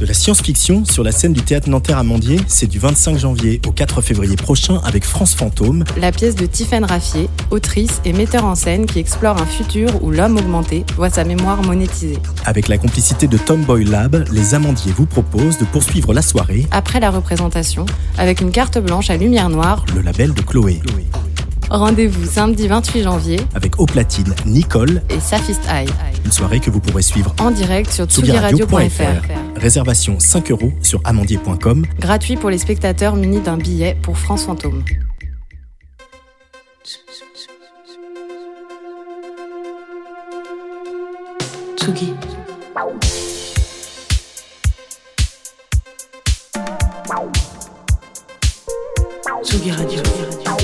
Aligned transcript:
De 0.00 0.06
la 0.06 0.14
science-fiction 0.14 0.84
sur 0.84 1.04
la 1.04 1.12
scène 1.12 1.32
du 1.32 1.42
théâtre 1.42 1.68
Nanterre 1.68 1.98
Amandier, 1.98 2.40
c'est 2.48 2.66
du 2.66 2.80
25 2.80 3.18
janvier 3.18 3.60
au 3.68 3.70
4 3.70 4.02
février 4.02 4.34
prochain 4.34 4.80
avec 4.84 5.04
France 5.04 5.36
Fantôme. 5.36 5.84
La 5.96 6.10
pièce 6.10 6.34
de 6.34 6.46
Tiffaine 6.46 6.84
Raffier, 6.84 7.28
autrice 7.52 8.00
et 8.04 8.12
metteur 8.12 8.46
en 8.46 8.56
scène 8.56 8.86
qui 8.86 8.98
explore 8.98 9.40
un 9.40 9.46
futur 9.46 10.02
où 10.02 10.10
l'homme 10.10 10.36
augmenté 10.36 10.84
voit 10.96 11.10
sa 11.10 11.22
mémoire 11.22 11.62
monétisée. 11.62 12.18
Avec 12.44 12.66
la 12.66 12.78
complicité 12.78 13.28
de 13.28 13.38
Tomboy 13.38 13.84
Lab, 13.84 14.24
les 14.32 14.54
Amandiers 14.54 14.92
vous 14.92 15.06
proposent 15.06 15.58
de 15.58 15.64
poursuivre 15.64 16.12
la 16.12 16.22
soirée 16.22 16.66
Après 16.72 16.98
la 16.98 17.10
représentation, 17.10 17.86
avec 18.18 18.40
une 18.40 18.50
carte 18.50 18.78
blanche 18.78 19.10
à 19.10 19.16
lumière 19.16 19.50
noire, 19.50 19.86
le 19.94 20.02
label 20.02 20.34
de 20.34 20.42
Chloé. 20.42 20.80
Rendez-vous 21.76 22.26
samedi 22.26 22.68
28 22.68 23.02
janvier 23.02 23.40
Avec 23.54 23.78
au 23.80 23.86
platine 23.86 24.34
Nicole, 24.46 25.02
et 25.10 25.20
Safist 25.20 25.62
Eye, 25.68 25.88
une 26.24 26.32
soirée 26.32 26.60
que 26.60 26.70
vous 26.70 26.80
pourrez 26.80 27.02
suivre 27.02 27.34
en 27.40 27.50
direct 27.50 27.90
sur 27.90 28.06
tsugiradio.fr. 28.06 28.66
tsugiradio.fr. 28.66 29.60
Réservation 29.60 30.18
5 30.18 30.50
euros 30.50 30.72
sur 30.82 31.00
amandier.com. 31.04 31.84
Gratuit 31.98 32.36
pour 32.36 32.50
les 32.50 32.58
spectateurs 32.58 33.16
munis 33.16 33.40
d'un 33.40 33.56
billet 33.56 33.96
pour 34.02 34.16
France 34.16 34.44
Fantôme. 34.44 34.82
Tsugi. 41.76 42.14
Tsugi 49.42 49.70
Radio. 49.70 50.63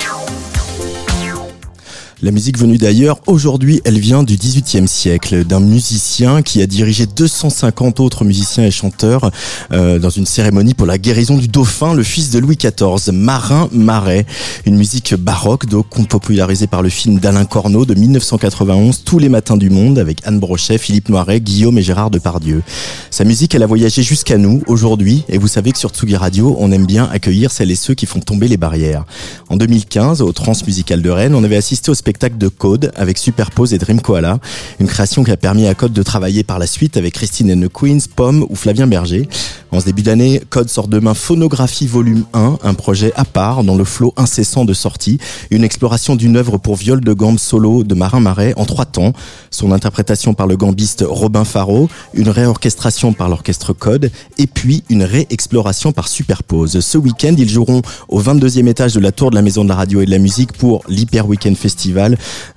La 2.23 2.29
musique 2.29 2.59
venue 2.59 2.77
d'ailleurs, 2.77 3.19
aujourd'hui, 3.25 3.81
elle 3.83 3.97
vient 3.97 4.21
du 4.21 4.35
XVIIIe 4.37 4.87
siècle, 4.87 5.43
d'un 5.43 5.59
musicien 5.59 6.43
qui 6.43 6.61
a 6.61 6.67
dirigé 6.67 7.07
250 7.07 7.99
autres 7.99 8.25
musiciens 8.25 8.63
et 8.63 8.69
chanteurs 8.69 9.31
euh, 9.71 9.97
dans 9.97 10.11
une 10.11 10.27
cérémonie 10.27 10.75
pour 10.75 10.85
la 10.85 10.99
guérison 10.99 11.35
du 11.35 11.47
dauphin, 11.47 11.95
le 11.95 12.03
fils 12.03 12.29
de 12.29 12.37
Louis 12.37 12.57
XIV, 12.57 13.11
Marin 13.11 13.69
Marais. 13.71 14.27
Une 14.67 14.75
musique 14.75 15.15
baroque, 15.15 15.65
donc 15.65 15.87
popularisée 16.07 16.67
par 16.67 16.83
le 16.83 16.89
film 16.89 17.17
d'Alain 17.17 17.45
Corneau 17.45 17.85
de 17.85 17.95
1991, 17.95 19.03
Tous 19.03 19.17
les 19.17 19.29
matins 19.29 19.57
du 19.57 19.71
monde, 19.71 19.97
avec 19.97 20.19
Anne 20.23 20.37
Brochet, 20.39 20.77
Philippe 20.77 21.09
Noiret, 21.09 21.41
Guillaume 21.41 21.79
et 21.79 21.81
Gérard 21.81 22.11
Depardieu. 22.11 22.61
Sa 23.09 23.23
musique, 23.23 23.55
elle 23.55 23.63
a 23.63 23.67
voyagé 23.67 24.03
jusqu'à 24.03 24.37
nous, 24.37 24.61
aujourd'hui, 24.67 25.23
et 25.27 25.39
vous 25.39 25.47
savez 25.47 25.71
que 25.71 25.79
sur 25.79 25.89
Tsugi 25.89 26.17
Radio, 26.17 26.55
on 26.59 26.71
aime 26.71 26.85
bien 26.85 27.09
accueillir 27.11 27.49
celles 27.49 27.71
et 27.71 27.75
ceux 27.75 27.95
qui 27.95 28.05
font 28.05 28.19
tomber 28.19 28.47
les 28.47 28.57
barrières. 28.57 29.05
En 29.49 29.57
2015, 29.57 30.21
au 30.21 30.31
Transmusical 30.33 31.01
de 31.01 31.09
Rennes, 31.09 31.33
on 31.33 31.43
avait 31.43 31.57
assisté 31.57 31.89
au 31.89 31.95
spectacle 31.95 32.10
de 32.19 32.47
Code 32.47 32.91
avec 32.95 33.17
Superpose 33.17 33.73
et 33.73 33.77
Dream 33.77 34.01
Koala, 34.01 34.39
une 34.79 34.87
création 34.87 35.23
qui 35.23 35.31
a 35.31 35.37
permis 35.37 35.67
à 35.67 35.73
Code 35.73 35.93
de 35.93 36.03
travailler 36.03 36.43
par 36.43 36.59
la 36.59 36.67
suite 36.67 36.97
avec 36.97 37.13
Christine 37.13 37.51
and 37.51 37.67
the 37.67 37.71
Queens, 37.71 37.99
Pomme 38.15 38.45
ou 38.49 38.55
Flavien 38.55 38.85
Berger. 38.85 39.27
En 39.71 39.79
ce 39.79 39.85
début 39.85 40.01
d'année, 40.01 40.41
Code 40.49 40.69
sort 40.69 40.87
demain 40.87 41.13
Phonographie 41.13 41.87
Volume 41.87 42.25
1, 42.33 42.59
un 42.63 42.73
projet 42.73 43.13
à 43.15 43.23
part 43.23 43.63
dans 43.63 43.75
le 43.75 43.85
flot 43.85 44.13
incessant 44.17 44.65
de 44.65 44.73
sorties, 44.73 45.19
une 45.49 45.63
exploration 45.63 46.15
d'une 46.15 46.35
œuvre 46.35 46.57
pour 46.57 46.75
viol 46.75 47.01
de 47.01 47.13
gambe 47.13 47.39
solo 47.39 47.83
de 47.83 47.95
Marin 47.95 48.19
Marais 48.19 48.53
en 48.57 48.65
trois 48.65 48.85
temps, 48.85 49.13
son 49.49 49.71
interprétation 49.71 50.33
par 50.33 50.47
le 50.47 50.57
gambiste 50.57 51.05
Robin 51.07 51.45
Faro, 51.45 51.89
une 52.13 52.29
réorchestration 52.29 53.13
par 53.13 53.29
l'orchestre 53.29 53.73
Code 53.73 54.11
et 54.37 54.47
puis 54.47 54.83
une 54.89 55.03
réexploration 55.03 55.91
par 55.93 56.07
Superpose. 56.07 56.79
Ce 56.81 56.97
week-end, 56.97 57.35
ils 57.37 57.49
joueront 57.49 57.81
au 58.09 58.21
22e 58.21 58.67
étage 58.67 58.93
de 58.93 58.99
la 58.99 59.11
tour 59.11 59.29
de 59.29 59.35
la 59.35 59.41
Maison 59.41 59.63
de 59.63 59.69
la 59.69 59.75
Radio 59.75 60.01
et 60.01 60.05
de 60.05 60.11
la 60.11 60.19
Musique 60.19 60.51
pour 60.53 60.83
l'Hyper 60.87 61.27
Weekend 61.27 61.55
Festival, 61.55 62.00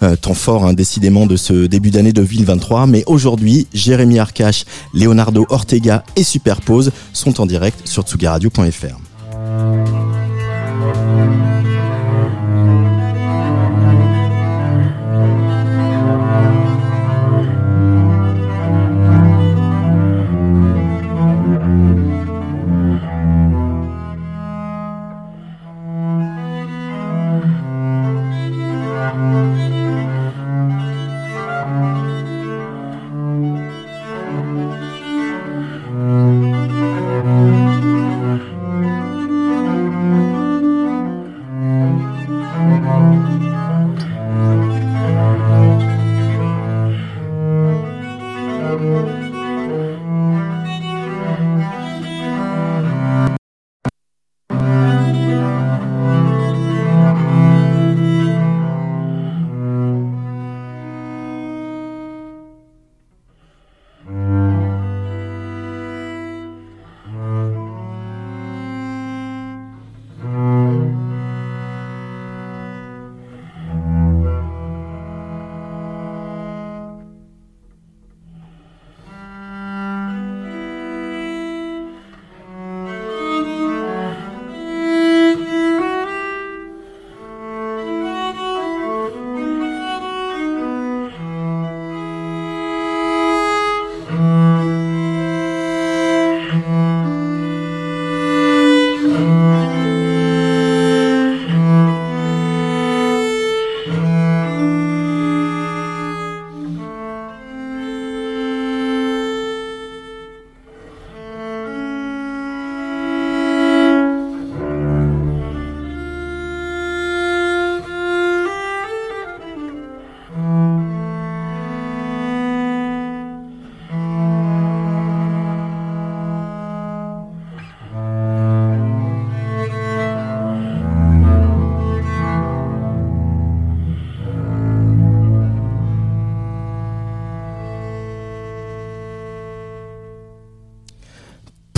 euh, 0.02 0.16
temps 0.16 0.34
fort 0.34 0.66
hein, 0.66 0.72
décidément 0.72 1.26
de 1.26 1.36
ce 1.36 1.66
début 1.66 1.90
d'année 1.90 2.12
2023. 2.12 2.86
Mais 2.86 3.04
aujourd'hui, 3.06 3.68
Jérémy 3.72 4.18
Arcache, 4.18 4.64
Leonardo 4.92 5.46
Ortega 5.50 6.04
et 6.16 6.24
Superpose 6.24 6.90
sont 7.12 7.40
en 7.40 7.46
direct 7.46 7.86
sur 7.86 8.02
tsugaradio.fr. 8.02 10.13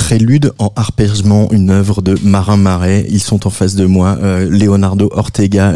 Prélude 0.07 0.53
en 0.61 0.73
arpègement, 0.77 1.49
une 1.51 1.69
œuvre 1.71 2.01
de 2.01 2.17
Marin 2.23 2.57
Marais. 2.57 3.05
Ils 3.09 3.19
sont 3.19 3.45
en 3.45 3.51
face 3.51 3.75
de 3.75 3.87
moi, 3.87 4.17
euh, 4.23 4.49
Leonardo 4.49 5.09
Ortega, 5.11 5.75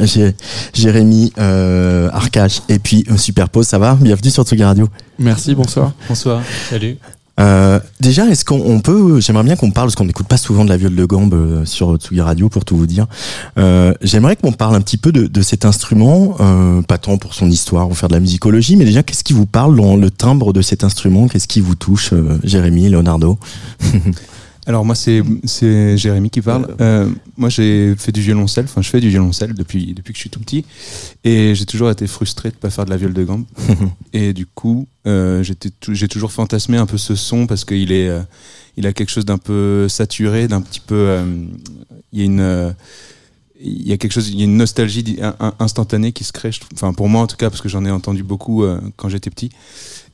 Jérémy 0.73 1.33
euh, 1.37 2.09
Arcache 2.13 2.63
et 2.69 2.79
puis 2.79 3.05
euh, 3.11 3.17
Superpose. 3.17 3.67
Ça 3.67 3.81
va? 3.81 3.99
Bienvenue 4.01 4.31
sur 4.31 4.45
Tsugi 4.45 4.63
Radio. 4.63 4.89
Merci, 5.19 5.57
bonsoir. 5.57 5.95
Bonsoir. 6.09 6.43
Salut. 6.69 6.97
Euh, 7.41 7.81
déjà, 8.01 8.27
est-ce 8.27 8.45
qu'on 8.45 8.81
peut, 8.81 9.21
j'aimerais 9.21 9.45
bien 9.45 9.57
qu'on 9.57 9.71
parle, 9.71 9.87
parce 9.87 9.95
qu'on 9.95 10.05
n'écoute 10.05 10.29
pas 10.29 10.37
souvent 10.37 10.65
de 10.65 10.69
la 10.69 10.77
viole 10.77 10.95
de 10.95 11.05
gambe 11.05 11.35
euh, 11.35 11.65
sur 11.65 11.97
Tsugi 11.97 12.21
Radio, 12.21 12.49
pour 12.49 12.65
tout 12.65 12.77
vous 12.77 12.87
dire. 12.87 13.07
Euh, 13.59 13.95
j'aimerais 14.03 14.37
qu'on 14.37 14.53
parle 14.53 14.75
un 14.75 14.81
petit 14.81 14.99
peu 14.99 15.13
de, 15.13 15.43
cet 15.43 15.65
instrument, 15.65 16.37
euh, 16.41 16.83
pas 16.83 16.99
tant 16.99 17.17
pour 17.17 17.35
son 17.35 17.51
histoire 17.51 17.89
ou 17.89 17.95
faire 17.95 18.09
de 18.09 18.15
la 18.15 18.21
musicologie, 18.21 18.77
mais 18.77 18.85
déjà, 18.85 19.03
qu'est-ce 19.03 19.25
qui 19.25 19.33
vous 19.33 19.47
parle 19.47 19.77
dans 19.77 19.97
le 19.97 20.11
timbre 20.11 20.53
de 20.53 20.63
cet 20.63 20.85
instrument? 20.85 21.29
Qu'est-ce 21.29 21.49
qui 21.49 21.61
vous 21.61 21.75
touche, 21.75 22.13
euh, 22.13 22.39
Jérémy, 22.45 22.89
Leonardo? 22.91 23.39
Alors 24.67 24.85
moi 24.85 24.95
c'est 24.95 25.23
c'est 25.45 25.97
Jérémy 25.97 26.31
qui 26.31 26.43
parle. 26.43 26.75
Euh, 26.81 27.09
moi 27.37 27.49
j'ai 27.49 27.95
fait 27.97 28.13
du 28.13 28.21
violoncelle, 28.21 28.67
enfin 28.67 28.83
je 28.83 28.91
fais 28.91 29.01
du 29.01 29.09
violoncelle 29.09 29.55
depuis 29.55 29.95
depuis 29.95 30.13
que 30.13 30.19
je 30.19 30.21
suis 30.21 30.31
tout 30.31 30.41
petit 30.41 30.65
et 31.25 31.55
j'ai 31.55 31.65
toujours 31.65 31.91
été 31.91 32.07
frustré 32.07 32.51
de 32.51 32.55
pas 32.57 32.69
faire 32.69 32.85
de 32.85 32.91
la 32.91 32.97
viole 32.97 33.15
de 33.15 33.25
gambe 33.25 33.45
et 34.13 34.33
du 34.33 34.47
coup 34.47 34.87
euh, 35.07 35.43
j'étais 35.43 35.71
j'ai 35.89 36.09
toujours 36.09 36.33
fantasmé 36.33 36.77
un 36.77 36.87
peu 36.87 36.99
ce 36.99 37.15
son 37.15 37.47
parce 37.47 37.65
qu'il 37.65 37.91
est 37.91 38.09
euh, 38.09 38.21
il 38.77 38.87
a 38.87 38.93
quelque 38.93 39.11
chose 39.11 39.25
d'un 39.25 39.39
peu 39.39 39.89
saturé, 39.89 40.47
d'un 40.47 40.61
petit 40.61 40.81
peu 40.81 41.21
il 42.13 42.19
y 42.19 42.23
a 42.23 42.25
une 42.25 42.75
il 43.63 43.87
y 43.87 43.93
a 43.93 43.99
quelque 43.99 44.13
chose, 44.13 44.29
il 44.31 44.39
y 44.39 44.43
a 44.43 44.45
une 44.45 44.57
nostalgie 44.57 45.19
instantanée 45.59 46.13
qui 46.13 46.25
se 46.25 46.33
crée. 46.33 46.51
Enfin, 46.73 46.95
pour 46.95 47.11
moi 47.11 47.21
en 47.21 47.27
tout 47.27 47.37
cas, 47.37 47.51
parce 47.51 47.61
que 47.61 47.69
j'en 47.69 47.85
ai 47.85 47.91
entendu 47.91 48.23
beaucoup 48.23 48.65
quand 48.97 49.11
j'étais 49.11 49.29
petit. 49.29 49.51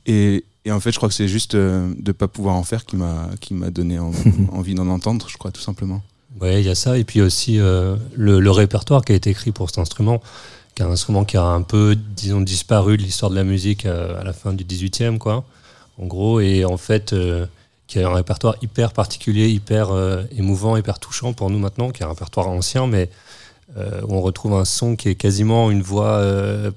Et, 0.05 0.43
et 0.67 0.71
en 0.71 0.79
fait, 0.79 0.91
je 0.91 0.97
crois 0.97 1.09
que 1.09 1.15
c'est 1.15 1.27
juste 1.27 1.55
euh, 1.55 1.91
de 1.97 2.11
pas 2.11 2.27
pouvoir 2.27 2.55
en 2.55 2.63
faire 2.63 2.85
qui 2.85 2.95
m'a 2.97 3.29
qui 3.39 3.53
m'a 3.53 3.69
donné 3.69 3.97
en- 3.99 4.11
envie 4.51 4.75
d'en 4.75 4.87
entendre, 4.89 5.27
je 5.29 5.37
crois 5.37 5.51
tout 5.51 5.61
simplement. 5.61 6.01
Ouais, 6.41 6.61
il 6.61 6.67
y 6.67 6.69
a 6.69 6.75
ça. 6.75 6.97
Et 6.97 7.03
puis 7.03 7.21
aussi 7.21 7.59
euh, 7.59 7.95
le, 8.15 8.39
le 8.39 8.51
répertoire 8.51 9.03
qui 9.03 9.13
a 9.13 9.15
été 9.15 9.29
écrit 9.31 9.51
pour 9.51 9.69
cet 9.69 9.79
instrument, 9.79 10.21
qui 10.75 10.83
est 10.83 10.85
un 10.85 10.91
instrument 10.91 11.25
qui 11.25 11.37
a 11.37 11.43
un 11.43 11.63
peu, 11.63 11.95
disons, 11.95 12.41
disparu 12.41 12.97
de 12.97 13.01
l'histoire 13.03 13.31
de 13.31 13.35
la 13.35 13.43
musique 13.43 13.85
euh, 13.87 14.19
à 14.19 14.23
la 14.23 14.33
fin 14.33 14.53
du 14.53 14.63
18e, 14.63 15.17
quoi. 15.17 15.45
En 15.99 16.05
gros, 16.05 16.39
et 16.39 16.63
en 16.65 16.77
fait, 16.77 17.13
euh, 17.13 17.47
qui 17.87 17.99
a 17.99 18.07
un 18.07 18.13
répertoire 18.13 18.55
hyper 18.61 18.93
particulier, 18.93 19.47
hyper 19.49 19.89
euh, 19.91 20.21
émouvant, 20.37 20.77
hyper 20.77 20.99
touchant 20.99 21.33
pour 21.33 21.49
nous 21.49 21.57
maintenant, 21.59 21.89
qui 21.89 22.03
est 22.03 22.05
un 22.05 22.09
répertoire 22.09 22.47
ancien, 22.49 22.85
mais 22.87 23.09
où 23.75 24.13
on 24.15 24.21
retrouve 24.21 24.53
un 24.53 24.65
son 24.65 24.95
qui 24.95 25.09
est 25.09 25.15
quasiment 25.15 25.69
une 25.69 25.83
voix, 25.83 26.23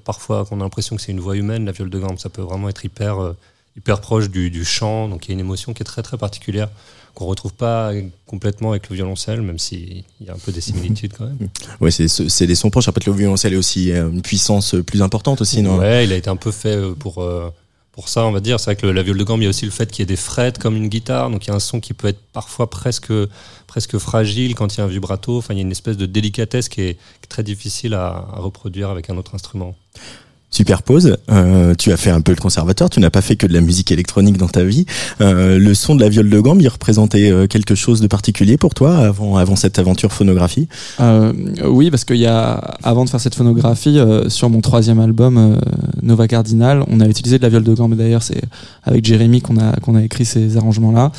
parfois 0.03 0.45
qu'on 0.45 0.59
a 0.59 0.63
l'impression 0.63 0.95
que 0.95 1.01
c'est 1.01 1.11
une 1.11 1.19
voix 1.21 1.35
humaine, 1.35 1.65
la 1.65 1.71
viole 1.71 1.89
de 1.89 1.97
gambe. 1.97 2.19
Ça 2.19 2.29
peut 2.29 2.43
vraiment 2.43 2.69
être 2.69 2.83
hyper, 2.85 3.33
hyper 3.77 4.01
proche 4.01 4.29
du, 4.29 4.49
du 4.49 4.65
chant, 4.65 5.07
donc 5.07 5.25
il 5.25 5.29
y 5.29 5.31
a 5.31 5.35
une 5.35 5.39
émotion 5.39 5.73
qui 5.73 5.81
est 5.81 5.85
très 5.85 6.01
très 6.01 6.17
particulière 6.17 6.69
qu'on 7.13 7.25
retrouve 7.25 7.53
pas 7.53 7.91
complètement 8.25 8.71
avec 8.71 8.89
le 8.89 8.95
violoncelle, 8.95 9.41
même 9.41 9.59
s'il 9.59 10.03
y 10.25 10.29
a 10.29 10.33
un 10.33 10.37
peu 10.37 10.53
des 10.53 10.61
similitudes 10.61 11.11
quand 11.17 11.25
même. 11.25 11.49
Ouais, 11.81 11.91
c'est 11.91 12.47
des 12.47 12.55
sons 12.55 12.69
proches. 12.69 12.87
Après, 12.87 13.01
le 13.05 13.11
violoncelle 13.11 13.53
est 13.53 13.57
aussi 13.57 13.91
euh, 13.91 14.09
une 14.09 14.21
puissance 14.21 14.75
plus 14.87 15.01
importante 15.01 15.41
aussi, 15.41 15.61
non? 15.61 15.77
Ouais, 15.77 16.05
il 16.05 16.13
a 16.13 16.15
été 16.15 16.29
un 16.29 16.37
peu 16.37 16.51
fait 16.51 16.75
euh, 16.77 16.93
pour 16.93 17.17
euh, 17.21 17.49
pour 17.91 18.07
ça, 18.07 18.25
on 18.25 18.31
va 18.31 18.39
dire. 18.39 18.61
C'est 18.61 18.65
vrai 18.67 18.75
que 18.77 18.85
le- 18.85 18.93
la 18.93 19.03
viole 19.03 19.17
de 19.17 19.23
gambe, 19.25 19.41
il 19.41 19.43
y 19.43 19.47
a 19.47 19.49
aussi 19.49 19.65
le 19.65 19.71
fait 19.71 19.91
qu'il 19.91 19.99
y 19.99 20.03
ait 20.03 20.05
des 20.05 20.15
frettes 20.15 20.57
comme 20.57 20.77
une 20.77 20.87
guitare, 20.87 21.29
donc 21.29 21.45
il 21.45 21.49
y 21.49 21.51
a 21.51 21.55
un 21.55 21.59
son 21.59 21.81
qui 21.81 21.93
peut 21.93 22.07
être 22.07 22.21
parfois 22.31 22.69
presque 22.69 23.11
presque 23.67 23.97
fragile 23.97 24.55
quand 24.55 24.73
il 24.75 24.77
y 24.77 24.81
a 24.81 24.85
un 24.85 24.87
vibrato. 24.87 25.37
Enfin, 25.37 25.53
il 25.53 25.57
y 25.57 25.59
a 25.59 25.63
une 25.63 25.71
espèce 25.71 25.97
de 25.97 26.05
délicatesse 26.05 26.69
qui 26.69 26.81
est, 26.81 26.93
qui 26.93 27.25
est 27.25 27.27
très 27.27 27.43
difficile 27.43 27.93
à, 27.93 28.07
à 28.07 28.39
reproduire 28.39 28.89
avec 28.89 29.09
un 29.09 29.17
autre 29.17 29.35
instrument. 29.35 29.75
Superpose, 30.51 31.17
euh, 31.31 31.73
tu 31.75 31.91
as 31.93 31.97
fait 31.97 32.09
un 32.09 32.19
peu 32.19 32.33
le 32.33 32.41
conservateur, 32.41 32.89
tu 32.89 32.99
n'as 32.99 33.09
pas 33.09 33.21
fait 33.21 33.37
que 33.37 33.47
de 33.47 33.53
la 33.53 33.61
musique 33.61 33.91
électronique 33.91 34.37
dans 34.37 34.49
ta 34.49 34.63
vie. 34.63 34.85
Euh, 35.21 35.57
le 35.57 35.73
son 35.73 35.95
de 35.95 36.01
la 36.01 36.09
viole 36.09 36.29
de 36.29 36.39
gambe, 36.39 36.61
il 36.61 36.67
représentait 36.67 37.31
euh, 37.31 37.47
quelque 37.47 37.73
chose 37.73 38.01
de 38.01 38.07
particulier 38.07 38.57
pour 38.57 38.73
toi 38.73 38.97
avant, 38.97 39.37
avant 39.37 39.55
cette 39.55 39.79
aventure 39.79 40.11
phonographie? 40.11 40.67
Euh, 40.99 41.31
oui, 41.65 41.89
parce 41.89 42.03
qu'il 42.03 42.17
y 42.17 42.25
a, 42.25 42.51
avant 42.83 43.05
de 43.05 43.09
faire 43.09 43.21
cette 43.21 43.35
phonographie, 43.35 43.97
euh, 43.97 44.29
sur 44.29 44.49
mon 44.49 44.61
troisième 44.61 44.99
album, 44.99 45.37
euh, 45.37 45.55
Nova 46.01 46.27
Cardinal, 46.27 46.83
on 46.87 46.99
a 46.99 47.07
utilisé 47.07 47.37
de 47.37 47.43
la 47.43 47.49
viole 47.49 47.63
de 47.63 47.73
gambe. 47.73 47.95
D'ailleurs, 47.95 48.23
c'est 48.23 48.41
avec 48.83 49.05
Jérémy 49.05 49.41
qu'on 49.41 49.57
a, 49.57 49.73
qu'on 49.77 49.95
a 49.95 50.03
écrit 50.03 50.25
ces 50.25 50.57
arrangements-là. 50.57 51.11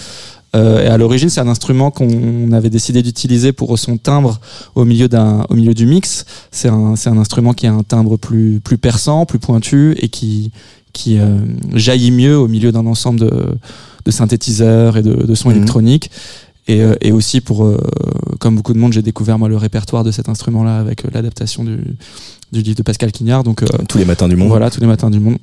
Euh, 0.55 0.85
et 0.85 0.87
à 0.89 0.99
l'origine, 0.99 1.31
c'est 1.31 1.41
un 1.41 1.49
instrument 1.49 1.91
qu'on 1.91 2.53
avait 2.53 2.69
décidé 2.69 3.03
d'utiliser 3.03 3.53
pour 3.53 3.79
son 3.79 3.97
timbre 3.97 4.39
au 4.75 4.85
milieu 4.85 5.09
d'un, 5.09 5.47
au 5.49 5.55
milieu 5.55 5.73
du 5.75 5.87
mix. 5.87 6.27
C'est 6.51 6.69
un, 6.69 6.95
c'est 6.97 7.09
un 7.09 7.17
instrument 7.17 7.55
qui 7.55 7.67
a 7.67 7.73
un 7.73 7.83
timbre 7.83 8.17
plus, 8.19 8.61
plus 8.61 8.77
perçant, 8.79 9.25
plus 9.25 9.39
pointu 9.39 9.95
et 9.99 10.09
qui, 10.09 10.53
qui 10.93 11.19
euh, 11.19 11.39
jaillit 11.75 12.11
mieux 12.11 12.37
au 12.37 12.49
milieu 12.49 12.71
d'un 12.71 12.85
ensemble 12.87 13.21
de, 13.21 13.55
de 14.05 14.11
synthétiseurs 14.11 14.99
et 14.99 15.03
de, 15.03 15.15
de 15.15 15.35
sons 15.35 15.49
Mhm. 15.49 15.57
électroniques. 15.57 16.11
Et, 16.69 16.81
euh, 16.83 16.95
et 17.01 17.11
aussi 17.13 17.41
pour, 17.41 17.65
euh, 17.65 17.77
comme 18.39 18.55
beaucoup 18.57 18.73
de 18.75 18.79
monde, 18.79 18.93
j'ai 18.93 19.03
découvert 19.03 19.39
moi 19.39 19.49
le 19.49 19.57
répertoire 19.57 20.05
de 20.05 20.11
cet 20.13 20.29
instrument-là 20.29 20.79
avec 20.79 21.05
euh, 21.05 21.09
l'adaptation 21.15 21.65
du, 21.65 21.79
du 22.53 22.61
livre 22.63 22.77
de 22.77 22.83
Pascal 22.83 23.11
Quignard. 23.11 23.43
Donc 23.43 23.63
euh, 23.63 23.67
tous 23.89 23.97
les 23.99 24.05
matins 24.05 24.29
du 24.29 24.37
monde 24.37 24.49
voilà, 24.49 24.71
tous 24.71 24.81
les 24.81 24.87
matins 24.87 25.11
du 25.11 25.19
monde. 25.19 25.39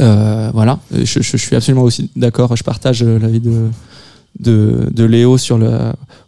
Euh, 0.00 0.50
voilà, 0.52 0.78
je, 0.92 1.04
je, 1.04 1.20
je 1.22 1.36
suis 1.38 1.56
absolument 1.56 1.82
aussi 1.84 2.10
d'accord. 2.16 2.54
Je 2.54 2.62
partage 2.62 3.02
l'avis 3.02 3.40
de, 3.40 3.70
de, 4.40 4.88
de 4.92 5.04
Léo 5.04 5.38
sur 5.38 5.58
le, 5.58 5.70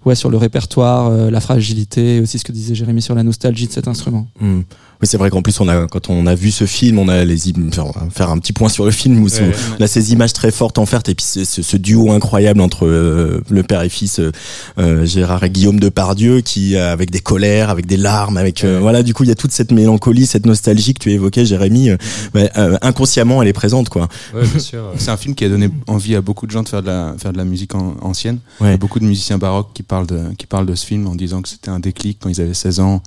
ouais, 0.04 0.14
sur 0.14 0.30
le 0.30 0.36
répertoire, 0.36 1.06
euh, 1.06 1.30
la 1.30 1.40
fragilité, 1.40 2.16
et 2.16 2.20
aussi 2.20 2.38
ce 2.38 2.44
que 2.44 2.52
disait 2.52 2.74
Jérémy 2.74 3.02
sur 3.02 3.14
la 3.14 3.22
nostalgie 3.22 3.66
de 3.66 3.72
cet 3.72 3.88
instrument. 3.88 4.26
Hmm. 4.40 4.62
Oui, 5.00 5.06
c'est 5.06 5.16
vrai 5.16 5.30
qu'en 5.30 5.42
plus, 5.42 5.60
on 5.60 5.68
a, 5.68 5.86
quand 5.86 6.10
on 6.10 6.26
a 6.26 6.34
vu 6.34 6.50
ce 6.50 6.66
film, 6.66 6.98
on 6.98 7.08
a 7.08 7.24
les, 7.24 7.38
enfin, 7.68 7.82
on 7.84 7.92
va 7.92 8.10
faire 8.10 8.30
un 8.30 8.38
petit 8.38 8.52
point 8.52 8.68
sur 8.68 8.84
le 8.84 8.90
film 8.90 9.22
où 9.22 9.26
Ouais. 9.28 9.52
on 9.78 9.82
a 9.84 9.86
ces 9.86 10.12
images 10.12 10.32
très 10.32 10.50
fortes 10.50 10.78
en 10.78 10.86
fait, 10.86 11.08
et 11.08 11.14
puis 11.14 11.24
ce, 11.24 11.44
ce- 11.44 11.62
ce 11.62 11.76
duo 11.76 12.10
incroyable 12.10 12.60
entre 12.60 12.84
euh, 12.86 13.40
le 13.48 13.62
père 13.62 13.82
et 13.82 13.88
fils 13.88 14.18
euh, 14.18 14.32
euh, 14.78 15.06
Gérard 15.06 15.44
et 15.44 15.50
Guillaume 15.50 15.78
Depardieu, 15.78 16.40
qui 16.40 16.74
euh, 16.74 16.92
avec 16.92 17.10
des 17.12 17.20
colères, 17.20 17.70
avec 17.70 17.86
des 17.86 17.96
larmes, 17.96 18.36
avec 18.38 18.64
euh, 18.64 18.74
Ouais. 18.76 18.80
voilà, 18.80 19.02
du 19.04 19.14
coup, 19.14 19.22
il 19.22 19.28
y 19.28 19.32
a 19.32 19.36
toute 19.36 19.52
cette 19.52 19.70
mélancolie, 19.70 20.26
cette 20.26 20.46
nostalgie 20.46 20.94
que 20.94 20.98
tu 21.00 21.12
évoquais, 21.12 21.44
Jérémy. 21.46 21.90
euh, 21.90 21.96
ouais, 22.34 22.50
euh, 22.56 22.76
inconsciemment, 22.82 23.40
elle 23.40 23.48
est 23.48 23.52
présente, 23.52 23.88
quoi. 23.90 24.08
Ouais, 24.34 24.46
bien 24.46 24.58
sûr. 24.58 24.92
C'est 24.96 25.10
un 25.10 25.16
film 25.16 25.34
qui 25.36 25.44
a 25.44 25.48
donné 25.48 25.70
envie 25.86 26.16
à 26.16 26.20
beaucoup 26.20 26.46
de 26.46 26.50
gens 26.50 26.62
de 26.64 26.68
faire 26.68 26.82
de 26.82 26.88
la, 26.88 27.14
faire 27.18 27.32
de 27.32 27.38
la 27.38 27.44
musique 27.44 27.74
en- 27.76 27.94
ancienne. 28.00 28.38
Il 28.60 28.66
y 28.66 28.70
a 28.70 28.76
beaucoup 28.76 28.98
de 28.98 29.04
musiciens 29.04 29.38
baroques 29.38 29.70
qui 29.74 29.84
parlent 29.84 30.06
de, 30.08 30.20
qui 30.36 30.46
parlent 30.46 30.66
de 30.66 30.74
ce 30.74 30.84
film 30.84 31.06
en 31.06 31.14
disant 31.14 31.40
que 31.42 31.48
c'était 31.48 31.70
un 31.70 31.78
déclic 31.78 32.18
quand 32.20 32.28
ils 32.28 32.40
avaient 32.40 32.52
16 32.54 32.80
ans 32.80 33.00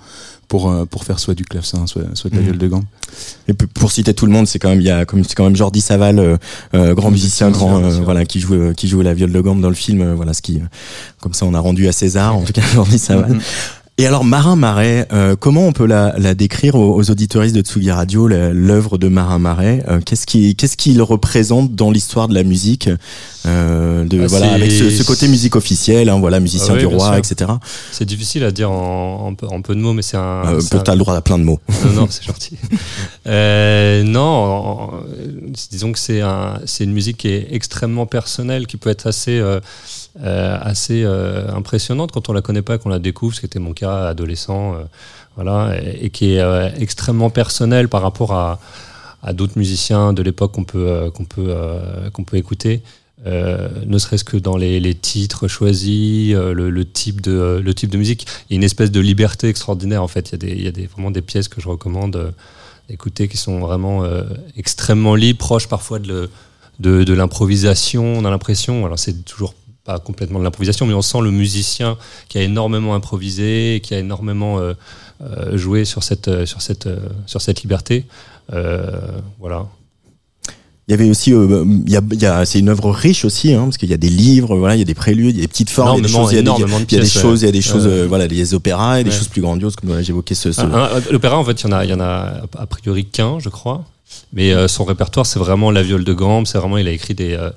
pour, 0.51 0.69
euh, 0.69 0.83
pour 0.83 1.05
faire 1.05 1.17
soit 1.17 1.33
du 1.33 1.45
clavecin, 1.45 1.87
soit, 1.87 2.03
soit 2.13 2.29
de 2.29 2.35
la 2.35 2.41
Mhm. 2.41 2.45
viole 2.47 2.57
de 2.57 2.67
gambe. 2.67 2.83
Et 3.47 3.53
pour 3.53 3.89
citer 3.89 4.13
tout 4.13 4.25
le 4.25 4.33
monde, 4.33 4.47
c'est 4.47 4.59
quand 4.59 4.67
même 4.67 4.81
il 4.81 4.85
y 4.85 4.91
a 4.91 5.05
comme 5.05 5.23
c'est 5.23 5.33
quand 5.33 5.45
même 5.45 5.55
Jordi 5.55 5.79
Saval, 5.79 6.19
euh, 6.19 6.35
euh, 6.73 6.93
grand 6.93 7.09
musicien, 7.09 7.51
grand 7.51 7.81
euh, 7.81 7.99
voilà 8.03 8.25
qui 8.25 8.41
joue 8.41 8.73
qui 8.73 8.89
joue 8.89 9.01
la 9.01 9.13
viole 9.13 9.31
de 9.31 9.39
gambe 9.39 9.61
dans 9.61 9.69
le 9.69 9.75
film. 9.75 10.13
voilà 10.13 10.33
ce 10.33 10.41
qui 10.41 10.61
comme 11.21 11.33
ça 11.33 11.45
on 11.45 11.53
a 11.53 11.59
rendu 11.61 11.87
à 11.87 11.93
César 11.93 12.35
en 12.35 12.41
tout 12.43 12.51
cas 12.51 12.61
Jordi 12.73 12.99
Saval. 12.99 13.39
Et 14.01 14.07
alors 14.07 14.23
Marin 14.25 14.55
Marais, 14.55 15.07
euh, 15.13 15.35
comment 15.39 15.67
on 15.67 15.73
peut 15.73 15.85
la, 15.85 16.15
la 16.17 16.33
décrire 16.33 16.73
aux, 16.73 16.95
aux 16.95 17.11
auditeuristes 17.11 17.55
de 17.55 17.61
Tsugi 17.61 17.91
Radio, 17.91 18.27
l'œuvre 18.27 18.97
de 18.97 19.07
Marin 19.07 19.37
Marais 19.37 19.83
euh, 19.87 19.99
Qu'est-ce 20.03 20.25
qui 20.25 20.55
qu'est-ce 20.55 20.75
qu'il 20.75 20.99
représente 21.03 21.75
dans 21.75 21.91
l'histoire 21.91 22.27
de 22.27 22.33
la 22.33 22.41
musique 22.41 22.89
euh, 23.45 24.03
de 24.03 24.21
Ah, 24.23 24.25
voilà 24.27 24.53
avec 24.53 24.71
ce, 24.71 24.89
ce 24.89 25.03
côté 25.03 25.27
musique 25.27 25.55
officielle, 25.55 26.09
hein, 26.09 26.17
voilà 26.19 26.39
musicien 26.39 26.69
Ah 26.71 26.73
oui, 26.73 26.79
du 26.79 26.87
roi, 26.87 27.09
sûr. 27.09 27.17
etc. 27.17 27.51
C'est 27.91 28.05
difficile 28.05 28.43
à 28.43 28.49
dire 28.49 28.71
en, 28.71 29.27
en 29.27 29.35
peu, 29.35 29.45
en 29.45 29.61
peu 29.61 29.75
de 29.75 29.79
mots, 29.79 29.93
mais 29.93 30.01
c'est 30.01 30.17
un. 30.17 30.45
Euh, 30.47 30.59
un- 30.71 30.77
T'as 30.79 30.93
le 30.93 30.99
droit 30.99 31.15
à 31.15 31.21
plein 31.21 31.37
de 31.37 31.43
mots. 31.43 31.59
Non, 31.85 31.91
non, 32.01 32.07
c'est 32.09 32.23
gentil. 32.25 32.57
Non, 34.11 34.19
en- 34.19 34.91
disons 35.69 35.91
que 35.91 35.99
c'est 35.99 36.21
un, 36.21 36.59
c'est 36.65 36.85
une 36.85 36.93
musique 36.93 37.17
qui 37.17 37.27
est 37.27 37.49
extrêmement 37.51 38.07
personnelle, 38.07 38.65
qui 38.65 38.77
peut 38.77 38.89
être 38.89 39.05
assez, 39.05 39.39
euh, 40.19 40.57
assez 40.61 41.03
euh, 41.03 41.49
impressionnante 41.53 42.11
quand 42.11 42.27
on 42.29 42.33
la 42.33 42.41
connaît 42.41 42.61
pas, 42.61 42.77
qu'on 42.77 42.89
la 42.89 42.99
découvre, 42.99 43.33
ce 43.33 43.39
qui 43.39 43.45
était 43.45 43.59
mon 43.59 43.73
cas 43.73 44.07
adolescent, 44.09 44.75
euh, 44.75 44.83
voilà, 45.35 45.73
et, 45.81 46.09
qui 46.09 46.33
est 46.33 46.39
euh, 46.41 46.69
extrêmement 46.77 47.29
personnelle 47.29 47.87
par 47.87 48.01
rapport 48.01 48.33
à, 48.33 48.59
d'autres 49.33 49.57
musiciens 49.57 50.13
de 50.13 50.21
l'époque 50.23 50.51
qu'on 50.51 50.63
peut, 50.63 51.11
qu'on 51.13 51.25
peut, 51.25 51.55
qu'on 52.11 52.23
peut 52.23 52.37
écouter. 52.37 52.81
Ne 53.23 53.97
serait-ce 53.99 54.23
que 54.23 54.35
dans 54.35 54.57
les, 54.57 54.95
titres 54.95 55.47
choisis, 55.47 56.33
le, 56.33 56.83
type 56.85 57.21
de, 57.21 57.61
le 57.63 57.73
type 57.75 57.91
de 57.91 57.99
musique, 57.99 58.25
il 58.49 58.53
y 58.53 58.55
a 58.55 58.57
une 58.57 58.63
espèce 58.63 58.89
de 58.89 58.99
liberté 58.99 59.47
extraordinaire 59.47 60.01
en 60.01 60.07
fait. 60.07 60.35
Il 60.41 60.63
y 60.63 60.67
a, 60.67 60.71
des, 60.71 60.87
vraiment 60.87 61.11
des 61.11 61.21
pièces 61.21 61.47
que 61.49 61.61
je 61.61 61.69
recommande 61.69 62.33
d'écouter 62.89 63.27
qui 63.27 63.37
sont 63.37 63.59
vraiment 63.59 64.03
extrêmement 64.57 65.13
libres, 65.13 65.37
proches 65.37 65.67
parfois 65.67 65.99
de, 65.99 66.07
le- 66.07 66.29
de, 66.79 67.03
de 67.03 67.13
l'improvisation. 67.13 68.03
On 68.17 68.25
a 68.25 68.31
l'impression, 68.31 68.85
alors 68.85 68.97
c'est 68.97 69.23
toujours 69.23 69.53
pas 69.91 69.99
complètement 69.99 70.39
de 70.39 70.43
l'improvisation, 70.43 70.85
mais 70.85 70.93
on 70.93 71.01
sent 71.01 71.21
le 71.21 71.31
musicien 71.31 71.97
qui 72.29 72.37
a 72.37 72.41
énormément 72.41 72.95
improvisé, 72.95 73.79
qui 73.83 73.93
a 73.93 73.99
énormément 73.99 74.59
euh, 74.59 74.73
euh, 75.23 75.57
joué 75.57 75.85
sur 75.85 76.03
cette, 76.03 76.27
euh, 76.27 76.45
sur 76.45 76.61
cette, 76.61 76.87
euh, 76.87 76.97
sur 77.25 77.41
cette 77.41 77.61
liberté. 77.61 78.05
Euh, 78.53 78.91
voilà. 79.39 79.65
Il 80.87 80.91
y 80.91 80.93
avait 80.95 81.09
aussi, 81.09 81.31
euh, 81.33 81.63
il 81.85 81.91
y 81.91 81.95
a, 81.95 82.01
il 82.11 82.21
y 82.21 82.25
a, 82.25 82.43
c'est 82.45 82.59
une 82.59 82.67
œuvre 82.69 82.89
riche 82.91 83.23
aussi, 83.23 83.53
hein, 83.53 83.63
parce 83.65 83.77
qu'il 83.77 83.89
y 83.89 83.93
a 83.93 83.97
des 83.97 84.09
livres, 84.09 84.57
voilà, 84.57 84.75
il 84.75 84.79
y 84.79 84.81
a 84.81 84.85
des 84.85 84.93
préludes, 84.95 85.35
il 85.35 85.39
y 85.39 85.43
a 85.43 85.45
des 85.45 85.47
petites 85.47 85.69
formes, 85.69 85.99
il 85.99 86.01
y 86.01 86.05
a 86.05 86.07
des 86.07 86.13
choses, 86.13 86.31
il 86.31 86.35
y 86.35 86.39
a 86.39 86.41
des, 86.41 86.49
de 86.49 86.55
il 86.55 86.61
y 86.61 86.73
a 86.73 86.79
des 86.79 86.85
pièces, 86.85 87.15
ouais. 87.15 87.21
choses, 87.21 87.41
il 87.43 87.45
y 87.45 87.49
a 87.49 87.51
des 87.51 87.61
choses, 87.61 87.85
Ouais. 87.85 87.91
euh, 87.93 88.07
voilà, 88.07 88.27
des 88.27 88.53
opéras 88.53 88.99
et 88.99 89.03
des 89.03 89.11
choses 89.11 89.27
plus 89.29 89.41
grandioses, 89.41 89.75
comme 89.75 90.01
j'évoquais 90.01 90.35
ce. 90.35 90.51
ce- 90.51 91.11
L'opéra, 91.11 91.37
en 91.37 91.45
fait, 91.45 91.61
il 91.61 91.63
y 91.65 91.67
en 91.67 91.71
a, 91.77 91.85
il 91.85 91.91
y 91.91 91.93
en 91.93 91.99
a 92.01 92.41
a 92.57 92.65
priori 92.65 93.05
qu'un, 93.05 93.39
je 93.39 93.49
crois. 93.49 93.85
Mais 94.33 94.53
euh, 94.53 94.67
son 94.67 94.85
répertoire, 94.85 95.25
c'est 95.25 95.39
vraiment 95.39 95.71
la 95.71 95.83
viole 95.83 96.03
de 96.03 96.13
gambe. 96.13 96.47
C'est 96.47 96.57
vraiment, 96.57 96.77
il 96.77 96.87
a 96.87 96.91
écrit 96.91 97.13
des, 97.13 97.33
euh, 97.33 97.49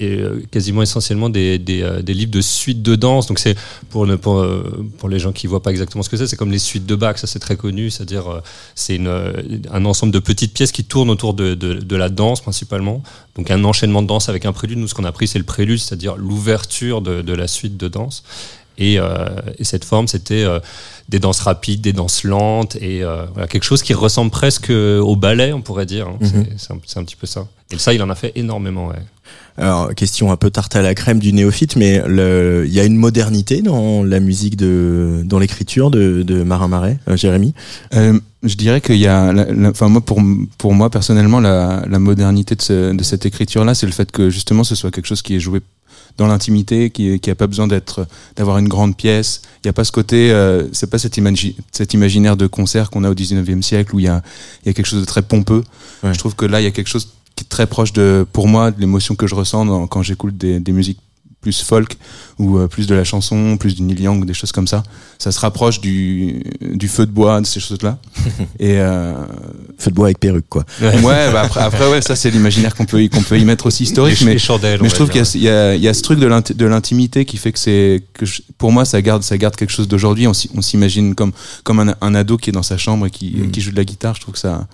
euh, 0.00 0.40
quasiment 0.50 0.82
essentiellement 0.82 1.28
des, 1.28 1.58
des, 1.58 2.14
livres 2.14 2.30
de 2.30 2.40
suites 2.40 2.82
de 2.82 2.96
danse. 2.96 3.26
Donc 3.26 3.38
c'est 3.38 3.56
pour, 3.90 4.06
le- 4.06 4.16
pour, 4.18 4.44
pour 4.98 5.08
les 5.08 5.18
gens 5.18 5.32
qui 5.32 5.46
voient 5.46 5.62
pas 5.62 5.70
exactement 5.70 6.02
ce 6.02 6.08
que 6.08 6.16
c'est, 6.16 6.26
c'est 6.26 6.36
comme 6.36 6.50
les 6.50 6.58
suites 6.58 6.86
de 6.86 6.94
Bach. 6.94 7.18
Ça 7.18 7.26
c'est 7.26 7.38
très 7.38 7.56
connu. 7.56 7.90
C'est-à-dire 7.90 8.42
c'est 8.74 8.98
un 8.98 9.84
ensemble 9.84 10.12
de 10.12 10.18
petites 10.18 10.54
pièces 10.54 10.72
qui 10.72 10.84
tournent 10.84 11.10
autour 11.10 11.34
de, 11.34 11.54
de, 11.54 11.74
de 11.74 11.96
la 11.96 12.08
danse 12.08 12.40
principalement. 12.40 13.02
Donc 13.36 13.50
un 13.50 13.62
enchaînement 13.64 14.02
de 14.02 14.06
danse 14.08 14.28
avec 14.28 14.46
un 14.46 14.52
prélude. 14.52 14.78
Nous, 14.78 14.88
ce 14.88 14.94
qu'on 14.94 15.04
a 15.04 15.12
pris, 15.12 15.28
c'est 15.28 15.38
le 15.38 15.44
prélude, 15.44 15.78
c'est-à-dire 15.78 16.16
l'ouverture 16.16 17.02
de, 17.02 17.22
de 17.22 17.32
la 17.34 17.46
suite 17.48 17.76
de 17.76 17.88
danse. 17.88 18.24
Et, 18.78 18.98
euh, 18.98 19.26
et 19.58 19.64
cette 19.64 19.84
forme, 19.84 20.08
c'était 20.08 20.44
euh, 20.44 20.58
des 21.08 21.18
danses 21.18 21.40
rapides, 21.40 21.80
des 21.80 21.92
danses 21.92 22.24
lentes, 22.24 22.76
et 22.76 23.02
euh, 23.02 23.24
voilà, 23.32 23.46
quelque 23.48 23.64
chose 23.64 23.82
qui 23.82 23.94
ressemble 23.94 24.30
presque 24.30 24.70
au 24.70 25.16
ballet, 25.16 25.52
on 25.52 25.60
pourrait 25.60 25.86
dire. 25.86 26.08
hein. 26.08 26.16
Mhm. 26.20 26.28
C'est- 26.56 26.68
C'est 26.86 26.98
un, 26.98 27.04
petit 27.04 27.16
peu 27.16 27.26
ça. 27.26 27.46
Et 27.70 27.78
ça, 27.78 27.92
il 27.94 28.02
en 28.02 28.10
a 28.10 28.14
fait 28.14 28.32
énormément. 28.34 28.88
Ouais. 28.88 28.96
Alors, 29.58 29.94
question 29.94 30.32
un 30.32 30.36
peu 30.36 30.50
tarte 30.50 30.74
à 30.76 30.82
la 30.82 30.94
crème 30.94 31.18
du 31.18 31.32
néophyte, 31.32 31.76
mais 31.76 32.02
il 32.06 32.72
y 32.72 32.80
a 32.80 32.84
une 32.84 32.96
modernité 32.96 33.60
dans 33.62 34.02
la 34.02 34.18
musique 34.20 34.56
de, 34.56 35.22
dans 35.24 35.38
l'écriture 35.38 35.90
de, 35.90 36.22
de 36.22 36.42
Marin 36.42 36.68
Marais, 36.68 36.98
euh, 37.08 37.16
Jérémy? 37.16 37.52
Euh, 37.94 38.18
je 38.42 38.54
dirais 38.56 38.80
qu'il 38.80 38.96
y 38.96 39.06
a, 39.06 39.32
enfin 39.66 39.88
moi 39.88 40.00
pour 40.00 40.20
pour 40.58 40.74
moi 40.74 40.90
personnellement 40.90 41.38
la, 41.38 41.84
la 41.88 41.98
modernité 42.00 42.56
de, 42.56 42.62
ce- 42.62 42.92
de 42.92 43.02
cette 43.04 43.24
écriture 43.24 43.64
là, 43.64 43.74
c'est 43.74 43.86
le 43.86 43.92
fait 43.92 44.10
que 44.10 44.30
justement 44.30 44.64
ce 44.64 44.74
soit 44.74 44.90
quelque 44.90 45.06
chose 45.06 45.22
qui 45.22 45.36
est 45.36 45.40
joué 45.40 45.60
dans 46.18 46.26
l'intimité, 46.26 46.90
qui 46.90 47.18
qui 47.20 47.30
a 47.30 47.34
pas 47.34 47.46
besoin 47.46 47.66
d'être 47.66 48.06
d'avoir 48.36 48.58
une 48.58 48.68
grande 48.68 48.96
pièce. 48.96 49.42
Il 49.64 49.68
y 49.68 49.70
a 49.70 49.72
pas 49.72 49.84
ce 49.84 49.92
côté, 49.92 50.30
euh, 50.32 50.66
c'est 50.72 50.88
pas 50.90 50.98
cet, 50.98 51.16
imagi- 51.16 51.56
cet 51.72 51.94
imaginaire 51.94 52.36
de 52.36 52.46
concert 52.46 52.90
qu'on 52.90 53.04
a 53.04 53.10
au 53.10 53.14
19e 53.14 53.62
siècle 53.62 53.94
où 53.94 54.00
il 54.00 54.04
y 54.04 54.08
a 54.08 54.22
il 54.64 54.68
y 54.68 54.70
a 54.70 54.72
quelque 54.74 54.86
chose 54.86 55.00
de 55.00 55.06
très 55.06 55.22
pompeux. 55.22 55.62
Ouais. 56.02 56.12
Je 56.12 56.18
trouve 56.18 56.34
que 56.34 56.44
là 56.46 56.60
il 56.60 56.64
y 56.64 56.66
a 56.66 56.70
quelque 56.70 56.88
chose 56.88 57.08
qui 57.36 57.44
est 57.44 57.48
très 57.48 57.66
proche 57.66 57.92
de 57.92 58.26
pour 58.32 58.46
moi 58.48 58.70
de 58.70 58.80
l'émotion 58.80 59.14
que 59.14 59.26
je 59.26 59.34
ressens 59.34 59.64
dans- 59.66 59.86
quand 59.86 60.02
j'écoute 60.02 60.36
des, 60.36 60.60
des 60.60 60.72
musiques 60.72 60.98
plus 61.42 61.60
folk 61.62 61.96
ou 62.38 62.56
euh, 62.56 62.68
plus 62.68 62.86
de 62.86 62.94
la 62.94 63.04
chanson, 63.04 63.56
plus 63.58 63.74
du 63.74 63.82
Neil 63.82 64.00
Young, 64.00 64.24
des 64.24 64.32
choses 64.32 64.52
comme 64.52 64.66
ça. 64.68 64.82
Ça 65.18 65.30
se 65.32 65.38
rapproche 65.40 65.80
du, 65.80 66.42
du 66.60 66.88
feu 66.88 67.04
de 67.04 67.10
bois, 67.10 67.40
de 67.40 67.46
ces 67.46 67.60
choses-là. 67.60 67.98
Et 68.58 68.78
euh, 68.80 69.12
Feu 69.78 69.90
de 69.90 69.94
bois 69.96 70.06
avec 70.06 70.18
perruque, 70.20 70.46
quoi. 70.48 70.64
ouais, 70.80 71.00
bah 71.02 71.42
après, 71.42 71.60
après 71.60 71.90
ouais, 71.90 72.00
ça 72.00 72.16
c'est 72.16 72.30
l'imaginaire 72.30 72.74
qu'on 72.74 72.86
peut 72.86 73.02
y- 73.02 73.10
qu'on 73.10 73.22
peut 73.22 73.38
y 73.38 73.44
mettre 73.44 73.66
aussi 73.66 73.82
historique, 73.82 74.20
les, 74.20 74.26
mais 74.26 74.38
chandelles. 74.38 74.80
je 74.82 74.94
trouve 74.94 75.10
qu'il 75.10 75.20
y, 75.20 75.24
dire. 75.40 75.52
a- 75.52 75.74
il 75.74 75.80
y 75.80 75.84
y 75.84 75.88
a 75.88 75.94
ce 75.94 76.02
truc 76.02 76.18
de 76.20 76.26
l'inti- 76.26 76.54
de 76.54 76.64
l'intimité 76.66 77.24
qui 77.24 77.36
fait 77.36 77.52
que 77.52 77.58
c'est 77.58 78.02
que 78.14 78.24
je- 78.24 78.42
pour 78.58 78.70
moi 78.72 78.84
ça 78.84 79.02
garde 79.02 79.22
ça 79.22 79.36
garde 79.36 79.56
quelque 79.56 79.70
chose 79.72 79.88
d'aujourd'hui. 79.88 80.26
On 80.28 80.32
s'imagine 80.62 81.14
comme 81.16 81.32
comme 81.64 81.80
un, 81.80 81.94
un 82.00 82.14
ado 82.14 82.36
qui 82.36 82.50
est 82.50 82.52
dans 82.52 82.62
sa 82.62 82.78
chambre 82.78 83.06
et 83.06 83.10
qui, 83.10 83.32
Mm. 83.36 83.50
qui 83.50 83.60
joue 83.60 83.72
de 83.72 83.76
la 83.76 83.84
guitare. 83.84 84.14
Je 84.14 84.20
trouve 84.20 84.34
que 84.34 84.40
ça 84.40 84.66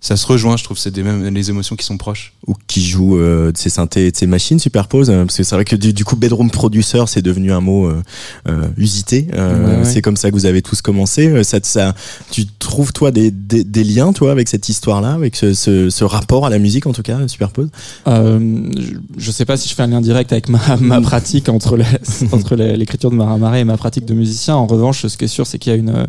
ça 0.00 0.16
se 0.16 0.26
rejoint. 0.26 0.56
Je 0.56 0.64
trouve 0.64 0.78
c'est 0.78 0.90
des 0.90 1.02
mêmes 1.02 1.32
les 1.34 1.50
émotions 1.50 1.76
qui 1.76 1.84
sont 1.84 1.98
proches. 1.98 2.32
Ou 2.46 2.54
qui 2.66 2.84
joue 2.84 3.18
euh, 3.18 3.52
de 3.52 3.58
ses 3.58 3.68
synthés 3.68 4.06
et 4.06 4.10
de 4.10 4.16
ses 4.16 4.26
machines 4.26 4.58
superpose 4.58 5.10
euh, 5.10 5.24
parce 5.24 5.36
que 5.36 5.42
c'est 5.42 5.54
vrai 5.54 5.64
que 5.64 5.76
du, 5.76 5.92
du 5.92 6.04
coup 6.04 6.16
bedroom 6.16 6.50
producer 6.50 7.04
c'est 7.06 7.20
devenu 7.22 7.52
un 7.52 7.60
mot 7.60 7.86
euh, 7.86 8.02
euh, 8.48 8.66
usité 8.78 9.28
euh, 9.34 9.66
Ouais, 9.76 9.76
ouais. 9.80 9.84
c'est 9.84 10.00
comme 10.02 10.16
ça 10.16 10.30
que 10.30 10.34
vous 10.34 10.46
avez 10.46 10.62
tous 10.62 10.80
commencé 10.82 11.28
Euh, 11.28 11.42
ça, 11.42 11.58
ça 11.62 11.94
tu 12.30 12.46
trouves 12.58 12.92
toi 12.92 13.10
des, 13.10 13.30
des, 13.30 13.62
des 13.62 13.84
liens 13.84 14.12
toi 14.12 14.32
avec 14.32 14.48
cette 14.48 14.68
histoire 14.68 15.00
là 15.02 15.12
avec 15.12 15.36
ce, 15.36 15.52
ce, 15.52 15.90
ce 15.90 16.04
rapport 16.04 16.46
à 16.46 16.50
la 16.50 16.58
musique 16.58 16.86
en 16.86 16.92
tout 16.92 17.02
cas 17.02 17.28
superpose? 17.28 17.68
Euh, 18.08 18.70
je, 19.18 19.30
sais 19.30 19.44
pas 19.44 19.56
si 19.56 19.68
je 19.68 19.74
fais 19.74 19.82
un 19.82 19.88
lien 19.88 20.00
direct 20.00 20.32
avec 20.32 20.48
ma, 20.48 20.76
ma 20.80 21.00
pratique 21.10 21.48
entre 21.50 21.76
les- 21.76 21.84
entre 22.32 22.56
l'écriture 22.56 23.10
de 23.10 23.16
Marin 23.16 23.36
Marais 23.38 23.60
et 23.60 23.64
ma 23.64 23.76
pratique 23.76 24.06
de 24.06 24.14
musicien. 24.14 24.54
En 24.56 24.66
revanche, 24.66 25.06
ce 25.06 25.16
qui 25.16 25.24
est 25.26 25.28
sûr, 25.28 25.46
c'est 25.46 25.58
qu'il 25.58 25.72
y 25.72 25.74
a 25.74 25.78
une, 25.78 25.90
euh, 25.90 26.06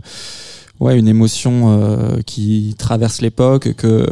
ouais, 0.82 1.00
une 1.00 1.08
émotion 1.08 1.54
euh, 1.72 2.22
qui 2.26 2.76
traverse 2.78 3.22
l'époque, 3.22 3.74
que, 3.76 4.06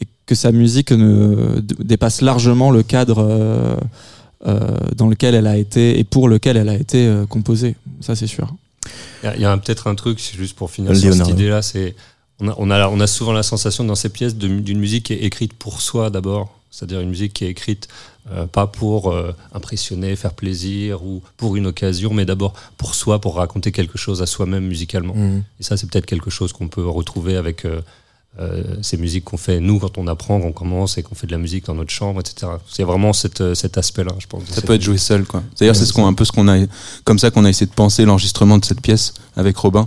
et 0.00 0.06
que 0.26 0.34
sa 0.34 0.50
musique 0.50 0.90
ne 0.90 1.60
dépasse 1.78 2.20
largement 2.22 2.70
le 2.72 2.82
cadre 2.82 3.18
euh, 3.20 3.76
euh, 4.46 4.76
dans 4.96 5.08
lequel 5.08 5.34
elle 5.34 5.46
a 5.46 5.56
été 5.56 5.98
et 5.98 6.04
pour 6.04 6.28
lequel 6.28 6.56
elle 6.56 6.68
a 6.68 6.74
été 6.74 7.06
euh, 7.06 7.26
composée. 7.26 7.76
Ça, 8.00 8.16
c'est 8.16 8.26
sûr. 8.26 8.52
Il 9.22 9.40
y 9.40 9.44
a- 9.44 9.56
peut-être 9.56 9.86
un 9.86 9.94
truc, 9.94 10.20
c'est 10.20 10.36
juste 10.36 10.56
pour 10.56 10.70
finir 10.70 10.92
Léonard, 10.92 11.14
sur 11.14 11.24
cette 11.26 11.34
idée-là, 11.34 11.62
c'est 11.62 11.94
on 12.40 12.48
a, 12.48 12.54
on, 12.58 12.70
a, 12.70 12.88
on 12.88 13.00
a 13.00 13.06
souvent 13.06 13.32
la 13.32 13.44
sensation 13.44 13.84
dans 13.84 13.94
ces 13.94 14.08
pièces 14.08 14.34
d'une 14.36 14.78
musique 14.78 15.04
qui 15.06 15.12
est 15.12 15.22
écrite 15.22 15.52
pour 15.54 15.80
soi 15.80 16.10
d'abord, 16.10 16.58
c'est-à-dire 16.70 17.00
une 17.00 17.10
musique 17.10 17.32
qui 17.32 17.44
est 17.44 17.50
écrite 17.50 17.88
euh, 18.32 18.46
pas 18.46 18.66
pour 18.66 19.12
euh, 19.12 19.34
impressionner, 19.52 20.16
faire 20.16 20.32
plaisir 20.32 21.04
ou 21.04 21.22
pour 21.36 21.56
une 21.56 21.66
occasion, 21.66 22.14
mais 22.14 22.24
d'abord 22.24 22.54
pour 22.78 22.94
soi, 22.94 23.20
pour 23.20 23.36
raconter 23.36 23.70
quelque 23.70 23.98
chose 23.98 24.22
à 24.22 24.26
soi-même 24.26 24.66
musicalement. 24.66 25.14
Et 25.60 25.62
ça, 25.62 25.76
c'est 25.76 25.90
peut-être 25.90 26.06
quelque 26.06 26.30
chose 26.30 26.54
qu'on 26.54 26.68
peut 26.68 26.88
retrouver 26.88 27.36
avec 27.36 27.66
euh, 27.66 27.82
euh, 28.40 28.62
ces 28.80 28.96
musiques 28.96 29.24
qu'on 29.24 29.36
fait 29.36 29.60
nous 29.60 29.78
quand 29.78 29.98
on 29.98 30.06
apprend, 30.06 30.40
qu'on 30.40 30.52
commence 30.52 30.96
et 30.96 31.02
qu'on 31.02 31.14
fait 31.14 31.26
de 31.26 31.32
la 31.32 31.38
musique 31.38 31.66
dans 31.66 31.74
notre 31.74 31.90
chambre, 31.90 32.20
etc. 32.20 32.52
C'est 32.66 32.82
vraiment 32.82 33.12
cette, 33.12 33.54
cet 33.54 33.76
aspect-là, 33.76 34.12
je 34.18 34.26
pense. 34.26 34.44
Ça 34.46 34.62
peut 34.62 34.72
être 34.72 34.82
joué 34.82 34.96
seul, 34.96 35.26
quoi. 35.26 35.42
D'ailleurs, 35.60 35.76
c'est 35.76 35.84
ce 35.84 35.92
qu'on 35.92 36.06
un 36.06 36.14
peu 36.14 36.24
ce 36.24 36.32
qu'on 36.32 36.48
a, 36.48 36.64
comme 37.04 37.18
ça 37.18 37.30
qu'on 37.30 37.44
a 37.44 37.50
essayé 37.50 37.66
de 37.66 37.74
penser 37.74 38.06
l'enregistrement 38.06 38.56
de 38.56 38.64
cette 38.64 38.80
pièce 38.80 39.12
avec 39.36 39.54
Robin. 39.58 39.86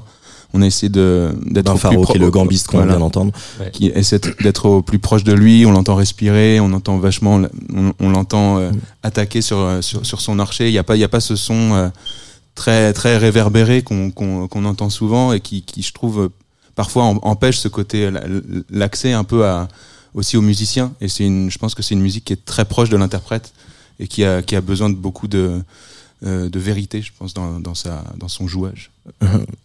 On 0.54 0.62
a 0.62 0.66
essayé 0.66 0.90
de 0.90 1.34
d'être 1.46 1.70
au 1.70 1.74
plus 1.74 1.82
Faro 1.82 2.02
pro- 2.04 2.14
qui 2.14 2.18
est 2.20 2.22
le 2.22 2.32
gambiste 2.32 2.68
qu'on 2.68 2.78
voilà. 2.78 2.94
vient 2.94 3.00
d'entendre 3.00 3.32
qui 3.74 3.88
essaie 3.88 4.20
d'être 4.42 4.66
au 4.66 4.82
plus 4.82 4.98
proche 5.00 5.24
de 5.24 5.34
lui. 5.34 5.66
On 5.66 5.72
l'entend 5.72 5.96
respirer, 5.96 6.60
on 6.60 6.72
entend 6.74 6.98
vachement, 6.98 7.42
on, 7.76 7.94
on 8.00 8.10
l'entend 8.10 8.58
euh, 8.58 8.72
attaquer 9.04 9.42
sur, 9.42 9.58
euh, 9.60 9.82
sur 9.82 10.06
sur 10.06 10.22
son 10.22 10.40
archer. 10.40 10.68
Il 10.68 10.74
y 10.74 10.78
a 10.78 10.84
pas 10.84 10.96
il 10.96 11.00
y 11.00 11.04
a 11.04 11.10
pas 11.10 11.20
ce 11.20 11.36
son 11.36 11.74
euh, 11.76 11.90
très 12.56 12.94
très 12.94 13.18
réverbéré 13.18 13.82
qu'on 13.84 14.66
entend 14.66 14.90
souvent 14.90 15.34
et 15.34 15.42
qui 15.42 15.64
qui 15.64 15.82
je 15.84 15.92
trouve 15.94 16.30
parfois 16.76 17.04
em- 17.06 17.20
empêche 17.24 17.58
ce 17.60 17.68
côté 17.68 18.10
la- 18.10 18.24
l'accès 18.70 19.12
un 19.12 19.24
peu 19.26 19.46
à 19.46 19.68
aussi 20.14 20.38
aux 20.38 20.42
musiciens. 20.42 20.94
Et 21.02 21.10
c'est 21.10 21.26
une, 21.26 21.52
je 21.52 21.58
pense 21.60 21.76
que 21.76 21.84
c'est 21.84 21.94
une 21.94 22.02
musique 22.02 22.26
qui 22.26 22.34
est 22.34 22.46
très 22.46 22.66
proche 22.66 22.90
de 22.90 22.98
l'interprète 22.98 23.52
et 24.00 24.08
qui 24.08 24.24
a 24.24 24.42
qui 24.42 24.56
a 24.56 24.62
besoin 24.62 24.90
de 24.90 24.96
beaucoup 24.96 25.28
de 25.28 25.62
de 26.24 26.60
vérité, 26.60 27.02
je 27.02 27.12
pense, 27.18 27.34
dans, 27.34 27.60
dans 27.60 27.76
sa 27.76 28.04
dans 28.18 28.28
son 28.28 28.48
jouage. 28.48 28.92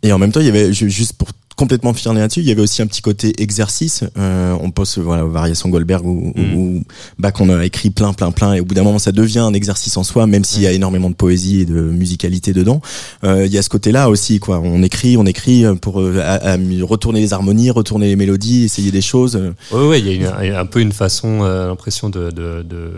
Et 0.02 0.12
en 0.12 0.18
même 0.18 0.30
temps, 0.32 0.40
il 0.40 0.47
y 0.47 0.50
avait 0.50 0.73
ju- 0.73 0.90
juste 0.90 1.14
pour 1.14 1.28
complètement 1.56 1.92
finir 1.92 2.14
là-dessus, 2.14 2.40
il 2.40 2.47
y 2.47 2.50
avait 2.50 2.62
aussi 2.62 2.80
un 2.80 2.87
petit 2.87 3.02
côté 3.02 3.35
exercice. 3.42 4.04
Euh, 4.16 4.56
on 4.61 4.71
pense 4.71 4.97
voilà 4.99 5.25
aux 5.26 5.30
variations 5.30 5.68
Goldberg 5.68 6.04
où, 6.06 6.32
Mm. 6.35 6.54
où 6.56 6.82
Bach 7.18 7.35
on 7.40 7.49
a 7.50 7.64
écrit 7.64 7.90
plein, 7.90 8.12
plein, 8.14 8.30
plein, 8.32 8.54
et 8.54 8.61
au 8.61 8.64
bout 8.64 8.75
d'un 8.75 8.82
moment, 8.85 8.99
ça 8.99 9.12
devient 9.12 9.40
un 9.40 9.52
exercice 9.52 9.97
en 9.97 10.02
soi, 10.04 10.26
même 10.26 10.44
s'il 10.44 10.62
y 10.62 10.66
a 10.66 10.73
énormément 10.73 11.11
de 11.11 11.14
poésie 11.14 11.61
et 11.61 11.64
de 11.66 11.80
musicalité 11.80 12.52
dedans. 12.52 12.80
Euh, 13.25 13.44
il 13.47 13.52
y 13.52 13.59
a 13.59 13.62
ce 13.62 13.68
côté-là 13.68 14.09
aussi, 14.09 14.38
quoi. 14.38 14.61
On 14.61 14.82
écrit, 14.82 15.16
on 15.16 15.26
écrit 15.26 15.64
pour 15.80 16.00
euh, 16.00 16.21
à- 16.23 16.52
à 16.52 16.56
retourner 16.82 17.21
les 17.21 17.32
harmonies, 17.32 17.71
retourner 17.71 18.09
les 18.09 18.16
mélodies, 18.16 18.64
essayer 18.64 18.90
des 18.90 19.02
choses. 19.02 19.40
Oui, 19.73 19.87
ouais, 19.87 20.00
il 20.00 20.06
y 20.06 20.25
a 20.26 20.44
une- 20.44 20.54
un 20.54 20.66
peu 20.66 20.80
une 20.80 20.92
façon, 20.92 21.42
euh, 21.42 21.68
l'impression 21.68 22.09
de, 22.09 22.30
de, 22.30 22.62
de, 22.62 22.92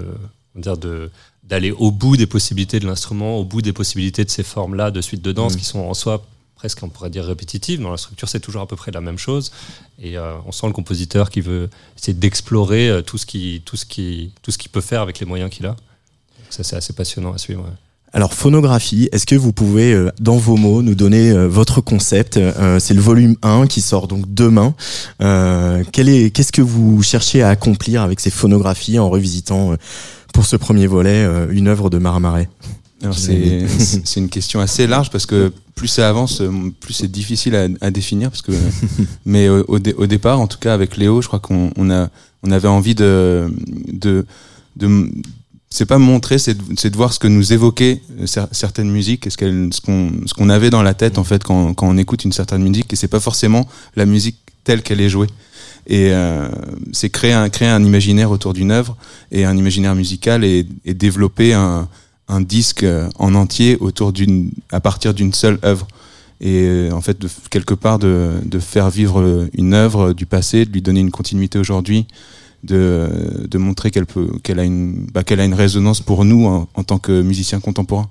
dire 0.57 0.77
de 0.79 1.11
d'aller 1.49 1.71
au 1.73 1.91
bout 1.91 2.17
des 2.17 2.27
possibilités 2.27 2.81
de 2.81 2.87
l'instrument, 2.87 3.39
au 3.39 3.45
bout 3.45 3.63
des 3.63 3.73
possibilités 3.73 4.25
de 4.25 4.31
ces 4.31 4.43
formes-là 4.43 4.91
de 4.91 5.01
suite 5.01 5.23
de 5.23 5.33
danse 5.33 5.53
Mhm. 5.55 5.59
qui 5.59 5.65
sont 5.65 5.81
en 5.81 5.95
soi 5.95 6.25
presque, 6.57 6.83
on 6.83 6.89
pourrait 6.89 7.11
dire, 7.11 7.25
répétitives. 7.27 7.83
Dans 7.83 7.91
la 7.91 7.99
structure, 7.99 8.29
c'est 8.29 8.41
toujours 8.41 8.63
à 8.63 8.67
peu 8.67 8.77
près 8.77 8.91
la 8.91 9.03
même 9.03 9.19
chose. 9.19 9.53
Et 10.03 10.17
euh, 10.17 10.33
on 10.47 10.53
sent 10.53 10.67
le 10.67 10.73
compositeur 10.73 11.29
qui 11.29 11.43
veut 11.43 11.69
essayer 11.99 12.15
d'explorer 12.15 13.03
tout 13.05 13.19
ce 13.19 13.27
qui, 13.27 13.61
tout 13.67 13.77
ce 13.77 13.85
qui, 13.85 14.33
tout 14.43 14.51
ce 14.51 14.57
qu'il 14.57 14.71
peut 14.71 14.81
faire 14.81 15.03
avec 15.03 15.21
les 15.21 15.27
moyens 15.27 15.51
qu'il 15.51 15.67
a. 15.67 15.71
Donc 15.73 16.49
ça, 16.49 16.63
c'est 16.65 16.77
assez 16.77 16.95
passionnant 16.95 17.35
à 17.35 17.39
suivre. 17.39 17.63
ouais. 17.63 17.71
Alors 18.15 18.33
phonographie, 18.33 19.09
est-ce 19.11 19.27
que 19.27 19.35
vous 19.35 19.53
pouvez 19.53 19.93
euh, 19.93 20.11
dans 20.21 20.37
vos 20.37 20.57
mots 20.57 20.83
nous 20.83 20.95
donner 20.95 21.31
euh, 21.33 21.49
votre 21.49 21.81
concept? 21.81 22.37
Euh, 22.37 22.79
C'est 22.79 22.95
le 22.95 23.01
volume 23.01 23.35
1 23.43 23.67
qui 23.67 23.81
sort 23.83 24.07
donc 24.09 24.33
demain. 24.33 24.75
Qu'est-ce 25.19 26.53
que 26.53 26.63
vous 26.63 27.03
cherchez 27.03 27.43
à 27.43 27.49
accomplir 27.49 28.03
avec 28.03 28.21
ces 28.21 28.31
phonographies 28.31 28.99
en 28.99 29.11
revisitant 29.11 29.75
pour 30.35 30.45
ce 30.45 30.57
premier 30.57 30.87
volet 30.87 31.25
euh, 31.25 31.47
une 31.51 31.69
œuvre 31.69 31.89
de 31.89 31.99
Alors 33.03 33.17
c'est 34.05 34.21
une 34.21 34.29
question 34.29 34.61
assez 34.61 34.87
large 34.87 35.11
parce 35.11 35.25
que 35.27 35.53
plus 35.75 35.89
ça 35.89 36.09
avance, 36.09 36.41
euh, 36.41 36.51
plus 36.81 36.93
c'est 36.95 37.11
difficile 37.11 37.55
à, 37.57 37.67
à 37.81 37.91
définir 37.91 38.31
parce 38.31 38.43
que 38.43 38.53
mais 39.27 39.49
au, 39.49 39.65
au, 39.69 39.79
dé- 39.79 39.95
au 39.97 40.07
départ, 40.07 40.41
en 40.41 40.47
tout 40.47 40.59
cas 40.59 40.75
avec 40.75 40.97
Léo, 40.97 41.23
je 41.23 41.27
crois 41.29 41.41
qu'on 41.41 41.71
on 41.77 41.91
a 41.91 42.11
on 42.43 42.51
avait 42.51 42.69
envie 42.69 42.95
de 42.95 43.51
de 43.93 44.27
de 44.77 45.11
c'est 45.71 45.87
pas 45.87 45.99
montrer, 45.99 46.39
c'est 46.39 46.55
de, 46.55 46.89
de 46.89 46.97
voir 46.97 47.13
ce 47.13 47.19
que 47.19 47.27
nous 47.27 47.53
évoquaient 47.53 48.01
euh, 48.21 48.27
cer- 48.27 48.49
certaines 48.53 48.91
musiques, 48.91 49.27
et 49.27 49.31
ce 49.31 49.37
qu'on 49.81 50.11
ce 50.27 50.35
qu'on 50.35 50.49
avait 50.51 50.71
dans 50.71 50.83
la 50.83 50.95
tête 50.95 51.19
en 51.19 51.25
fait 51.25 51.43
quand 51.45 51.75
quand 51.75 51.89
on 51.89 51.97
écoute 51.99 52.25
une 52.25 52.33
certaine 52.33 52.63
musique 52.63 52.93
et 52.93 52.97
c'est 52.97 53.09
pas 53.09 53.21
forcément 53.21 53.67
la 53.97 54.07
musique 54.07 54.39
telle 54.65 54.83
qu'elle 54.83 55.01
est 55.01 55.09
jouée. 55.11 55.29
Et 55.87 56.11
euh, 56.13 56.49
c'est 56.93 57.11
créer 57.11 57.33
un 57.33 57.85
imaginaire 57.85 58.31
autour 58.31 58.55
d'une 58.55 58.71
œuvre 58.71 58.97
et 59.31 59.45
un 59.45 59.57
imaginaire 59.57 59.95
musical 59.95 60.45
et, 60.45 60.67
développer 60.87 61.53
un 61.53 61.89
disque 62.41 62.85
euh, 62.85 63.09
en 63.19 63.35
entier 63.35 63.77
autour 63.81 64.13
d'une 64.13 64.51
à 64.73 64.81
partir 64.81 65.13
d'une 65.15 65.33
seule 65.33 65.59
œuvre. 65.65 65.87
Et 66.41 66.63
euh, 66.65 66.91
en 66.91 67.01
fait 67.01 67.19
quelque 67.51 67.75
part 67.75 67.99
de, 67.99 68.41
faire 68.61 68.91
vivre 68.91 69.49
une 69.53 69.75
œuvre 69.75 70.13
du 70.13 70.27
passé 70.27 70.65
de 70.65 70.73
lui 70.73 70.83
donner 70.83 71.01
une 71.01 71.11
continuité 71.11 71.59
aujourd'hui 71.59 72.07
de, 72.65 73.59
montrer 73.59 73.91
qu'elle 73.91 74.07
peut 74.07 74.29
qu'elle 74.43 74.59
a 74.59 74.65
une 74.65 75.07
bah, 75.13 75.23
qu'elle 75.23 75.41
a 75.41 75.45
une 75.45 75.55
résonance 75.55 76.01
pour 76.01 76.25
nous 76.25 76.47
en, 76.47 76.85
tant 76.85 76.99
que 76.99 77.21
musicien 77.23 77.61
contemporain 77.61 78.09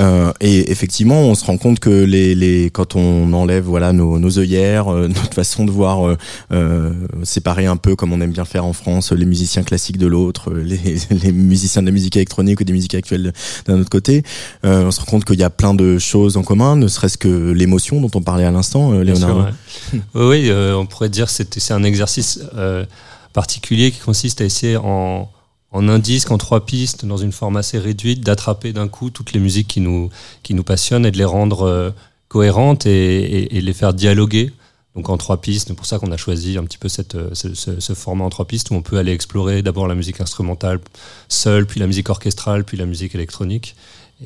Euh, 0.00 0.32
et 0.40 0.70
effectivement, 0.70 1.20
on 1.20 1.34
se 1.34 1.44
rend 1.44 1.58
compte 1.58 1.78
que 1.78 1.90
les, 1.90 2.34
les 2.34 2.70
quand 2.70 2.96
on 2.96 3.32
enlève 3.32 3.64
voilà 3.64 3.92
nos, 3.92 4.18
nos 4.18 4.38
œillères, 4.38 4.88
euh, 4.88 5.08
notre 5.14 5.34
façon 5.34 5.64
de 5.64 5.70
voir 5.70 6.06
euh, 6.08 6.16
euh, 6.52 6.92
séparer 7.22 7.66
un 7.66 7.76
peu 7.76 7.96
comme 7.96 8.12
on 8.12 8.20
aime 8.20 8.32
bien 8.32 8.44
faire 8.44 8.64
en 8.64 8.72
France, 8.72 9.12
les 9.12 9.26
musiciens 9.26 9.62
classiques 9.62 9.98
de 9.98 10.06
l'autre, 10.06 10.50
euh, 10.50 10.62
les, 10.62 10.98
les 11.10 11.32
musiciens 11.32 11.82
de 11.82 11.86
la 11.86 11.92
musique 11.92 12.16
électronique 12.16 12.60
ou 12.60 12.64
des 12.64 12.72
musiques 12.72 12.94
actuelles 12.94 13.32
d'un 13.66 13.78
autre 13.80 13.90
côté, 13.90 14.22
euh, 14.64 14.86
on 14.86 14.90
se 14.90 15.00
rend 15.00 15.06
compte 15.06 15.24
qu'il 15.24 15.38
y 15.38 15.44
a 15.44 15.50
plein 15.50 15.74
de 15.74 15.98
choses 15.98 16.36
en 16.36 16.42
commun, 16.42 16.76
ne 16.76 16.88
serait-ce 16.88 17.18
que 17.18 17.50
l'émotion 17.52 18.00
dont 18.00 18.10
on 18.14 18.22
parlait 18.22 18.44
à 18.44 18.50
l'instant, 18.50 18.90
Bien 18.90 19.14
sûr, 19.14 19.28
Léonard. 19.28 19.52
ouais. 19.92 20.00
oui, 20.14 20.50
euh, 20.50 20.74
on 20.76 20.86
pourrait 20.86 21.08
dire 21.08 21.26
que 21.26 21.32
c'est 21.32 21.58
c'est 21.58 21.74
un 21.74 21.82
exercice 21.82 22.40
euh, 22.56 22.84
particulier 23.32 23.90
qui 23.90 24.00
consiste 24.00 24.40
à 24.40 24.44
essayer 24.44 24.76
en, 24.76 25.28
en 25.72 25.88
un 25.88 25.98
disque, 25.98 26.30
en 26.30 26.38
trois 26.38 26.66
pistes, 26.66 27.04
dans 27.04 27.16
une 27.16 27.32
forme 27.32 27.56
assez 27.56 27.78
réduite, 27.78 28.20
d'attraper 28.22 28.72
d'un 28.72 28.88
coup 28.88 29.10
toutes 29.10 29.32
les 29.32 29.40
musiques 29.40 29.68
qui 29.68 29.80
nous, 29.80 30.10
qui 30.42 30.54
nous 30.54 30.64
passionnent 30.64 31.06
et 31.06 31.10
de 31.10 31.18
les 31.18 31.24
rendre 31.24 31.62
euh, 31.62 31.90
cohérentes 32.28 32.86
et, 32.86 32.90
et- 33.22 33.56
et 33.56 33.60
les 33.60 33.72
faire 33.72 33.94
dialoguer. 33.94 34.52
Donc 34.96 35.08
en 35.08 35.16
trois 35.16 35.40
pistes, 35.40 35.68
c'est 35.68 35.74
pour 35.74 35.86
ça 35.86 35.98
qu'on 36.00 36.10
a 36.10 36.16
choisi 36.16 36.58
un 36.58 36.64
petit 36.64 36.78
peu 36.78 36.88
cette, 36.88 37.14
euh, 37.14 37.30
ce, 37.34 37.54
ce- 37.54 37.78
ce 37.78 37.92
format 37.94 38.24
en 38.24 38.30
trois 38.30 38.46
pistes 38.46 38.70
où 38.70 38.74
on 38.74 38.82
peut 38.82 38.98
aller 38.98 39.12
explorer 39.12 39.62
d'abord 39.62 39.86
la 39.86 39.94
musique 39.94 40.20
instrumentale 40.20 40.80
seule, 41.28 41.66
puis 41.66 41.78
la 41.78 41.86
musique 41.86 42.08
orchestrale, 42.10 42.64
puis 42.64 42.76
la 42.76 42.86
musique 42.86 43.14
électronique. 43.14 43.76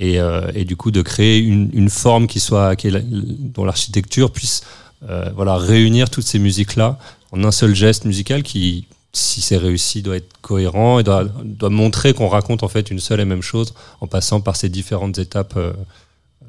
Et, 0.00 0.18
euh, 0.20 0.50
et 0.54 0.64
du 0.64 0.76
coup 0.76 0.90
de 0.90 1.02
créer 1.02 1.38
une, 1.38 1.70
une 1.74 1.90
forme 1.90 2.26
qui 2.26 2.40
soit, 2.40 2.74
qui 2.76 2.90
la- 2.90 3.00
dont 3.02 3.64
l'architecture 3.66 4.32
puisse 4.32 4.62
euh, 5.08 5.30
voilà, 5.36 5.56
réunir 5.58 6.08
toutes 6.08 6.26
ces 6.26 6.38
musiques-là 6.38 6.98
en 7.32 7.44
un 7.44 7.52
seul 7.52 7.74
geste 7.74 8.06
musical 8.06 8.42
qui, 8.42 8.86
si 9.14 9.40
c'est 9.40 9.56
réussi, 9.56 10.02
doit 10.02 10.16
être 10.16 10.28
cohérent 10.42 10.98
et 10.98 11.04
doit, 11.04 11.24
doit 11.44 11.70
montrer 11.70 12.12
qu'on 12.14 12.28
raconte 12.28 12.62
en 12.62 12.68
fait 12.68 12.90
une 12.90 12.98
seule 13.00 13.20
et 13.20 13.24
même 13.24 13.42
chose 13.42 13.72
en 14.00 14.06
passant 14.06 14.40
par 14.40 14.56
ces 14.56 14.68
différentes 14.68 15.18
étapes 15.18 15.54
euh, 15.56 15.72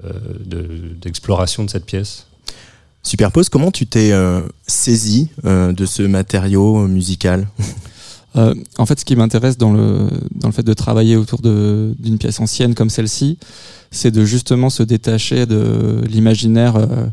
euh, 0.04 0.12
de- 0.44 0.96
d'exploration 1.00 1.64
de, 1.64 1.70
cette 1.70 1.86
pièce. 1.86 2.26
Superpose, 3.04 3.50
comment 3.50 3.70
tu 3.72 3.86
t'es 3.86 4.12
euh, 4.12 4.42
saisi 4.66 5.30
euh, 5.46 5.72
de 5.74 5.86
ce 5.86 6.02
matériau 6.02 6.88
musical? 6.88 7.48
Euh, 8.36 8.54
en 8.78 8.86
fait, 8.86 9.00
ce 9.00 9.06
qui 9.06 9.16
m'intéresse 9.16 9.58
dans 9.58 9.72
le, 9.72 10.10
dans 10.32 10.50
le 10.50 10.54
fait 10.54 10.64
de 10.64 10.74
travailler 10.74 11.16
autour 11.16 11.40
de- 11.40 11.96
d'une 12.00 12.18
pièce 12.18 12.40
ancienne 12.42 12.76
comme 12.76 12.90
celle-ci, 12.90 13.38
c'est 13.92 14.12
de 14.12 14.26
justement 14.26 14.70
se 14.70 14.84
détacher 14.84 15.46
de 15.46 16.02
l'imaginaire 16.10 16.76
euh, 16.76 17.06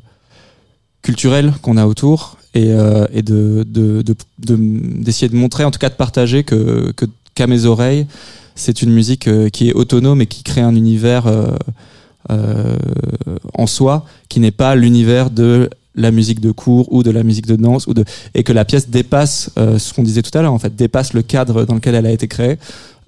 culturel 1.02 1.52
qu'on 1.62 1.76
a 1.76 1.86
autour 1.86 2.38
et, 2.54 2.72
euh, 2.72 3.06
et 3.12 3.22
de, 3.22 3.64
de, 3.68 4.02
de, 4.02 4.14
de- 4.38 4.58
d'essayer 5.02 5.28
de 5.28 5.36
montrer, 5.36 5.64
en 5.64 5.70
tout 5.70 5.78
cas 5.78 5.88
de 5.88 5.94
partager 5.94 6.44
que, 6.44 6.92
que 6.92 7.06
qu'à 7.34 7.46
mes 7.46 7.64
oreilles, 7.64 8.06
c'est 8.54 8.82
une 8.82 8.90
musique 8.92 9.26
euh, 9.28 9.48
qui 9.48 9.68
est 9.70 9.72
autonome 9.72 10.20
et 10.20 10.26
qui 10.26 10.42
crée 10.42 10.60
un 10.60 10.74
univers 10.74 11.26
euh, 11.26 11.56
euh, 12.30 12.76
en 13.54 13.66
soi 13.66 14.04
qui 14.28 14.38
n'est 14.40 14.50
pas 14.50 14.74
l'univers 14.74 15.30
de 15.30 15.70
la 15.94 16.10
musique 16.10 16.40
de 16.40 16.52
cours 16.52 16.92
ou 16.92 17.02
de 17.02 17.10
la 17.10 17.22
musique 17.22 17.46
de 17.46 17.56
danse 17.56 17.86
ou 17.86 17.94
de 17.94 18.04
et 18.34 18.42
que 18.44 18.52
la 18.52 18.64
pièce 18.64 18.88
dépasse 18.88 19.50
euh, 19.58 19.78
ce 19.78 19.92
qu'on 19.92 20.02
disait 20.02 20.22
tout 20.22 20.36
à 20.38 20.42
l'heure 20.42 20.52
en 20.52 20.58
fait 20.58 20.74
dépasse 20.74 21.12
le 21.12 21.22
cadre 21.22 21.64
dans 21.64 21.74
lequel 21.74 21.94
elle 21.94 22.06
a 22.06 22.12
été 22.12 22.28
créée. 22.28 22.58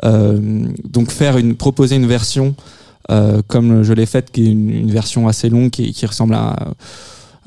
Euh, 0.04 0.66
donc 0.90 1.10
faire 1.10 1.38
une 1.38 1.54
proposer 1.54 1.96
une 1.96 2.06
version 2.06 2.54
euh, 3.10 3.40
comme 3.46 3.82
je 3.84 3.92
l'ai 3.92 4.06
faite 4.06 4.30
qui 4.32 4.42
est 4.44 4.50
une, 4.50 4.70
une 4.70 4.90
version 4.90 5.28
assez 5.28 5.48
longue 5.48 5.70
qui, 5.70 5.92
qui 5.92 6.04
ressemble 6.06 6.34
à 6.34 6.56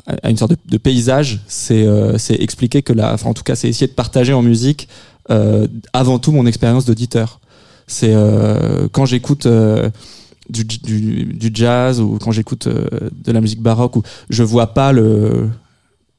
à 0.08 0.30
une 0.30 0.38
sorte 0.38 0.54
de, 0.66 0.78
paysage 0.78 1.42
c'est 1.48 1.86
euh, 1.86 2.18
expliquer 2.30 2.82
que 2.82 2.94
la 2.94 3.14
enfin 3.14 3.30
en 3.30 3.34
tout 3.34 3.44
cas 3.44 3.56
c'est 3.56 3.68
essayer 3.68 3.88
de 3.88 3.94
partager 3.94 4.32
en 4.32 4.42
musique 4.42 4.88
euh, 5.30 5.68
avant 5.92 6.20
tout 6.20 6.32
mon 6.32 6.46
expérience 6.46 6.86
d'auditeur. 6.86 7.42
C'est 7.86 8.14
euh, 8.14 8.88
quand 8.90 9.06
j'écoute 9.06 9.46
euh, 9.46 9.90
du, 10.50 10.64
du, 10.64 11.52
jazz 11.54 12.00
ou 12.00 12.18
quand 12.18 12.32
j'écoute 12.32 12.70
de 12.70 13.32
la 13.32 13.42
musique 13.42 13.62
baroque 13.62 13.98
où 13.98 14.04
je 14.30 14.44
vois 14.44 14.68
pas 14.68 14.94
le 14.94 15.50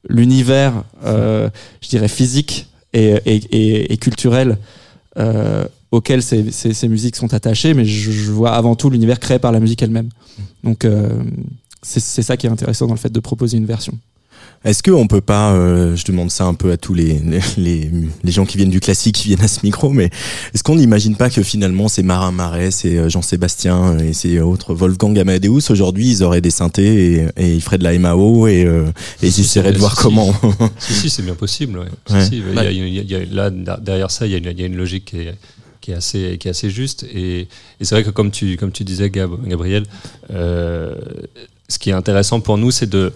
l'univers 0.07 0.83
je 1.03 1.89
dirais 1.89 2.07
physique 2.07 2.67
et, 2.93 3.15
et, 3.25 3.93
et, 3.93 3.97
culturel 3.97 4.59
auquel 5.91 6.21
ces, 6.21 6.51
ces, 6.51 6.87
musiques 6.87 7.15
sont 7.15 7.33
attachées 7.33 7.73
mais 7.73 7.85
je, 7.85 8.31
vois 8.31 8.51
avant 8.51 8.75
tout 8.75 8.91
l'univers 8.91 9.19
créé 9.19 9.39
par 9.39 9.51
la 9.51 9.59
musique 9.59 9.81
elle-même. 9.81 10.09
Donc 10.63 10.85
c'est 11.81 11.99
c'est 11.99 12.21
ça 12.23 12.37
qui 12.37 12.47
est 12.47 12.49
intéressant 12.49 12.87
dans 12.87 12.93
le 12.93 12.99
fait 12.99 13.11
de 13.11 13.19
proposer 13.19 13.57
une 13.57 13.65
version 13.65 13.97
Est-ce 14.65 14.83
qu'on 14.83 15.07
peut 15.07 15.21
pas, 15.21 15.53
euh, 15.53 15.95
je 15.95 16.03
demande 16.05 16.29
ça 16.31 16.43
un 16.45 16.53
peu 16.53 16.71
à 16.71 16.77
tous 16.77 16.93
les, 16.93 17.19
les, 17.57 17.89
les, 18.23 18.31
gens 18.31 18.45
qui 18.45 18.57
viennent 18.57 18.69
du 18.69 18.81
classique, 18.81 19.15
qui 19.15 19.27
viennent 19.29 19.41
à 19.41 19.47
ce 19.47 19.61
micro, 19.63 19.89
mais 19.93 20.09
est-ce 20.53 20.63
qu'on 20.63 20.75
n'imagine 20.75 21.15
pas 21.15 21.29
que 21.29 21.41
finalement 21.43 21.87
ces 21.87 22.03
Marin 22.03 22.31
Marais, 22.33 22.71
ces 22.71 22.97
euh, 22.97 23.07
Jean-Sébastien 23.09 23.97
et 23.99 24.11
ces 24.11 24.39
autres 24.41 24.73
Wolfgang 24.73 25.17
Amadeus, 25.17 25.71
aujourd'hui 25.71 26.09
ils 26.11 26.23
auraient 26.23 26.41
des 26.41 26.51
synthés 26.51 27.13
et, 27.13 27.27
et 27.37 27.55
ils 27.55 27.61
feraient 27.61 27.77
de 27.77 27.85
la 27.85 27.97
MAO 27.97 28.47
et, 28.47 28.65
euh, 28.65 28.89
et 29.21 29.27
ils 29.27 29.31
Si, 29.31 29.41
essaieraient 29.41 29.71
de 29.71 29.75
si, 29.77 29.79
voir 29.79 29.95
si. 29.95 30.03
comment. 30.03 30.33
Si, 30.79 30.93
si, 30.93 31.09
c'est 31.09 31.23
bien 31.23 31.35
possible. 31.35 31.85
là, 33.31 33.49
derrière 33.79 34.11
ça, 34.11 34.25
il 34.25 34.31
y 34.31 34.35
a 34.35 34.37
une, 34.39 34.45
il 34.51 34.59
y 34.59 34.63
a 34.63 34.67
une 34.67 34.75
logique 34.77 35.05
qui 35.05 35.17
est, 35.19 35.35
qui 35.81 35.91
est 35.91 35.95
assez, 35.95 36.37
qui 36.37 36.47
est 36.47 36.51
assez 36.51 36.69
juste. 36.69 37.03
Et, 37.03 37.41
et 37.79 37.85
c'est 37.85 37.95
vrai 37.95 38.03
que 38.03 38.09
comme 38.09 38.31
tu, 38.31 38.57
comme 38.57 38.71
tu 38.73 38.83
disais, 38.83 39.07
Gab- 39.09 39.47
Gabriel, 39.47 39.85
euh, 40.31 40.95
ce 41.69 41.79
qui 41.79 41.89
est 41.91 41.93
intéressant 41.93 42.41
pour 42.41 42.57
nous, 42.57 42.71
c'est 42.71 42.89
de 42.89 43.13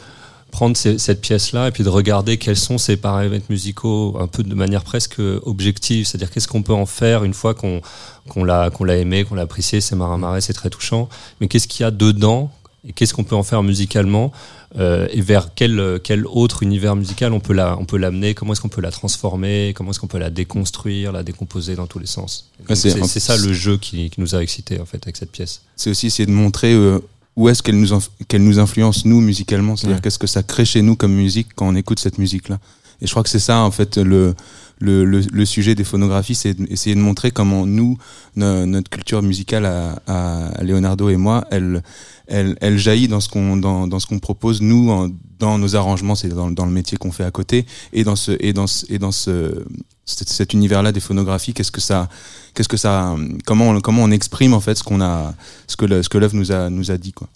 prendre 0.52 0.78
ces- 0.78 1.00
cette 1.00 1.20
pièce-là 1.20 1.70
et 1.70 1.72
puis 1.72 1.84
de 1.84 1.90
regarder 1.90 2.38
quels 2.38 2.56
sont 2.58 2.78
ces 2.78 2.96
paramètres 2.96 3.48
musicaux 3.50 4.16
un 4.20 4.28
peu 4.28 4.44
de 4.44 4.54
manière 4.54 4.84
presque 4.84 5.20
objective, 5.46 6.06
c'est-à-dire 6.06 6.30
qu'est-ce 6.30 6.48
qu'on 6.48 6.62
peut 6.62 6.74
en 6.74 6.86
faire 6.86 7.24
une 7.24 7.34
fois 7.34 7.54
qu'on 7.56 7.82
qu'on 8.30 8.44
l'a 8.44 8.70
qu'on 8.70 8.84
l'a 8.86 8.98
aimé, 8.98 9.24
qu'on 9.26 9.36
l'a 9.36 9.42
apprécié, 9.42 9.82
c'est 9.82 9.96
marin 9.96 10.18
marais, 10.18 10.42
c'est 10.42 10.54
très 10.54 10.70
touchant, 10.70 11.10
mais 11.42 11.48
qu'est-ce 11.48 11.68
qu'il 11.68 11.82
y 11.82 11.86
a 11.86 11.92
dedans 11.92 12.52
et 12.88 12.94
qu'est-ce 12.94 13.14
qu'on 13.14 13.24
peut 13.24 13.36
en 13.36 13.44
faire 13.44 13.64
musicalement 13.64 14.32
euh, 14.78 15.08
et 15.12 15.22
vers 15.22 15.50
quel 15.56 16.00
quel 16.04 16.28
autre 16.28 16.62
univers 16.64 16.96
musical 16.96 17.34
on 17.34 17.40
peut 17.40 17.54
la 17.54 17.76
on 17.80 17.86
peut 17.86 17.98
l'amener, 17.98 18.34
comment 18.36 18.54
est-ce 18.54 18.62
qu'on 18.62 18.70
peut 18.70 18.82
la 18.82 18.92
transformer, 18.92 19.74
comment 19.76 19.90
est-ce 19.92 20.00
qu'on 20.00 20.08
peut 20.08 20.20
la 20.20 20.30
déconstruire, 20.30 21.12
la 21.12 21.24
décomposer 21.24 21.76
dans 21.76 21.88
tous 21.88 22.00
les 22.00 22.06
sens. 22.08 22.50
Ouais, 22.70 22.76
c'est- 22.76 23.20
ça 23.20 23.38
le 23.38 23.54
jeu 23.54 23.78
qui, 23.78 24.10
qui 24.12 24.22
nous 24.22 24.36
a 24.36 24.40
excité 24.44 24.80
en 24.80 24.86
fait 24.86 25.02
avec 25.04 25.18
cette 25.18 25.32
pièce. 25.32 25.62
c'est 25.76 25.90
aussi 25.90 26.08
essayer 26.08 26.26
de 26.28 26.32
montrer 26.32 26.74
euh, 26.74 27.00
où 27.36 27.50
est-ce 27.50 27.64
qu'elle 27.64 27.80
nous, 27.80 27.90
qu'elle 28.28 28.44
nous 28.44 28.60
influence 28.60 29.06
nous 29.06 29.22
musicalement, 29.22 29.76
c'est-à-dire 29.76 29.98
Ouais. 29.98 30.02
qu'est-ce 30.02 30.20
que 30.20 30.28
ça 30.28 30.44
crée 30.44 30.66
chez 30.66 30.82
nous 30.82 30.96
comme 30.96 31.14
musique 31.14 31.50
quand 31.56 31.68
on 31.68 31.76
écoute 31.76 32.00
cette 32.00 32.18
musique-là? 32.20 32.60
Et 33.02 33.08
je 33.08 33.12
crois 33.12 33.24
que 33.24 33.30
c'est 33.30 33.40
ça 33.40 33.60
en 33.60 33.72
fait 33.72 33.98
le, 33.98 34.34
le, 34.80 35.04
le, 35.04 35.22
le 35.32 35.46
sujet 35.46 35.76
des 35.76 35.84
phonographies, 35.84 36.36
c'est 36.36 36.56
essayer 36.70 36.96
de 36.96 37.02
montrer 37.02 37.32
comment 37.32 37.66
nous, 37.66 37.98
no- 38.36 38.66
notre 38.66 38.90
culture 38.90 39.22
musicale 39.22 39.66
à, 39.66 40.02
à 40.08 40.64
Leonardo 40.64 41.10
et 41.10 41.18
moi, 41.18 41.46
elle, 41.52 41.82
elle, 42.28 42.56
elle 42.62 42.78
jaillit 42.78 43.08
dans 43.08 43.20
ce 43.20 43.30
qu'on 43.30 43.58
dans, 43.58 43.88
dans 43.88 44.00
ce 44.00 44.06
qu'on 44.08 44.20
propose 44.20 44.62
nous 44.62 44.90
en- 44.92 45.10
dans 45.40 45.58
nos 45.58 45.76
arrangements, 45.76 46.16
c'est 46.16 46.30
dans, 46.30 46.52
dans 46.52 46.66
le 46.66 46.72
métier 46.72 46.98
qu'on 46.98 47.12
fait 47.12 47.26
à 47.26 47.32
côté 47.32 47.66
et 47.92 48.04
dans 48.06 48.16
ce 48.16 48.32
et 48.40 48.54
dans 48.54 48.68
ce, 48.68 48.86
et 48.90 49.00
dans 49.00 49.12
ce 49.12 49.66
cet, 50.06 50.30
cet 50.30 50.54
univers-là 50.54 50.92
des 50.92 51.00
phonographies, 51.00 51.54
qu'est-ce 51.54 51.72
que 51.72 51.82
ça 51.82 52.10
qu'est-ce 52.54 52.68
que 52.70 52.78
ça 52.78 53.16
comment 53.46 53.70
on, 53.70 53.80
comment 53.82 54.04
on 54.04 54.12
exprime 54.12 54.54
en 54.54 54.60
fait 54.60 54.76
ce 54.76 54.84
qu'on 54.84 55.02
a 55.02 55.34
ce 55.68 55.76
que 55.78 55.86
le- 55.86 56.04
ce 56.04 56.10
que 56.10 56.18
l'œuvre 56.18 56.36
nous 56.36 56.52
a 56.52 56.70
nous 56.70 56.92
a 56.92 56.98
dit 56.98 57.14
quoi. 57.14 57.28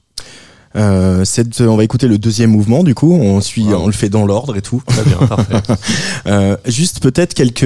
Euh, 0.75 1.23
cette, 1.25 1.61
on 1.61 1.75
va 1.77 1.83
écouter 1.85 2.07
le 2.07 2.17
deuxième 2.19 2.51
mouvement 2.51 2.83
du 2.83 2.93
coup, 2.93 3.11
on 3.13 3.39
suit, 3.41 3.63
on 3.73 3.87
le 3.87 3.93
fait 3.93 4.09
dans 4.09 4.25
l'ordre 4.25 4.55
et 4.57 4.61
tout. 4.61 4.83
Très 4.85 5.03
bien, 5.03 5.17
parfait. 5.27 5.53
Euh, 6.27 6.57
juste 6.65 6.99
peut-être 7.01 7.33
quelques 7.33 7.61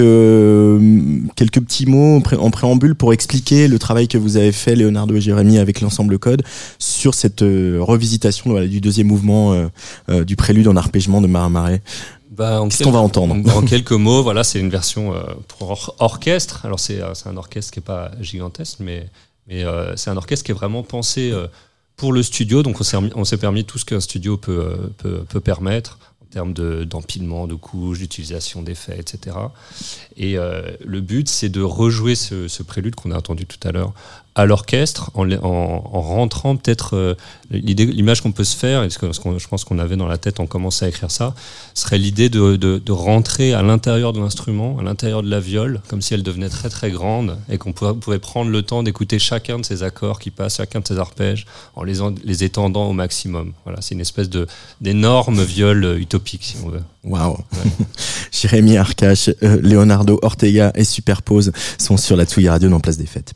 quelques 1.36 1.60
petits 1.62 1.88
mots 1.88 2.18
en 2.18 2.22
pré- 2.22 2.36
en 2.36 2.52
préambule 2.52 2.94
pour 2.96 3.12
expliquer 3.12 3.68
le 3.68 3.80
travail 3.80 4.08
que 4.08 4.20
vous 4.20 4.38
avez 4.38 4.52
fait 4.52 4.76
Leonardo 4.76 5.16
et 5.16 5.22
Jérémy 5.22 5.58
avec 5.58 5.82
l'ensemble 5.82 6.20
Code 6.20 6.44
sur 6.78 7.16
cette 7.16 7.42
euh, 7.42 7.80
revisitation 7.82 8.52
voilà, 8.52 8.68
du 8.68 8.82
deuxième 8.82 9.08
mouvement 9.08 9.54
euh, 10.10 10.24
du 10.24 10.36
prélude 10.36 10.68
en 10.68 10.76
arpègement 10.76 11.22
de 11.22 11.28
Marin 11.28 11.50
Marais. 11.50 11.82
Bah, 12.32 12.62
Qu'est-ce 12.70 12.84
qu'on 12.84 12.91
va 12.91 13.00
entendre 13.00 13.36
En, 13.56 13.62
quelques 13.62 13.91
mots, 13.91 14.24
voilà, 14.24 14.44
c'est 14.46 14.60
une 14.60 14.70
version 14.70 15.13
euh, 15.13 15.22
pour 15.50 15.72
or- 15.72 15.96
orchestre. 16.00 16.65
Alors 16.65 16.80
c'est 16.80 17.02
euh, 17.02 17.13
c'est 17.13 17.28
un 17.28 17.36
orchestre 17.38 17.74
qui 17.74 17.80
est 17.80 17.84
pas 17.84 18.12
gigantesque, 18.22 18.78
mais 18.80 19.10
mais 19.48 19.65
euh, 19.65 19.96
c'est 19.98 20.10
un 20.10 20.17
orchestre 20.17 20.46
qui 20.46 20.52
est 20.52 20.56
vraiment 20.56 20.82
pensé 20.82 21.32
euh, 21.32 21.48
pour 21.98 22.13
le 22.13 22.24
studio. 22.24 22.63
Donc 22.63 22.78
on 23.15 23.26
s'est 23.26 23.38
permis 23.38 23.65
tout 23.65 23.78
ce 23.78 23.86
qu'un 23.86 24.00
studio 24.00 24.38
peut, 24.38 24.78
peut 24.98 25.26
peut 25.28 25.41
permettre 25.41 26.00
en 26.24 26.26
termes 26.32 26.54
de 26.54 26.86
d'empilement 26.86 27.48
de 27.48 27.56
couches, 27.56 28.00
d'utilisation 28.00 28.62
d'effets, 28.62 28.98
etc. 28.98 29.36
Et 30.15 30.38
le 30.38 31.02
but, 31.02 31.28
c'est 31.28 31.50
de 31.50 31.62
rejouer 31.62 32.15
ce, 32.15 32.48
ce 32.48 32.63
prélude 32.63 32.96
qu'on 32.96 33.12
a 33.12 33.17
entendu 33.17 33.46
tout 33.46 33.60
à 33.67 33.74
l'heure 33.74 33.91
à 34.36 34.46
l'orchestre 34.46 35.12
en, 35.13 35.30
en, 35.30 35.38
en 35.44 36.02
rentrant 36.02 36.56
peut-être 36.56 36.96
euh, 36.96 37.15
l'idée 37.52 37.86
l'image 37.86 38.22
qu'on 38.22 38.32
peut 38.32 38.46
se 38.46 38.56
faire 38.56 38.82
et 38.84 38.89
ce 38.89 38.98
que 38.98 39.12
ce 39.12 39.20
qu'on- 39.20 39.38
je 39.38 39.46
pense 39.48 39.65
qu'on 39.65 39.78
avait 39.78 39.98
dans 39.98 40.08
la 40.08 40.17
tête 40.17 40.39
en 40.39 40.46
commençant 40.46 40.86
à 40.86 40.89
écrire 40.89 41.12
ça 41.12 41.36
serait 41.74 41.98
l'idée 41.98 42.30
de, 42.30 42.56
de, 42.56 42.78
de 42.78 42.91
rentrer 42.94 43.54
à 43.54 43.62
l'intérieur 43.62 44.13
de 44.13 44.22
l'instrument 44.22 44.78
à 44.80 44.84
l'intérieur 44.84 45.22
de 45.22 45.30
la 45.30 45.41
viole 45.41 45.82
comme 45.89 46.02
si 46.02 46.13
elle 46.13 46.24
devenait 46.24 46.48
très 46.48 46.70
très 46.70 46.91
grande 46.91 47.38
et 47.50 47.58
qu'on 47.58 47.74
pouvait, 47.74 47.94
pouvait 47.94 48.20
prendre 48.20 48.50
le 48.52 48.62
temps 48.62 48.84
d'écouter 48.84 49.20
chacun 49.20 49.60
de 49.60 49.65
ces 49.65 49.84
accords 49.84 50.17
qui 50.20 50.32
passent 50.32 50.56
chacun 50.58 50.80
de 50.80 50.88
ces 50.88 50.98
arpèges 50.98 51.46
en 51.76 51.84
les, 51.84 52.00
en- 52.02 52.15
les 52.24 52.46
étendant 52.46 52.86
au 52.88 52.94
maximum. 52.94 53.52
Voilà 53.65 53.80
c'est 53.82 53.96
une 53.96 54.02
espèce 54.02 54.30
de 54.30 54.48
d'énorme 54.80 55.44
viole 55.44 55.98
utopique 56.00 56.46
si 56.46 56.56
on 56.63 56.70
veut. 56.70 56.84
Waouh. 57.04 57.38
Jérémy 58.32 58.78
Arcache, 58.78 59.30
euh, 59.44 59.60
Leonardo 59.62 60.20
Ortega 60.22 60.72
et 60.76 60.84
Superpose 60.84 61.52
sont 61.78 61.98
sur 61.98 62.15
la 62.15 62.26
Tsugi 62.26 62.48
Radio 62.48 62.70
dans 62.70 62.80
Place 62.80 62.98
des 62.98 63.06
Fêtes. 63.06 63.34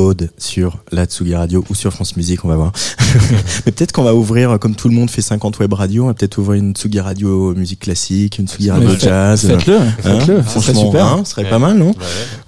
Code 0.00 0.30
sur 0.38 0.78
la 0.92 1.04
Tsugi 1.04 1.34
Radio 1.34 1.62
ou 1.68 1.74
sur 1.74 1.92
France 1.92 2.16
Musique, 2.16 2.42
on 2.46 2.48
va 2.48 2.56
voir. 2.56 2.72
Mais 3.66 3.72
peut-être 3.72 3.92
qu'on 3.92 4.02
va 4.02 4.14
ouvrir, 4.14 4.58
comme 4.58 4.74
tout 4.74 4.88
le 4.88 4.94
monde 4.94 5.10
fait 5.10 5.20
50 5.20 5.58
web 5.58 5.74
radio, 5.74 6.04
on 6.04 6.06
va 6.06 6.14
peut-être 6.14 6.38
ouvrir 6.38 6.58
une 6.62 6.72
Tsugi 6.74 7.00
Radio 7.00 7.54
musique 7.54 7.80
classique, 7.80 8.38
une 8.38 8.48
Tsugi 8.48 8.70
Radio 8.70 8.88
jazz. 8.98 9.46
Faites-le, 9.46 9.76
Hein 9.76 9.92
faites-le, 10.00 10.42
ça 10.42 10.48
serait 10.48 10.60
Franchement, 10.72 10.84
super. 10.86 11.04
hein, 11.06 11.22
ce 11.26 11.30
serait 11.32 11.50
pas 11.50 11.58
mal, 11.58 11.76
non 11.76 11.94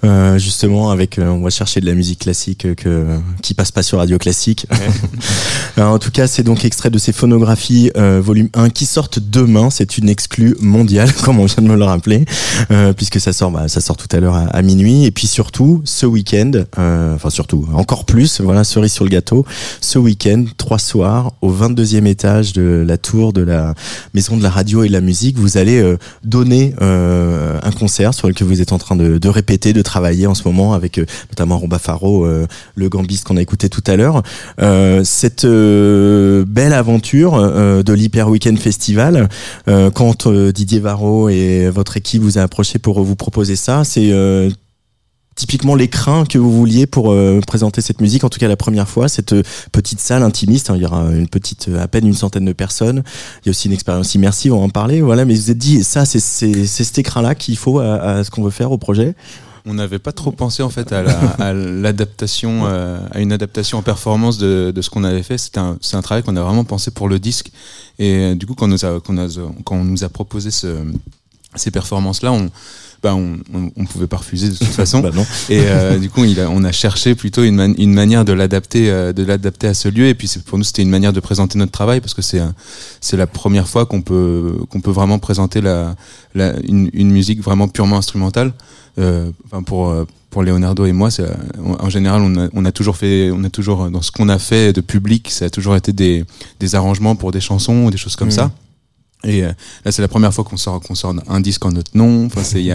Euh, 0.03 0.39
Justement, 0.39 0.89
avec, 0.89 1.19
euh, 1.19 1.27
on 1.27 1.41
va 1.41 1.51
chercher 1.51 1.79
de 1.79 1.85
la 1.85 1.93
musique 1.93 2.19
classique 2.21 2.65
euh, 2.65 2.73
que 2.73 3.05
qui 3.43 3.53
passe 3.53 3.71
pas 3.71 3.83
sur 3.83 3.99
radio 3.99 4.17
classique. 4.17 4.65
Alors, 5.75 5.93
en 5.93 5.99
tout 5.99 6.11
cas, 6.11 6.27
c'est 6.27 6.43
donc 6.43 6.65
extrait 6.65 6.91
de 6.91 6.99
ces 6.99 7.11
phonographies 7.11 7.91
euh, 7.97 8.21
volume 8.23 8.49
1 8.53 8.69
qui 8.69 8.85
sortent 8.85 9.17
demain. 9.17 9.69
C'est 9.71 9.97
une 9.97 10.07
exclue 10.07 10.55
mondiale, 10.59 11.11
comme 11.23 11.39
on 11.39 11.45
vient 11.45 11.63
de 11.63 11.67
me 11.67 11.75
le 11.75 11.83
rappeler, 11.83 12.25
euh, 12.69 12.93
puisque 12.93 13.19
ça 13.19 13.33
sort, 13.33 13.49
bah, 13.49 13.67
ça 13.67 13.81
sort 13.81 13.97
tout 13.97 14.07
à 14.15 14.19
l'heure 14.19 14.35
à, 14.35 14.61
minuit. 14.61 15.05
Et 15.05 15.11
puis 15.11 15.25
surtout, 15.25 15.81
ce 15.83 16.05
week-end, 16.05 16.51
euh, 16.77 17.15
enfin 17.15 17.31
surtout, 17.31 17.67
encore 17.73 18.05
plus, 18.05 18.39
voilà, 18.39 18.63
cerise 18.63 18.93
sur 18.93 19.03
le 19.03 19.09
gâteau, 19.09 19.45
ce 19.81 19.97
week-end, 19.97 20.45
trois 20.57 20.79
soirs, 20.79 21.33
au 21.41 21.51
22e 21.51 22.05
étage 22.05 22.53
de 22.53 22.83
la 22.87 22.97
tour 22.97 23.33
de 23.33 23.41
la 23.41 23.73
maison 24.13 24.37
de 24.37 24.43
la 24.43 24.51
radio 24.51 24.83
et 24.83 24.87
de 24.87 24.93
la 24.93 25.01
musique, 25.01 25.37
vous 25.37 25.57
allez 25.57 25.79
euh, 25.79 25.97
donner 26.23 26.75
euh, 26.81 27.59
un 27.63 27.71
concert 27.71 28.13
sur 28.13 28.27
lequel 28.27 28.47
vous 28.47 28.61
êtes 28.61 28.73
en 28.73 28.77
train 28.77 28.95
de, 28.95 29.17
de 29.17 29.29
répéter, 29.29 29.73
de 29.73 29.81
travailler 29.81 30.27
en 30.27 30.35
ce 30.35 30.47
moment 30.47 30.73
avec 30.73 30.99
euh, 30.99 31.05
notamment 31.29 31.57
Roba 31.57 31.79
Faro, 31.79 32.25
euh, 32.25 32.47
le 32.75 32.89
gambiste 32.89 33.25
qu'on 33.25 33.37
a 33.37 33.41
écouté 33.41 33.69
tout 33.69 33.83
à 33.87 33.95
l'heure. 33.95 34.21
Euh, 34.61 35.01
cette 35.03 35.45
euh, 35.63 36.45
belle 36.45 36.73
aventure 36.73 37.35
euh, 37.35 37.83
de 37.83 37.93
l'Hyper 37.93 38.29
Weekend 38.29 38.59
Festival, 38.59 39.29
euh, 39.67 39.89
quand 39.91 40.27
Didier 40.27 40.79
Varro 40.79 41.29
et 41.29 41.69
votre 41.69 41.97
équipe 41.97 42.21
vous 42.21 42.37
a 42.37 42.41
approché 42.41 42.79
pour 42.79 43.01
vous 43.03 43.15
proposer 43.15 43.55
ça, 43.55 43.83
c'est 43.83 44.11
typiquement 45.35 45.73
l'écran 45.73 46.25
que 46.25 46.37
vous 46.37 46.51
vouliez 46.51 46.85
pour 46.85 47.15
présenter 47.47 47.81
cette 47.81 48.01
musique, 48.01 48.23
en 48.23 48.29
tout 48.29 48.39
cas 48.39 48.47
la 48.47 48.55
première 48.55 48.87
fois, 48.87 49.07
cette 49.07 49.35
petite 49.71 49.99
salle 49.99 50.21
intimiste, 50.21 50.69
hein, 50.69 50.75
il 50.75 50.83
y 50.83 50.85
aura 50.85 51.05
une 51.11 51.27
petite, 51.27 51.69
à 51.79 51.87
peine 51.87 52.05
une 52.05 52.13
centaine 52.13 52.45
de 52.45 52.53
personnes, 52.53 53.03
il 53.41 53.47
y 53.47 53.49
a 53.49 53.51
aussi 53.51 53.67
une 53.67 53.73
expérience 53.73 54.13
immersive, 54.13 54.53
on 54.53 54.59
va 54.59 54.65
en 54.65 54.69
parler, 54.69 55.01
voilà, 55.01 55.25
mais 55.25 55.33
vous 55.33 55.41
vous 55.41 55.51
êtes 55.51 55.57
dit, 55.57 55.83
ça 55.83 56.05
c'est 56.05 56.19
cet 56.19 56.99
écran-là 56.99 57.33
qu'il 57.33 57.57
faut 57.57 57.79
à 57.79 58.23
ce 58.23 58.29
qu'on 58.29 58.43
veut 58.43 58.51
faire 58.51 58.71
au 58.71 58.77
projet 58.77 59.15
On 59.65 59.75
n'avait 59.75 59.99
pas 59.99 60.11
trop 60.11 60.31
pensé 60.31 60.61
en 60.61 60.69
fait 60.69 60.91
à 60.91 61.03
la- 61.03 61.29
à 61.39 61.53
l'adaptation, 61.53 62.65
euh, 62.65 62.99
à 63.11 63.21
une 63.21 63.31
adaptation 63.31 63.77
en 63.77 63.81
performance 63.81 64.37
de, 64.37 64.73
ce 64.81 64.89
qu'on 64.89 65.03
avait 65.05 65.23
fait. 65.23 65.37
Un, 65.57 65.77
c'est 65.81 65.95
un 65.95 66.01
travail 66.01 66.21
qu'on 66.23 66.35
a 66.35 66.41
vraiment 66.41 66.65
pensé 66.65 66.91
pour 66.91 67.07
le 67.07 67.17
disque. 67.19 67.51
Et 67.97 68.13
euh, 68.15 68.35
du 68.35 68.45
coup, 68.45 68.55
quand 68.55 68.67
nous 68.67 68.85
a, 68.85 68.99
on 69.71 69.83
nous 69.83 70.03
a 70.03 70.09
proposé 70.09 70.51
ce, 70.51 70.83
ces 71.55 71.71
performances-là, 71.71 72.33
bah, 73.03 73.13
on, 73.15 73.37
on, 73.53 73.69
on 73.75 73.85
pouvait 73.85 74.07
pas 74.07 74.17
refuser 74.17 74.47
de 74.49 74.55
toute 74.55 74.67
façon. 74.83 75.01
Bah 75.01 75.11
non. 75.13 75.25
Et 75.49 75.59
euh, 75.67 75.99
du 75.99 76.09
coup, 76.09 76.23
il 76.23 76.39
a- 76.39 76.49
on 76.49 76.63
a 76.63 76.71
cherché 76.71 77.13
plutôt 77.15 77.43
une, 77.43 77.55
man- 77.55 77.75
une 77.77 77.93
manière 77.93 78.23
de 78.25 78.31
l'adapter, 78.33 78.89
euh, 78.89 79.11
de 79.13 79.23
l'adapter 79.23 79.67
à 79.67 79.73
ce 79.73 79.89
lieu. 79.89 80.07
Et 80.07 80.13
puis, 80.15 80.27
c'est- 80.29 80.43
pour 80.43 80.57
nous, 80.57 80.63
c'était 80.63 80.81
une 80.81 80.89
manière 80.89 81.11
de 81.13 81.19
présenter 81.19 81.59
notre 81.59 81.73
travail 81.73 81.99
parce 81.99 82.13
que 82.13 82.21
c'est, 82.21 82.41
c'est 83.01 83.17
la 83.17 83.27
première 83.27 83.67
fois 83.67 83.85
qu'on 83.85 84.01
peut, 84.01 84.55
qu'on 84.69 84.79
peut 84.81 84.91
vraiment 84.91 85.19
présenter 85.19 85.59
la, 85.61 85.95
la, 86.33 86.53
une, 86.63 86.89
une 86.93 87.11
musique 87.11 87.41
vraiment 87.41 87.67
purement 87.67 87.97
instrumentale. 87.97 88.53
Euh, 88.99 89.29
enfin, 89.47 89.63
pour 89.63 89.89
euh, 89.89 90.05
pour 90.29 90.41
Leonardo 90.43 90.85
et 90.85 90.93
moi, 90.93 91.09
en 91.79 91.89
général, 91.91 92.21
on 92.23 92.35
a, 92.45 92.47
on 92.53 92.65
a 92.65 92.71
toujours 92.71 92.97
fait, 92.97 93.29
on 93.31 93.43
a 93.43 93.49
toujours 93.51 93.91
dans 93.91 94.01
ce 94.01 94.11
qu'on 94.11 94.29
a 94.29 94.39
fait 94.39 94.73
de 94.73 94.81
public, 94.81 95.29
ça 95.29 95.45
a 95.45 95.49
toujours 95.51 95.75
été 95.75 95.93
des, 95.93 96.25
des 96.59 96.73
arrangements 96.73 97.15
pour 97.15 97.31
des 97.31 97.39
chansons 97.39 97.83
ou 97.85 97.91
des 97.91 97.97
choses 97.97 98.15
comme 98.15 98.29
Mhm. 98.29 98.33
ça. 98.33 98.51
Et 99.25 99.43
euh, 99.43 99.51
là, 99.85 99.91
c'est 99.91 100.01
la 100.01 100.07
première 100.09 100.33
fois 100.33 100.43
qu'on 100.43 100.57
sort, 100.57 100.81
qu'on 100.81 100.95
sort 100.95 101.15
un 101.29 101.39
disque 101.39 101.63
en 101.65 101.71
notre 101.71 101.95
nom. 101.95 102.25
Enfin, 102.25 102.43
c'est, 102.43 102.67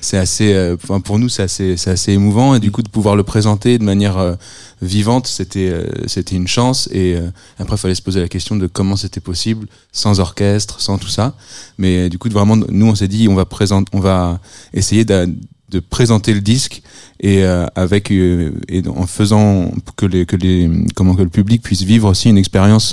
c'est 0.00 0.16
assez, 0.16 0.54
euh, 0.54 0.76
pour 0.76 1.18
nous, 1.18 1.28
c'est 1.28 1.42
assez, 1.42 1.76
c'est 1.76 1.90
assez 1.90 2.12
émouvant. 2.12 2.54
Et 2.54 2.60
du 2.60 2.70
coup, 2.70 2.82
de 2.82 2.88
pouvoir 2.88 3.16
le 3.16 3.22
présenter 3.22 3.76
de 3.78 3.84
manière 3.84 4.16
euh, 4.16 4.34
vivante, 4.80 5.26
c'était, 5.26 5.68
euh, 5.68 5.84
c'était 6.06 6.36
une 6.36 6.48
chance. 6.48 6.88
Et 6.92 7.16
euh, 7.16 7.28
après, 7.58 7.76
il 7.76 7.78
fallait 7.80 7.94
se 7.94 8.02
poser 8.02 8.20
la 8.20 8.28
question 8.28 8.56
de 8.56 8.66
comment 8.66 8.96
c'était 8.96 9.20
possible, 9.20 9.66
sans 9.92 10.20
orchestre, 10.20 10.80
sans 10.80 10.96
tout 10.96 11.08
ça. 11.08 11.34
Mais 11.76 12.08
du 12.08 12.18
coup, 12.18 12.28
de 12.28 12.34
vraiment, 12.34 12.56
nous, 12.56 12.86
on 12.86 12.94
s'est 12.94 13.08
dit, 13.08 13.28
on 13.28 13.34
va 13.34 13.44
présenter, 13.44 13.90
on 13.92 14.00
va 14.00 14.40
essayer 14.72 15.04
d'a- 15.04 15.26
de 15.26 15.80
présenter 15.80 16.32
le 16.34 16.40
disque 16.40 16.82
et 17.20 17.44
avec 17.44 18.10
et 18.10 18.52
en 18.88 19.06
faisant 19.06 19.70
que 19.94 20.04
les 20.04 20.26
que 20.26 20.34
les 20.34 20.68
comment 20.96 21.14
que 21.14 21.22
le 21.22 21.28
public 21.28 21.62
puisse 21.62 21.82
vivre 21.82 22.08
aussi 22.08 22.28
une 22.28 22.38
expérience 22.38 22.92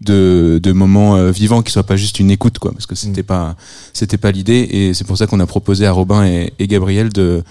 de, 0.00 0.60
de 0.62 0.72
moments 0.72 1.16
euh, 1.16 1.30
vivants 1.30 1.62
qui 1.62 1.72
soit 1.72 1.82
pas 1.82 1.96
juste 1.96 2.20
une 2.20 2.30
écoute 2.30 2.58
quoi 2.60 2.70
parce 2.72 2.86
que 2.86 2.94
c'était 2.94 3.24
pas 3.24 3.56
c'était 3.92 4.16
pas 4.16 4.30
l'idée 4.30 4.68
et 4.70 4.94
c'est 4.94 5.04
pour 5.04 5.18
ça 5.18 5.26
qu'on 5.26 5.40
a 5.40 5.46
proposé 5.46 5.86
à 5.86 5.92
Robin 5.92 6.24
et, 6.24 6.52
et 6.60 6.68
Gabriel 6.68 7.08
de 7.08 7.42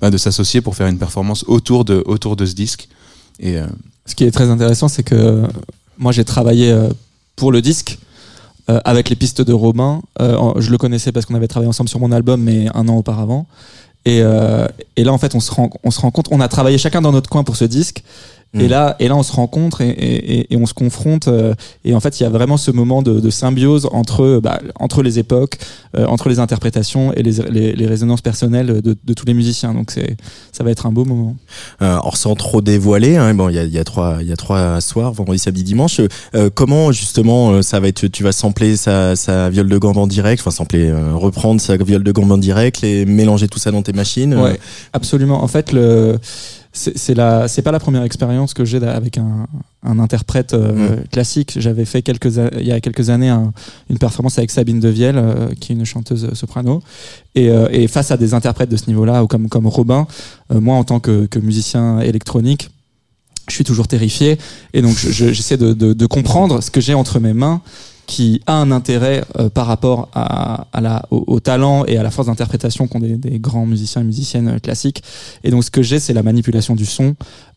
bah, 0.00 0.10
de 0.10 0.16
s'associer 0.16 0.60
pour 0.60 0.76
faire 0.76 0.86
une 0.86 0.98
performance 0.98 1.44
autour 1.48 1.84
de 1.84 2.04
autour 2.06 2.36
de 2.36 2.46
ce 2.46 2.54
disque 2.54 2.88
et 3.38 3.58
euh, 3.58 3.66
Ce 4.06 4.14
qui 4.14 4.24
est 4.24 4.30
très 4.30 4.48
intéressant, 4.50 4.88
c'est 4.88 5.02
que 5.02 5.14
euh, 5.14 5.46
moi 5.98 6.12
j'ai 6.12 6.24
travaillé 6.24 6.70
euh, 6.70 6.88
pour 7.36 7.52
le 7.52 7.62
disque 7.62 7.98
avec 8.84 9.10
les 9.10 9.14
pistes 9.14 9.42
de 9.42 9.52
Robin. 9.52 10.02
Je 10.18 10.70
le 10.72 10.76
connaissais 10.76 11.12
parce 11.12 11.24
qu'on 11.24 11.36
avait 11.36 11.46
travaillé 11.46 11.68
ensemble 11.68 11.88
sur 11.88 12.00
mon 12.00 12.10
album, 12.10 12.42
mais 12.42 12.66
un 12.74 12.88
an 12.88 12.96
auparavant. 12.96 13.46
Et, 14.04 14.18
et 14.96 15.04
là, 15.04 15.12
en 15.12 15.18
fait, 15.18 15.36
on 15.36 15.40
se, 15.40 15.52
rend, 15.52 15.70
on 15.84 15.92
se 15.92 16.00
rencontre. 16.00 16.32
On 16.32 16.40
a 16.40 16.48
travaillé 16.48 16.76
chacun 16.76 17.00
dans 17.00 17.12
notre 17.12 17.30
coin 17.30 17.44
pour 17.44 17.54
ce 17.54 17.64
disque. 17.64 18.02
Et 18.58 18.64
Mm. 18.66 18.68
là, 18.68 18.96
et 19.00 19.08
là, 19.08 19.16
on 19.16 19.22
se 19.22 19.32
rencontre 19.32 19.80
et, 19.82 19.88
et, 19.90 20.38
et- 20.40 20.54
et 20.54 20.56
on 20.56 20.66
se 20.66 20.74
confronte. 20.74 21.28
euh, 21.28 21.54
et 21.84 21.94
en 21.94 22.00
fait, 22.00 22.18
il 22.20 22.22
y 22.22 22.26
a 22.26 22.30
vraiment 22.30 22.56
ce 22.56 22.70
moment 22.70 23.02
de, 23.02 23.20
de 23.20 23.30
symbiose 23.30 23.88
entre, 23.92 24.40
bah, 24.42 24.60
entre 24.80 25.02
les 25.02 25.18
époques, 25.18 25.58
euh, 25.96 26.06
entre 26.06 26.28
les 26.28 26.38
interprétations 26.38 27.12
et 27.12 27.22
les, 27.22 27.32
les, 27.50 27.72
les 27.74 27.86
résonances 27.86 28.20
personnelles 28.22 28.80
de, 28.82 28.96
de 29.04 29.12
tous 29.14 29.26
les 29.26 29.34
musiciens. 29.34 29.74
Donc, 29.74 29.90
c'est, 29.90 30.16
ça 30.52 30.64
va 30.64 30.70
être 30.70 30.86
un 30.86 30.92
beau 30.92 31.04
moment. 31.04 31.36
Euh, 31.82 31.92
alors 31.92 32.16
sans 32.16 32.34
trop 32.34 32.60
dévoiler, 32.60 33.16
hein, 33.16 33.34
bon, 33.34 33.48
il 33.48 33.56
y 33.56 33.58
a, 33.58 33.64
y 33.64 33.78
a 33.78 33.84
trois, 33.84 34.18
il 34.20 34.28
y 34.28 34.32
a 34.32 34.36
trois 34.36 34.80
soirs, 34.80 35.12
vendredi, 35.12 35.38
samedi, 35.38 35.62
dimanche. 35.62 36.00
Euh, 36.34 36.48
comment 36.54 36.92
justement 36.92 37.50
euh, 37.50 37.62
ça 37.62 37.80
va 37.80 37.88
être 37.88 38.06
Tu 38.06 38.22
vas 38.22 38.32
sampler 38.32 38.76
sa, 38.76 39.16
sa 39.16 39.50
viole 39.50 39.68
de 39.68 39.78
gambe 39.78 39.98
en 39.98 40.06
direct, 40.06 40.40
enfin 40.42 40.50
sampler, 40.50 40.88
euh, 40.88 41.14
reprendre 41.14 41.60
sa 41.60 41.76
viole 41.76 42.02
de 42.04 42.12
gambe 42.12 42.32
en 42.32 42.38
direct, 42.38 42.82
et 42.84 43.04
mélanger 43.04 43.48
tout 43.48 43.58
ça 43.58 43.70
dans 43.70 43.82
tes 43.82 43.92
machines. 43.92 44.32
euh, 44.34 44.42
Ouais, 44.44 44.60
absolument. 44.92 45.42
En 45.42 45.48
fait, 45.48 45.72
le 45.72 46.18
c'est 46.76 47.14
la 47.14 47.48
c'est 47.48 47.62
pas 47.62 47.72
la 47.72 47.78
première 47.80 48.02
expérience 48.02 48.52
que 48.54 48.64
j'ai 48.64 48.76
avec 48.86 49.16
un, 49.18 49.46
un 49.82 49.98
interprète 49.98 50.52
euh, 50.54 50.96
classique. 51.10 51.54
J'avais 51.58 51.84
fait 51.86 52.02
quelques 52.02 52.36
il 52.58 52.66
y 52.66 52.72
a 52.72 52.80
quelques 52.80 53.08
années 53.10 53.30
un- 53.30 53.52
une 53.88 53.98
performance 53.98 54.36
avec 54.38 54.50
Sabine 54.50 54.78
Devielle, 54.80 55.16
euh, 55.18 55.48
qui 55.58 55.72
est 55.72 55.74
une 55.74 55.84
chanteuse 55.86 56.32
soprano, 56.34 56.82
et, 57.34 57.48
euh, 57.50 57.68
et 57.70 57.88
face 57.88 58.10
à 58.10 58.16
des 58.16 58.34
interprètes 58.34 58.70
de 58.70 58.76
ce 58.76 58.88
niveau-là, 58.88 59.24
ou 59.24 59.26
comme 59.26 59.48
comme 59.48 59.66
Robin, 59.66 60.06
euh, 60.52 60.60
moi 60.60 60.76
en 60.76 60.84
tant 60.84 61.00
que, 61.00 61.26
que 61.26 61.38
musicien 61.38 62.00
électronique. 62.00 62.70
Je 63.48 63.54
suis 63.54 63.64
toujours 63.64 63.86
terrifié 63.86 64.38
et 64.74 64.82
donc 64.82 64.96
je- 64.98 65.10
je- 65.12 65.32
j'essaie 65.32 65.56
de, 65.56 65.72
de, 65.72 65.92
de 65.92 66.06
comprendre 66.06 66.60
ce 66.62 66.70
que 66.72 66.80
j'ai 66.80 66.94
entre 66.94 67.20
mes 67.20 67.32
mains 67.32 67.60
qui 68.06 68.40
a 68.46 68.54
un 68.54 68.70
intérêt 68.70 69.24
euh, 69.38 69.48
par 69.48 69.66
rapport 69.66 70.08
à, 70.14 70.66
à 70.72 70.80
la, 70.80 71.04
au, 71.10 71.40
talent 71.40 71.84
et 71.86 71.96
à 71.98 72.02
la 72.02 72.10
force 72.10 72.28
d'interprétation 72.28 72.86
qu'ont 72.86 73.00
des, 73.00 73.16
des 73.16 73.38
grands 73.38 73.66
musiciens 73.66 74.02
et 74.02 74.04
musiciennes 74.04 74.48
euh, 74.48 74.58
classiques. 74.58 75.02
Et 75.44 75.50
donc 75.50 75.64
ce 75.64 75.70
que 75.70 75.82
j'ai, 75.82 75.98
c'est 75.98 76.12
la 76.14 76.22
manipulation 76.22 76.74
du 76.74 76.86
son 76.86 77.16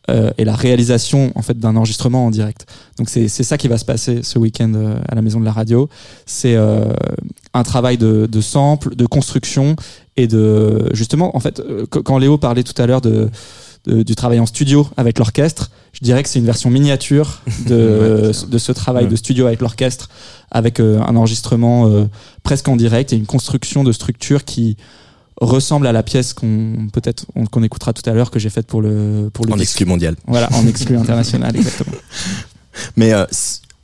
euh, 0.10 0.32
et 0.38 0.46
la 0.46 0.56
réalisation 0.56 1.32
en 1.36 1.42
fait 1.42 1.58
d'un 1.60 1.76
enregistrement 1.76 2.26
en 2.26 2.32
direct. 2.32 2.66
Donc 2.98 3.10
c'est 3.10 3.28
ça 3.30 3.58
qui 3.58 3.68
va 3.68 3.78
se 3.78 3.86
passer 3.86 4.22
ce 4.24 4.40
week-end 4.40 4.74
euh, 4.76 5.00
à 5.08 5.16
la 5.16 5.22
Maison 5.22 5.40
de 5.40 5.46
la 5.46 5.52
Radio. 5.52 5.88
C'est 6.26 6.56
euh, 6.56 6.92
un 7.54 7.64
travail 7.64 7.98
de, 7.98 8.28
de 8.30 8.42
sample, 8.42 8.96
de 8.96 9.06
construction 9.06 9.76
et 10.18 10.28
de 10.28 10.90
justement 10.94 11.36
en 11.36 11.40
fait 11.40 11.60
euh, 11.60 11.86
qu- 11.86 12.02
quand 12.02 12.18
Léo 12.18 12.38
parlait 12.38 12.64
tout 12.64 12.80
à 12.82 12.88
l'heure 12.88 13.02
de 13.02 13.30
de- 13.90 14.04
du 14.04 14.16
travail 14.16 14.40
en 14.40 14.46
studio 14.46 14.88
avec 14.98 15.18
l'orchestre. 15.20 15.70
Je 15.94 16.00
dirais 16.04 16.22
que 16.24 16.30
c'est 16.30 16.40
une 16.40 16.46
version 16.46 16.70
miniature 16.70 17.42
de, 17.68 18.32
de 18.48 18.58
ce 18.58 18.72
travail 18.72 19.08
de 19.08 19.16
studio 19.16 19.48
avec 19.48 19.60
l'orchestre, 19.62 20.10
avec 20.52 20.80
euh, 20.80 21.00
un 21.02 21.16
enregistrement 21.16 21.88
euh, 21.88 22.06
presque 22.44 22.68
en 22.68 22.76
direct 22.76 23.12
et 23.14 23.16
une 23.18 23.26
construction 23.26 23.84
de 23.84 23.92
structure 23.92 24.46
qui 24.46 24.78
ressemble 25.42 25.88
à 25.88 25.92
la 25.94 26.04
pièce 26.04 26.34
qu'on 26.34 26.88
peut-être 26.92 27.26
on- 27.36 27.46
qu'on 27.46 27.64
écoutera 27.64 27.94
tout 27.94 28.08
à 28.10 28.14
l'heure 28.14 28.30
que 28.30 28.40
j'ai 28.40 28.50
faite 28.50 28.68
pour 28.68 28.82
le 28.82 29.30
pour 29.34 29.46
le 29.46 29.54
En 29.54 29.58
exclu 29.58 29.86
mondial. 29.86 30.16
Voilà, 30.28 30.50
en 30.54 30.68
exclu 30.68 30.98
international, 30.98 31.56
exactement. 31.62 31.96
Mais 32.98 33.14
euh, 33.14 33.26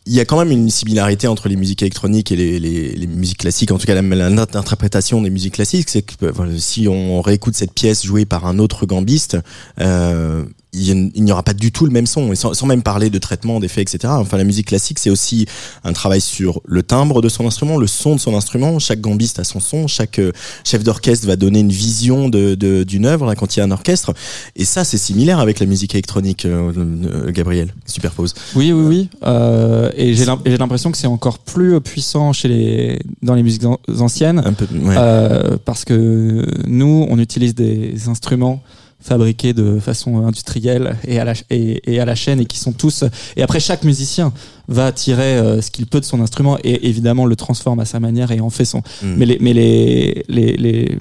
il 0.08 0.14
y 0.14 0.20
a 0.20 0.26
quand 0.26 0.38
même 0.38 0.52
une 0.52 0.70
similarité 0.70 1.28
entre 1.28 1.50
les 1.50 1.56
musiques 1.56 1.82
électroniques 1.82 2.32
et 2.32 2.36
les, 2.36 3.08
musiques 3.08 3.40
classiques, 3.40 3.72
en 3.72 3.78
tout 3.78 3.88
cas 3.88 4.00
l'interprétation 4.00 5.22
des 5.22 5.32
musiques 5.32 5.56
classiques, 5.56 5.90
c'est 5.90 6.04
que 6.04 6.26
euh, 6.26 6.58
si 6.58 6.88
on 6.88 7.22
réécoute 7.22 7.56
cette 7.56 7.74
pièce 7.74 8.06
jouée 8.06 8.26
par 8.26 8.46
un 8.46 8.60
autre 8.60 8.86
gambiste, 8.86 9.38
euh, 9.82 10.46
il 10.76 11.24
n'y 11.24 11.32
aura 11.32 11.44
pas 11.44 11.54
du 11.54 11.72
tout 11.72 11.86
le 11.86 11.92
même 11.92 12.06
son, 12.06 12.32
et 12.32 12.36
sans, 12.36 12.54
sans 12.54 12.66
même 12.68 12.84
parler 12.84 13.10
de 13.10 13.18
traitement, 13.18 13.60
d'effets, 13.60 13.82
etc. 13.82 14.00
Enfin, 14.18 14.38
la 14.38 14.44
musique 14.44 14.68
classique, 14.68 15.00
c'est 15.00 15.10
aussi 15.10 15.46
un 15.84 15.94
travail 15.94 16.22
sur 16.22 16.62
le 16.66 16.84
timbre 16.84 17.22
de 17.22 17.30
son 17.30 17.48
instrument, 17.48 17.78
le 17.78 17.88
son 17.88 18.16
de 18.16 18.20
son 18.20 18.36
instrument. 18.36 18.78
Chaque 18.80 19.02
gambiste 19.02 19.40
a 19.40 19.44
son 19.44 19.60
son, 19.60 19.88
chaque 19.88 20.20
euh, 20.20 20.32
chef 20.64 20.84
d'orchestre 20.84 21.26
va 21.28 21.36
donner 21.36 21.60
une 21.62 21.72
vision 21.72 22.30
de, 22.30 22.56
de- 22.56 22.84
d'une 22.84 23.06
œuvre 23.06 23.26
là, 23.26 23.36
quand 23.36 23.56
il 23.56 23.60
y 23.60 23.62
a 23.62 23.66
un 23.66 23.72
orchestre. 23.72 24.14
Et 24.56 24.66
ça, 24.66 24.84
c'est 24.84 24.98
similaire 24.98 25.40
avec 25.40 25.60
la 25.60 25.66
musique 25.66 25.94
électronique, 25.96 26.46
euh, 26.46 26.72
euh, 26.78 27.32
Gabriel. 27.32 27.74
Superpose. 27.86 28.34
Oui, 28.56 28.72
oui, 28.72 28.86
oui. 28.86 29.10
Euh, 29.26 29.90
et 29.96 30.14
j'ai 30.14 30.26
l'impression 30.58 30.92
que 30.92 30.98
c'est 30.98 31.08
encore 31.08 31.40
plus 31.40 31.80
puissant 31.82 32.34
chez 32.34 32.48
les 32.48 33.00
dans 33.22 33.36
les 33.36 33.44
musiques 33.44 33.66
an- 33.66 33.80
anciennes. 34.00 34.42
Un 34.46 34.54
peu, 34.54 34.66
ouais. 34.74 34.96
Euh, 34.98 35.58
parce 35.64 35.86
que 35.86 36.46
nous, 36.68 37.06
on 37.10 37.18
utilise 37.20 37.56
des 37.56 38.08
instruments 38.10 38.62
fabriqués 39.06 39.54
de 39.54 39.80
façon 39.80 40.26
industrielle 40.26 40.98
et 41.08 41.20
à 41.20 41.26
la, 41.26 41.34
et, 41.52 41.94
et 41.94 42.00
à 42.00 42.06
la 42.06 42.16
chaîne 42.16 42.40
et 42.40 42.46
qui 42.46 42.58
sont 42.58 42.74
tous. 42.74 43.04
Et 43.38 43.44
après, 43.44 43.60
chaque 43.60 43.84
musicien 43.84 44.34
va 44.68 44.92
tirer 44.92 45.38
euh, 45.38 45.62
ce 45.62 45.70
qu'il 45.70 45.86
peut 45.86 46.00
de 46.00 46.06
son 46.06 46.22
instrument 46.22 46.58
et 46.64 46.88
évidemment 46.90 47.28
le 47.28 47.36
transforme 47.36 47.80
à 47.80 47.86
sa 47.86 48.00
manière 48.00 48.32
et 48.32 48.40
en 48.40 48.50
fait 48.50 48.66
son. 48.66 48.80
Mm. 48.80 49.16
Mais 49.18 49.26
les, 49.28 49.38
mais 49.40 49.54
les, 49.54 50.26
les, 50.28 50.58
les, 50.58 50.98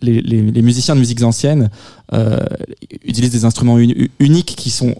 les, 0.00 0.20
les, 0.22 0.42
les 0.42 0.62
musiciens 0.62 0.94
de 0.94 1.00
musiques 1.00 1.22
anciennes 1.24 1.70
euh, 2.12 2.38
utilisent 3.04 3.32
des 3.32 3.44
instruments 3.44 3.78
uni- 3.78 4.10
uniques 4.20 4.54
qui 4.56 4.70
sont 4.70 4.94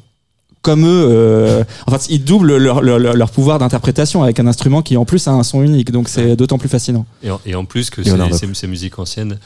comme 0.62 0.84
eux, 0.84 1.06
euh, 1.08 1.64
en 1.86 1.92
fait, 1.92 2.10
ils 2.10 2.22
doublent 2.22 2.56
leur, 2.58 2.82
leur, 2.82 2.98
leur, 2.98 3.30
pouvoir 3.30 3.58
d'interprétation 3.58 4.22
avec 4.22 4.40
un 4.40 4.46
instrument 4.46 4.82
qui 4.82 4.98
en 4.98 5.06
plus 5.06 5.26
a 5.26 5.30
un 5.30 5.42
son 5.42 5.62
unique, 5.62 5.90
donc 5.90 6.10
c'est 6.10 6.36
d'autant 6.36 6.58
plus 6.58 6.68
fascinant. 6.68 7.06
Et 7.22 7.30
en, 7.30 7.40
et 7.46 7.54
en 7.54 7.64
plus 7.64 7.88
que 7.88 8.02
ces 8.02 8.66
musiques 8.66 8.98
anciennes, 8.98 9.38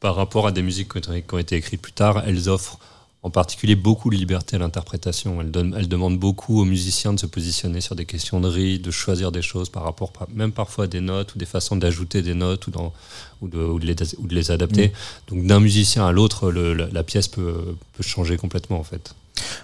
par 0.00 0.16
rapport 0.16 0.46
à 0.46 0.52
des 0.52 0.62
musiques 0.62 0.88
qui 0.92 1.08
ont, 1.34 1.38
été- 1.38 1.56
écrites 1.56 1.80
plus 1.82 1.92
tard, 1.92 2.22
elles 2.26 2.48
offrent 2.48 2.78
en 3.22 3.28
particulier 3.28 3.74
beaucoup 3.76 4.08
de 4.08 4.16
liberté 4.16 4.56
à 4.56 4.58
l'interprétation. 4.58 5.42
Elles, 5.42 5.50
donnent- 5.50 5.74
elles 5.76 5.88
demandent 5.88 6.18
beaucoup 6.18 6.58
aux 6.58 6.64
musiciens 6.64 7.12
de 7.12 7.20
se 7.20 7.26
positionner 7.26 7.82
sur 7.82 7.94
des 7.94 8.06
questions 8.06 8.40
de 8.40 8.48
rythme, 8.48 8.82
de 8.82 8.90
choisir 8.90 9.30
des 9.30 9.42
choses 9.42 9.68
par 9.68 9.82
rapport, 9.84 10.10
même 10.34 10.52
parfois 10.52 10.84
à 10.84 10.86
des 10.86 11.00
notes 11.00 11.34
ou 11.34 11.38
des 11.38 11.44
façons 11.44 11.76
d'ajouter 11.76 12.22
des 12.22 12.32
notes 12.32 12.66
ou, 12.66 12.70
dans, 12.70 12.94
ou, 13.42 13.48
de, 13.48 13.58
ou, 13.58 13.78
de 13.78 13.84
les, 13.84 13.94
ou 14.16 14.26
de 14.26 14.34
les 14.34 14.50
adapter. 14.50 14.90
Donc 15.28 15.44
d'un 15.44 15.60
musicien 15.60 16.06
à 16.06 16.12
l'autre, 16.12 16.50
le- 16.50 16.72
la, 16.72 16.86
la 16.86 17.02
pièce 17.04 17.28
peut, 17.28 17.76
peut 17.92 18.02
changer 18.02 18.38
complètement 18.38 18.78
en 18.80 18.84
fait. 18.84 19.14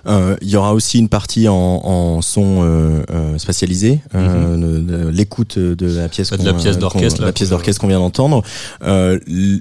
Euh, 0.06 0.36
Il 0.40 0.48
y 0.48 0.56
aura 0.56 0.72
aussi 0.74 0.98
une 0.98 1.08
partie 1.08 1.48
en, 1.48 1.54
en 1.54 2.22
son 2.22 2.62
euh, 2.62 3.02
euh, 3.10 3.38
spatialisé, 3.38 4.00
euh, 4.14 4.56
de 4.80 5.08
l'écoute 5.08 5.58
de 5.58 5.86
la 5.96 6.08
pièce. 6.08 6.30
De 6.30 6.44
la 6.44 6.54
pièce 6.54 6.74
qu'on- 6.76 6.80
d'orchestre, 6.80 7.22
la 7.22 7.32
pièce 7.32 7.50
d'orchestre 7.50 7.80
qu'on 7.80 7.88
vient 7.88 7.98
d'entendre. 7.98 8.42
Euh, 8.84 9.18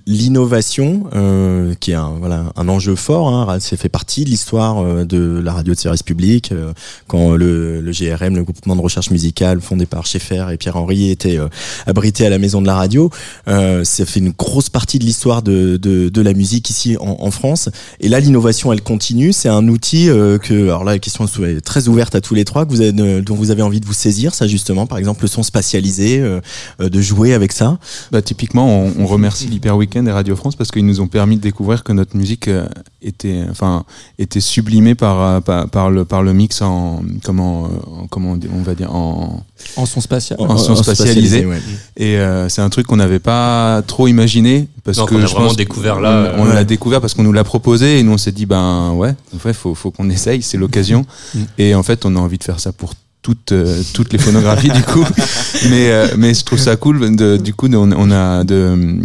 L'innovation, 0.08 1.06
euh, 1.16 1.74
qui 1.80 1.92
est 1.92 1.96
un, 1.96 2.14
voilà 2.20 2.46
un 2.56 2.70
enjeu 2.70 2.96
fort, 2.96 3.28
hein, 3.30 3.58
c'est 3.60 3.76
fait 3.78 3.90
partie 3.90 4.24
de 4.24 4.30
l'histoire 4.30 4.80
euh, 4.84 5.04
de 5.04 5.42
la 5.44 5.52
radio 5.54 5.74
de 5.74 5.80
service 5.80 6.04
public. 6.04 6.52
euh, 6.52 6.74
quand 7.08 7.32
le, 7.32 7.82
le 7.82 7.92
GRM, 7.92 8.36
le 8.36 8.44
groupement 8.44 8.76
de 8.76 8.82
recherche 8.82 9.10
musicale 9.12 9.62
fondé 9.62 9.86
par 9.86 10.06
Schaeffer 10.06 10.46
et 10.52 10.58
Pierre 10.58 10.76
Henry, 10.76 11.10
était 11.10 11.38
euh, 11.40 11.48
abrité 11.88 12.26
à 12.26 12.30
la 12.30 12.38
maison 12.38 12.62
de 12.62 12.68
la 12.68 12.76
radio, 12.76 13.10
euh, 13.48 13.84
ça 13.84 14.06
fait 14.06 14.20
une 14.20 14.32
grosse 14.32 14.70
partie 14.70 15.00
de 15.00 15.06
l'histoire 15.06 15.42
de, 15.42 15.78
de, 15.78 16.10
de 16.10 16.22
la 16.22 16.34
musique 16.34 16.70
ici 16.70 16.98
en, 17.00 17.18
en 17.20 17.32
France. 17.32 17.70
Et 18.00 18.08
là, 18.10 18.20
l'innovation, 18.20 18.72
elle 18.72 18.82
continue. 18.82 19.34
C'est 19.34 19.50
un 19.50 19.68
outil 19.68 19.95
euh, 20.10 20.38
que, 20.38 20.54
alors 20.66 20.84
là, 20.84 20.92
la 20.94 21.00
question 21.00 21.26
est 21.26 21.62
très 21.62 21.88
ouverte 21.88 22.16
à 22.16 22.22
tous 22.22 22.34
les 22.36 22.46
trois, 22.46 22.66
que 22.66 22.72
vous 22.72 22.82
avez, 22.82 22.94
euh, 23.02 23.22
dont 23.22 23.36
vous 23.36 23.52
avez 23.52 23.62
envie 23.62 23.80
de 23.80 23.86
vous 23.86 23.94
saisir, 23.94 24.34
ça 24.34 24.48
justement, 24.48 24.86
par 24.88 24.98
exemple, 24.98 25.22
le 25.24 25.28
son 25.28 25.44
spatialisé, 25.44 26.20
euh, 26.20 26.40
euh, 26.82 26.90
de 26.90 27.02
jouer 27.02 27.34
avec 27.34 27.52
ça. 27.52 27.78
Bah, 28.12 28.22
typiquement, 28.22 28.84
on, 28.84 28.94
on 29.00 29.06
remercie 29.06 29.48
l'Hyper 29.48 29.76
Weekend 29.78 30.08
et 30.08 30.12
Radio 30.12 30.36
France 30.36 30.56
parce 30.56 30.72
qu'ils 30.72 30.86
nous 30.86 31.02
ont 31.02 31.08
permis 31.08 31.38
de 31.38 31.42
découvrir 31.42 31.84
que 31.84 31.94
notre 31.94 32.16
musique 32.18 32.48
euh, 32.48 32.66
était, 33.02 33.44
enfin, 33.50 33.86
était 34.20 34.40
sublimée 34.42 34.96
par, 34.96 35.42
par, 35.44 35.70
par 35.70 35.90
le, 35.92 36.06
par 36.06 36.24
le 36.24 36.34
mix 36.34 36.62
en, 36.62 37.02
comment, 37.24 37.64
en- 37.64 38.08
comment 38.10 38.38
on 38.54 38.62
va 38.64 38.76
dire, 38.76 38.94
en, 38.94 39.44
En 39.78 39.86
son 39.86 40.02
spatial. 40.02 40.40
En 40.42 40.58
son 40.58 40.76
spatialisé. 40.76 41.46
ouais. 41.46 41.60
et 41.98 42.18
euh, 42.18 42.50
c'est 42.50 42.62
un 42.62 42.70
truc 42.70 42.88
qu'on 42.88 42.98
n'avait 42.98 43.20
pas 43.20 43.82
trop 43.86 44.08
imaginé 44.08 44.68
parce 44.86 44.98
Non, 45.00 45.06
que 45.06 45.16
qu'on 45.16 45.22
a 45.22 45.26
je 45.26 45.32
vraiment 45.34 45.48
pense- 45.48 45.58
découvert 45.58 46.00
là, 46.00 46.34
on, 46.38 46.44
on 46.44 46.48
euh, 46.48 46.54
l'a 46.54 46.64
découvert 46.64 47.02
parce 47.02 47.14
qu'on 47.14 47.24
nous 47.24 47.34
l'a 47.34 47.44
proposé 47.44 48.00
et 48.00 48.04
nous 48.04 48.14
on 48.14 48.18
s'est 48.18 48.32
dit 48.32 48.46
ben 48.46 48.92
ouais, 48.94 49.14
en 49.36 49.40
fait, 49.40 49.52
faut, 49.54 49.76
faut 49.76 49.92
qu'on 49.92 50.10
essaye, 50.10 50.42
c'est 50.42 50.58
l'occasion. 50.58 51.06
Mm. 51.34 51.40
Et 51.58 51.76
en 51.76 51.84
fait, 51.84 52.06
on 52.06 52.16
a 52.16 52.20
envie 52.20 52.38
de 52.38 52.44
faire 52.44 52.60
ça 52.62 52.72
pour 52.72 52.94
toutes, 53.22 53.54
euh, 53.54 53.82
toutes 53.96 54.14
les 54.14 54.20
phonographies 54.20 54.70
du 54.70 54.84
coup. 54.84 55.04
Mais, 55.72 55.90
euh, 55.90 56.08
mais 56.16 56.34
je 56.36 56.44
trouve 56.44 56.60
ça 56.60 56.76
cool. 56.76 57.16
De, 57.16 57.38
du 57.38 57.54
coup, 57.56 57.68
on, 57.74 57.92
on 57.92 58.12
a 58.12 58.44
de, 58.44 59.00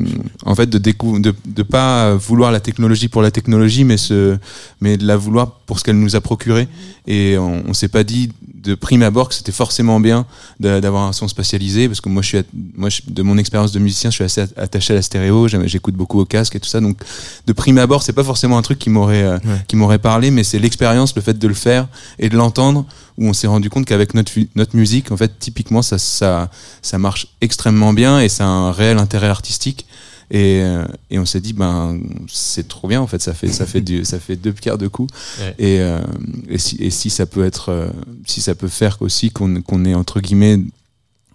en 0.45 0.55
fait, 0.55 0.67
de 0.69 0.77
décou- 0.79 1.19
de, 1.23 1.33
de 1.47 1.63
pas 1.63 2.13
vouloir 2.17 2.53
la 2.53 2.61
technologie 2.61 3.09
pour 3.09 3.23
la 3.23 3.31
technologie, 3.31 3.85
mais 3.85 3.97
se, 3.97 4.37
mais 4.83 4.99
de 4.99 5.07
la 5.07 5.17
vouloir 5.17 5.53
pour 5.65 5.79
ce 5.79 5.85
qu'elle 5.85 5.99
nous 5.99 6.17
a 6.17 6.21
procuré. 6.21 6.69
Et 7.07 7.39
on, 7.39 7.63
on 7.67 7.73
s'est 7.73 7.89
pas 7.89 8.05
dit 8.05 8.31
de 8.63 8.75
prime 8.75 9.03
abord 9.03 9.29
que 9.31 9.35
c'était 9.35 9.53
forcément 9.53 10.01
bien 10.01 10.27
d'avoir 10.59 11.05
un 11.05 11.13
son 11.13 11.29
spatialisé 11.29 11.89
parce 11.89 12.01
que 12.01 12.09
moi 12.11 12.21
je 12.23 12.29
suis 12.29 12.39
moi 12.77 12.91
je- 12.91 13.01
de 13.07 13.23
mon 13.23 13.39
expérience 13.39 13.73
de 13.73 13.79
musicien 13.79 14.11
je 14.11 14.17
suis 14.17 14.25
assez 14.25 14.43
at- 14.43 14.49
attaché 14.57 14.93
à 14.93 14.97
la 14.97 15.03
stéréo 15.03 15.49
j'écoute 15.49 15.95
beaucoup 15.95 16.21
au 16.21 16.25
casque 16.27 16.57
et 16.57 16.61
tout 16.61 16.69
ça 16.69 16.81
donc 16.81 16.99
de 17.47 17.53
prime 17.55 17.79
abord 17.79 18.03
c'est 18.03 18.13
pas 18.13 18.25
forcément 18.25 18.59
un 18.59 18.63
truc 18.63 18.79
qui 18.79 18.91
m'aurait 18.91 19.23
euh, 19.23 19.39
Ouais. 19.45 19.65
qui 19.67 19.77
m'aurait 19.77 19.99
parlé 19.99 20.31
mais 20.31 20.45
c'est 20.45 20.59
l'expérience 20.59 21.15
le 21.17 21.23
fait 21.23 21.39
de 21.39 21.49
le 21.49 21.55
faire 21.55 21.89
et 22.19 22.29
de 22.29 22.37
l'entendre 22.37 22.85
où 23.17 23.27
on 23.29 23.33
s'est 23.33 23.47
rendu 23.47 23.71
compte 23.71 23.87
qu'avec 23.87 24.13
notre 24.15 24.33
notre 24.55 24.77
musique 24.77 25.11
en 25.11 25.17
fait 25.17 25.33
typiquement 25.39 25.81
ça 25.83 25.97
ça 25.99 26.51
ça 26.83 26.99
marche 26.99 27.29
extrêmement 27.41 27.93
bien 27.95 28.21
et 28.21 28.29
ça 28.29 28.45
a 28.45 28.49
un 28.49 28.73
réel 28.73 28.99
intérêt 28.99 29.29
artistique 29.29 29.87
et, 30.31 30.61
euh, 30.63 30.85
et 31.11 31.19
on 31.19 31.27
s'est 31.27 31.41
dit 31.41 31.53
ben 31.53 31.99
c'est 32.29 32.69
trop 32.69 32.87
bien 32.89 33.01
en 33.01 33.07
fait 33.07 33.21
ça 33.21 33.35
fait 33.35 33.49
ça 33.49 33.67
fait 33.67 33.81
du 33.81 34.05
ça 34.05 34.21
fait 34.21 34.37
deux 34.37 34.53
coups 34.89 35.13
Ouais. 35.41 35.55
et, 35.59 35.81
euh, 35.81 36.01
et 36.49 36.59
si 36.59 36.77
et 36.81 36.91
si 36.91 37.11
ça 37.11 37.27
peut 37.27 37.45
être 37.45 37.71
euh, 37.71 37.89
si 38.27 38.41
ça 38.41 38.55
peut 38.55 38.69
faire 38.69 38.97
aussi 39.01 39.31
qu'on 39.31 39.61
qu'on 39.63 39.85
est 39.85 39.95
entre 39.95 40.21
guillemets 40.21 40.59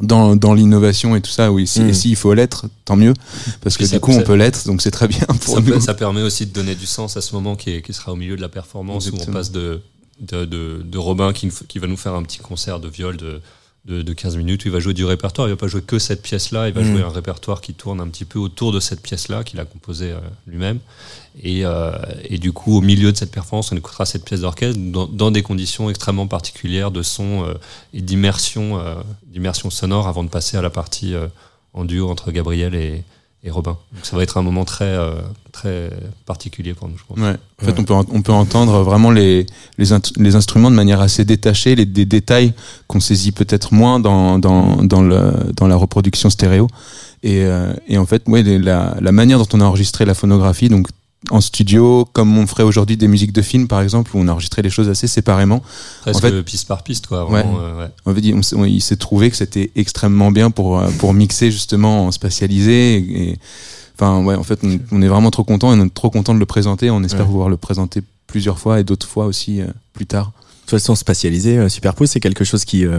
dans, 0.02 0.36
dans 0.36 0.54
l'innovation 0.54 1.16
et 1.16 1.22
tout 1.22 1.32
ça 1.32 1.52
oui 1.52 1.68
si, 1.68 1.82
Mm. 1.82 1.90
et 1.90 1.94
s'il 1.94 2.16
faut 2.18 2.34
l'être 2.34 2.68
tant 2.84 2.96
mieux 2.98 3.14
parce 3.62 3.78
que 3.78 3.86
du 3.86 4.00
coup 4.00 4.12
on 4.12 4.22
peut 4.24 4.36
l'être 4.36 4.66
donc 4.66 4.82
c'est 4.82 4.92
très 4.92 5.08
bien 5.08 5.26
pour 5.42 5.56
Ça, 5.56 5.60
nous 5.62 5.66
peut- 5.74 5.80
ça 5.80 5.94
permet 5.94 6.22
aussi 6.22 6.46
de 6.46 6.52
donner 6.52 6.76
du 6.76 6.86
sens 6.86 7.16
à 7.18 7.22
ce 7.22 7.34
moment 7.34 7.56
qui, 7.56 7.72
est- 7.72 7.82
qui 7.82 7.94
sera 7.94 8.12
au 8.14 8.16
milieu 8.18 8.36
de 8.36 8.42
la 8.42 8.50
performance 8.50 9.10
où 9.10 9.16
on 9.28 9.32
passe 9.32 9.52
de, 9.52 9.82
de, 10.20 10.46
de, 10.46 10.82
de 10.86 10.98
Robin 10.98 11.32
qui, 11.34 11.50
qui 11.68 11.80
va 11.80 11.88
nous 11.88 11.98
faire 11.98 12.14
un 12.14 12.24
petit 12.24 12.40
concert 12.40 12.80
de 12.80 12.88
viol 12.90 13.16
de, 13.18 13.42
de, 13.86 14.02
de 14.02 14.14
15 14.14 14.38
minutes 14.38 14.66
où 14.66 14.68
il 14.68 14.72
va 14.72 14.80
jouer 14.80 14.94
du 14.94 15.06
répertoire. 15.06 15.48
Il 15.48 15.52
va 15.52 15.58
pas 15.58 15.68
jouer 15.68 15.82
que 15.82 16.00
cette 16.00 16.22
pièce-là, 16.22 16.68
il 16.68 16.74
va 16.74 16.82
Mm. 16.82 16.86
jouer 16.86 17.02
un 17.04 17.10
répertoire 17.10 17.62
qui 17.62 17.74
tourne 17.74 18.00
un 18.02 18.08
petit 18.08 18.26
peu 18.26 18.40
autour 18.40 18.72
de 18.72 18.80
cette 18.80 19.02
pièce-là 19.02 19.44
qu'il 19.44 19.60
a 19.60 19.66
composée 19.66 20.12
euh, 20.12 20.20
lui-même. 20.48 20.80
Et, 21.44 21.66
euh, 21.66 21.92
et 22.24 22.38
du 22.38 22.52
coup, 22.52 22.78
au 22.78 22.82
milieu 22.82 23.12
de 23.12 23.18
cette 23.18 23.32
performance, 23.32 23.72
on 23.72 23.76
écoutera 23.78 24.06
cette 24.06 24.24
pièce 24.26 24.42
d'orchestre 24.42 24.80
dans, 24.80 25.06
dans 25.06 25.32
des 25.32 25.44
conditions 25.44 25.90
extrêmement 25.90 26.28
particulières 26.28 26.92
de 26.92 27.04
son 27.04 27.46
euh, 27.46 27.54
et 27.94 28.02
d'immersion, 28.02 28.80
euh, 28.80 28.96
d'immersion 29.28 29.70
sonore 29.70 30.08
avant 30.08 30.24
de 30.24 30.30
passer 30.30 30.58
à 30.58 30.62
la 30.62 30.70
partie 30.70 31.14
euh, 31.14 31.28
en 31.74 31.86
duo 31.86 32.10
entre 32.10 32.32
Gabriel 32.32 32.74
et, 32.74 33.04
et 33.46 33.52
Robin. 33.52 33.78
Donc 33.94 34.06
ça 34.06 34.18
va 34.18 34.24
être 34.24 34.38
un 34.38 34.42
moment 34.42 34.66
très, 34.66 34.86
euh, 34.86 35.14
très 35.52 35.90
particulier 36.26 36.74
pour 36.74 36.90
nous, 36.90 36.98
je 36.98 37.04
pense. 37.08 37.18
Ouais. 37.20 37.36
En 37.62 37.66
fait, 37.66 37.72
Ouais. 37.72 37.80
on 37.80 37.84
peut, 37.84 37.94
on 38.12 38.22
peut 38.24 38.32
entendre 38.34 38.82
vraiment 38.82 39.12
les, 39.12 39.46
les, 39.78 39.92
int- 39.94 40.12
les 40.18 40.36
instruments 40.36 40.72
de 40.72 40.76
manière 40.76 41.00
assez 41.00 41.24
détachée, 41.26 41.76
les, 41.76 41.86
des 41.86 42.06
détails 42.06 42.54
qu'on 42.88 43.00
saisit 43.00 43.32
peut-être 43.32 43.74
moins 43.74 44.00
dans, 44.00 44.40
dans, 44.40 44.84
dans, 44.84 45.02
le, 45.04 45.32
dans 45.56 45.68
la 45.68 45.76
reproduction 45.76 46.30
stéréo. 46.30 46.68
Et, 47.24 47.44
euh, 47.46 47.74
et 47.88 47.98
en 47.98 48.06
fait, 48.06 48.24
ouais, 48.28 48.42
les- 48.44 48.60
la, 48.60 48.98
la 49.00 49.12
manière 49.12 49.38
dont 49.40 49.48
on 49.54 49.62
a 49.62 49.66
enregistré 49.66 50.06
la 50.06 50.16
phonographie, 50.16 50.68
donc 50.70 50.88
en 51.32 51.42
studio, 51.42 52.08
comme 52.14 52.38
on 52.38 52.46
ferait 52.48 52.64
aujourd'hui 52.64 52.98
des 52.98 53.08
musiques 53.08 53.32
de 53.34 53.42
films, 53.42 53.68
par 53.68 53.82
exemple, 53.82 54.12
où 54.16 54.20
on 54.20 54.28
a 54.28 54.32
enregistré 54.32 54.62
les 54.62 54.70
choses 54.70 54.90
assez 54.90 55.08
séparément. 55.08 55.62
Presque 56.02 56.18
En 56.18 56.28
fait- 56.28 56.44
piste 56.44 56.68
par 56.68 56.84
piste, 56.84 57.08
quoi. 57.08 57.24
Vraiment, 57.26 57.60
euh, 57.60 57.88
ouais. 58.06 58.34
On 58.34 58.42
s'est- 58.42 58.56
on- 58.56 58.66
il 58.66 58.82
s'est 58.82 58.96
trouvé 58.98 59.30
que 59.30 59.36
c'était 59.38 59.72
extrêmement 59.76 60.32
bien 60.32 60.52
pour, 60.52 60.80
euh, 60.80 60.90
pour 61.00 61.14
mixer 61.14 61.52
justement 61.52 62.06
en 62.08 62.12
spatialisé. 62.12 62.96
Et, 62.98 63.30
et- 63.32 63.40
enfin, 64.00 64.24
ouais, 64.24 64.36
en 64.36 64.44
fait, 64.44 64.60
on, 64.64 64.80
on 64.92 65.02
est 65.02 65.08
vraiment 65.08 65.32
trop 65.32 65.44
content 65.44 65.74
et 65.74 65.80
on 65.80 65.86
est 65.86 65.94
trop 65.94 66.10
content 66.10 66.34
de 66.34 66.40
le 66.40 66.46
présenter. 66.46 66.90
On 66.92 67.04
espère 67.04 67.22
Ouais. 67.22 67.28
pouvoir 67.28 67.50
le 67.50 67.58
présenter 67.58 68.02
plusieurs 68.28 68.60
fois 68.60 68.80
et 68.80 68.84
d'autres 68.84 69.08
fois 69.08 69.26
aussi 69.26 69.62
euh, 69.62 69.68
plus 69.94 70.06
tard. 70.06 70.32
De 70.66 70.70
toute 70.72 70.80
façon, 70.80 70.96
spatialisé, 70.96 71.58
euh, 71.60 71.70
Superpose, 71.70 72.10
c'est 72.10 72.20
quelque 72.20 72.44
chose 72.44 72.66
qui 72.66 72.86
euh, 72.88 72.98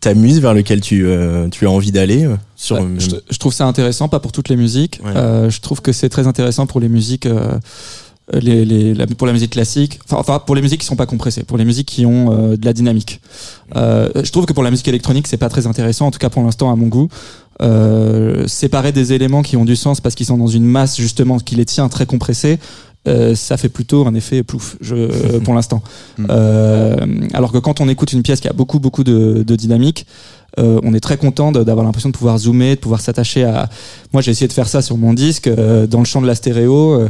t'amuse, 0.00 0.40
vers 0.40 0.54
lequel 0.54 0.80
tu, 0.80 1.04
euh, 1.04 1.48
tu 1.50 1.66
as 1.66 1.70
envie 1.70 1.92
d'aller. 1.92 2.24
euh, 2.24 2.36
sur, 2.56 2.76
Ouais, 2.80 2.86
je, 2.98 3.10
je 3.30 3.38
trouve 3.38 3.52
ça 3.52 3.66
intéressant, 3.66 4.08
pas 4.08 4.18
pour 4.18 4.32
toutes 4.32 4.48
les 4.48 4.56
musiques. 4.56 4.98
Ouais. 5.04 5.10
Euh, 5.14 5.50
je 5.50 5.60
trouve 5.60 5.82
que 5.82 5.92
c'est 5.92 6.08
très 6.08 6.26
intéressant 6.26 6.66
pour 6.66 6.80
les 6.80 6.88
musiques, 6.88 7.26
euh, 7.26 7.58
les, 8.32 8.64
les- 8.64 8.94
la- 8.94 9.06
pour 9.06 9.26
la 9.26 9.34
musique 9.34 9.50
classique. 9.52 10.00
Enfin, 10.06 10.16
enfin, 10.20 10.38
pour 10.38 10.54
les 10.54 10.62
musiques 10.62 10.80
qui 10.80 10.86
sont 10.86 10.96
pas 10.96 11.04
compressées, 11.04 11.42
pour 11.44 11.58
les 11.58 11.66
musiques 11.66 11.88
qui 11.88 12.06
ont 12.06 12.32
euh, 12.32 12.56
de 12.56 12.64
la 12.64 12.72
dynamique. 12.72 13.20
Euh, 13.76 14.08
je 14.24 14.30
trouve 14.32 14.46
que 14.46 14.54
pour 14.54 14.62
la 14.62 14.70
musique 14.70 14.88
électronique, 14.88 15.26
c'est 15.26 15.36
pas 15.36 15.50
très 15.50 15.66
intéressant, 15.66 16.06
en 16.06 16.10
tout 16.12 16.18
cas 16.18 16.30
pour 16.30 16.42
l'instant 16.42 16.72
à 16.72 16.76
mon 16.76 16.86
goût. 16.86 17.08
Euh, 17.60 18.48
séparer 18.48 18.92
des 18.92 19.12
éléments 19.12 19.42
qui 19.42 19.56
ont 19.58 19.64
du 19.66 19.76
sens 19.76 20.00
parce 20.00 20.14
qu'ils 20.14 20.26
sont 20.26 20.38
dans 20.38 20.46
une 20.48 20.64
masse 20.64 20.96
justement 20.96 21.38
qui 21.38 21.54
les 21.56 21.66
tient 21.66 21.88
très 21.90 22.06
compressés. 22.06 22.58
Euh, 23.08 23.34
ça 23.34 23.56
fait 23.56 23.68
plutôt 23.68 24.06
un 24.06 24.14
effet 24.14 24.42
plouf 24.42 24.76
je, 24.80 25.38
pour 25.44 25.54
l'instant. 25.54 25.82
Mm. 26.18 26.26
Euh, 26.30 26.96
alors 27.34 27.52
que 27.52 27.58
quand 27.58 27.80
on 27.80 27.88
écoute 27.88 28.12
une 28.12 28.22
pièce 28.22 28.40
qui 28.40 28.48
a 28.48 28.52
beaucoup 28.52 28.78
beaucoup 28.78 29.04
de, 29.04 29.42
de 29.42 29.56
dynamique, 29.56 30.06
euh, 30.58 30.80
on 30.82 30.94
est 30.94 31.00
très 31.00 31.16
content 31.16 31.50
d'avoir 31.52 31.84
l'impression 31.84 32.10
de 32.10 32.16
pouvoir 32.16 32.38
zoomer, 32.38 32.74
de 32.76 32.80
pouvoir 32.80 33.00
s'attacher 33.00 33.44
à. 33.44 33.68
Moi, 34.12 34.22
j'ai 34.22 34.30
essayé 34.30 34.48
de 34.48 34.52
faire 34.52 34.68
ça 34.68 34.82
sur 34.82 34.96
mon 34.98 35.14
disque, 35.14 35.46
euh, 35.46 35.86
dans 35.86 35.98
le 35.98 36.04
champ 36.04 36.20
de 36.20 36.26
la 36.26 36.34
stéréo. 36.34 37.00
euh, 37.00 37.08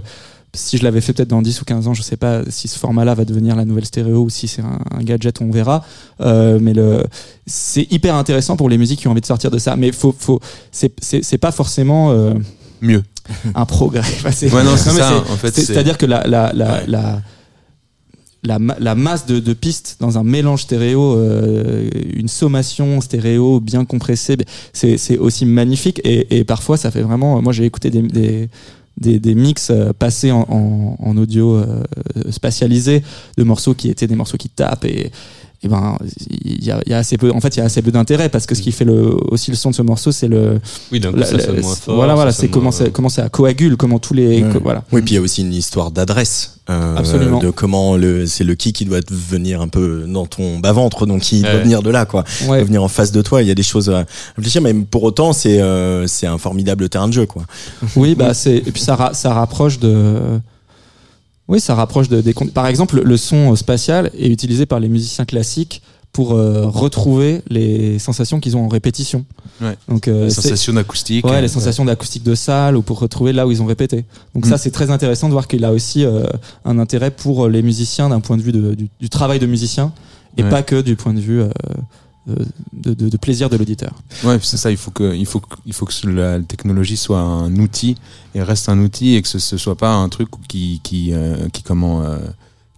si 0.54 0.76
je 0.76 0.84
l'avais 0.84 1.00
fait 1.00 1.14
peut-être 1.14 1.30
dans 1.30 1.40
10 1.40 1.62
ou 1.62 1.64
15 1.64 1.88
ans, 1.88 1.94
je 1.94 2.02
sais 2.02 2.18
pas 2.18 2.42
si 2.50 2.68
ce 2.68 2.78
format-là 2.78 3.14
va 3.14 3.24
devenir 3.24 3.56
la 3.56 3.64
nouvelle 3.64 3.86
stéréo 3.86 4.24
ou 4.24 4.30
si 4.30 4.48
c'est 4.48 4.60
un, 4.60 4.80
un 4.90 5.02
gadget, 5.02 5.40
on 5.40 5.50
verra. 5.50 5.82
Euh, 6.20 6.58
mais 6.60 6.74
le, 6.74 7.04
c'est 7.46 7.90
hyper 7.90 8.14
intéressant 8.16 8.56
pour 8.56 8.68
les 8.68 8.76
musiques 8.76 9.00
qui 9.00 9.08
ont 9.08 9.12
envie 9.12 9.22
de 9.22 9.26
sortir 9.26 9.50
de 9.50 9.56
ça. 9.58 9.76
Mais 9.76 9.92
faut, 9.92 10.14
faut, 10.16 10.40
c'est, 10.70 10.92
c'est, 11.00 11.24
c'est 11.24 11.38
pas 11.38 11.52
forcément 11.52 12.10
euh, 12.10 12.34
Mieux. 12.82 13.02
un 13.54 13.64
progrès. 13.64 14.02
C'est- 14.32 14.52
Ouais, 14.52 14.64
non, 14.64 14.76
c'est 14.76 14.92
mais 14.92 14.98
ça. 15.00 15.16
En 15.30 15.36
fait, 15.36 15.54
c'est- 15.54 15.60
c'est- 15.62 15.72
C'est-à-dire 15.72 15.98
que 15.98 16.06
la, 16.06 16.26
la, 16.26 16.52
la, 16.52 16.72
Ouais. 16.72 16.84
la, 16.86 17.22
la, 18.44 18.58
ma- 18.58 18.76
la 18.80 18.94
masse 18.94 19.26
de, 19.26 19.38
de 19.38 19.52
pistes 19.52 19.96
dans 20.00 20.18
un 20.18 20.24
mélange 20.24 20.62
stéréo, 20.62 21.14
euh, 21.16 21.88
une 22.16 22.28
sommation 22.28 23.00
stéréo 23.00 23.60
bien 23.60 23.84
compressée, 23.84 24.36
c'est 24.72 24.98
c'est 24.98 25.16
aussi 25.18 25.46
magnifique. 25.46 26.00
Et, 26.04 26.38
et 26.38 26.44
parfois, 26.44 26.76
ça 26.76 26.90
fait 26.90 27.02
vraiment. 27.02 27.40
Moi, 27.40 27.52
j'ai 27.52 27.64
écouté 27.64 27.90
des, 27.90 28.02
des, 28.02 28.48
des, 28.98 29.18
des 29.20 29.34
mix 29.36 29.70
euh, 29.70 29.92
passés 29.96 30.32
en, 30.32 30.40
en, 30.48 30.96
en 30.98 31.16
audio 31.16 31.54
euh, 31.56 31.82
spatialisé 32.30 33.02
de 33.38 33.44
morceaux 33.44 33.74
qui 33.74 33.88
étaient 33.90 34.08
des 34.08 34.16
morceaux 34.16 34.36
qui 34.38 34.48
tapent 34.48 34.84
et 34.86 35.12
et 35.64 35.68
ben 35.68 35.96
il 36.44 36.64
y 36.64 36.70
a, 36.72 36.80
il 36.86 36.90
y 36.90 36.94
a 36.94 36.98
assez 36.98 37.16
peu 37.18 37.30
en 37.30 37.40
fait 37.40 37.54
il 37.56 37.60
y 37.60 37.62
a 37.62 37.66
assez 37.66 37.82
peu 37.82 37.90
d'intérêt 37.92 38.28
parce 38.28 38.46
que 38.46 38.54
ce 38.54 38.62
qui 38.62 38.72
fait 38.72 38.84
le 38.84 39.14
aussi 39.30 39.50
le 39.50 39.56
son 39.56 39.70
de 39.70 39.74
ce 39.76 39.82
morceau 39.82 40.10
c'est 40.10 40.26
le 40.28 40.60
Oui, 40.90 41.00
coup, 41.00 41.14
la- 41.14 41.24
ça 41.24 41.36
la- 41.36 41.60
moins 41.60 41.74
fort. 41.76 41.94
voilà 41.94 42.14
voilà 42.14 42.32
c'est 42.32 42.48
comment 42.48 42.64
moins- 42.64 42.72
ça 42.72 42.90
comment 42.90 43.08
ça 43.08 43.28
coagule 43.28 43.76
comment 43.76 43.98
tous 44.00 44.14
les 44.14 44.42
Ouais. 44.42 44.50
co- 44.52 44.60
voilà 44.60 44.82
Oui, 44.92 45.02
puis 45.02 45.12
il 45.12 45.14
y 45.16 45.18
a 45.18 45.20
aussi 45.22 45.42
une 45.42 45.52
histoire 45.54 45.90
d'adresse. 45.92 46.58
euh, 46.70 46.96
Absolument. 46.96 47.38
De 47.40 47.50
comment 47.50 47.96
le, 47.96 48.24
c'est 48.26 48.44
le 48.44 48.54
qui 48.54 48.72
qui 48.72 48.84
doit 48.84 49.00
venir 49.10 49.60
un 49.60 49.68
peu 49.68 50.04
dans 50.08 50.26
ton 50.26 50.58
bas-ventre, 50.60 51.06
donc 51.06 51.30
il 51.32 51.42
doit 51.42 51.50
Ouais. 51.52 51.62
venir 51.62 51.82
de 51.82 51.90
là, 51.90 52.06
quoi. 52.06 52.24
Il 52.40 52.48
ouais 52.50 52.58
doit 52.58 52.66
venir 52.66 52.82
en 52.84 52.88
face 52.88 53.10
de 53.12 53.20
toi. 53.20 53.42
Il 53.42 53.48
y 53.48 53.50
a 53.50 53.54
des 53.54 53.62
choses 53.64 53.90
à 53.90 54.04
réfléchir, 54.36 54.62
mais 54.62 54.72
pour 54.74 55.02
autant, 55.02 55.32
c'est, 55.32 55.60
euh, 55.60 56.06
c'est 56.06 56.26
un 56.28 56.38
formidable 56.38 56.88
terrain 56.88 57.08
de 57.08 57.12
jeu, 57.12 57.26
quoi. 57.26 57.42
Oui, 57.96 58.14
bah 58.14 58.32
c'est 58.34 58.56
et 58.56 58.70
puis 58.72 58.80
ça 58.80 58.94
ra- 58.94 59.12
ça 59.14 59.34
rapproche 59.34 59.78
de 59.80 60.14
oui, 61.48 61.60
ça 61.60 61.74
rapproche 61.74 62.08
de 62.08 62.20
des 62.20 62.34
par 62.54 62.66
exemple 62.66 63.02
le 63.02 63.16
son 63.16 63.54
spatial 63.56 64.10
est 64.18 64.28
utilisé 64.28 64.64
par 64.66 64.80
les 64.80 64.88
musiciens 64.88 65.24
classiques 65.24 65.82
pour 66.12 66.32
euh, 66.34 66.66
retrouver 66.66 67.40
les 67.48 67.98
sensations 67.98 68.38
qu'ils 68.38 68.54
ont 68.56 68.64
en 68.66 68.68
répétition. 68.68 69.24
Ouais. 69.62 69.76
Donc 69.88 70.08
euh, 70.08 70.24
Les 70.24 70.30
sensations 70.30 70.74
d'acoustique. 70.74 71.24
Ouais, 71.26 71.36
euh, 71.36 71.40
les 71.40 71.48
sensations 71.48 71.86
d'acoustique 71.86 72.22
de 72.22 72.34
salle 72.34 72.76
ou 72.76 72.82
pour 72.82 72.98
retrouver 72.98 73.32
là 73.32 73.46
où 73.46 73.50
ils 73.50 73.62
ont 73.62 73.66
répété. 73.66 74.04
Donc 74.34 74.44
Mm. 74.44 74.50
ça, 74.50 74.58
c'est 74.58 74.70
très 74.70 74.90
intéressant 74.90 75.28
de 75.28 75.32
voir 75.32 75.48
qu'il 75.48 75.64
a 75.64 75.72
aussi 75.72 76.04
euh, 76.04 76.24
un 76.66 76.78
intérêt 76.78 77.10
pour 77.10 77.48
les 77.48 77.62
musiciens 77.62 78.10
d'un 78.10 78.20
point 78.20 78.36
de 78.36 78.42
vue 78.42 78.52
de- 78.52 78.74
du, 78.74 78.88
du 79.00 79.08
travail 79.08 79.38
de 79.38 79.46
musicien 79.46 79.92
et 80.36 80.42
Ouais. 80.42 80.50
pas 80.50 80.62
que 80.62 80.82
du 80.82 80.96
point 80.96 81.14
de 81.14 81.20
vue 81.20 81.42
de, 82.26 82.94
de- 82.94 83.08
de 83.08 83.16
plaisir 83.16 83.50
de 83.50 83.56
l'auditeur. 83.56 83.94
Ouais, 84.24 84.38
c'est 84.42 84.56
ça. 84.56 84.70
Il 84.70 84.76
faut 84.76 84.90
que, 84.92 85.14
il 85.14 85.26
faut, 85.26 85.40
que- 85.40 85.56
il 85.66 85.72
faut 85.72 85.86
que 85.86 86.06
la 86.08 86.40
technologie 86.40 86.96
soit 86.96 87.18
un 87.20 87.54
outil 87.56 87.96
et 88.34 88.42
reste 88.42 88.68
un 88.68 88.78
outil 88.78 89.14
et 89.16 89.22
que 89.22 89.28
ce, 89.28 89.38
ce 89.38 89.56
soit 89.56 89.76
pas 89.76 89.92
un 89.92 90.08
truc 90.08 90.28
qui, 90.48 90.80
qui, 90.84 91.12
euh, 91.12 91.48
qui 91.48 91.62
comment, 91.62 92.02
euh, 92.02 92.18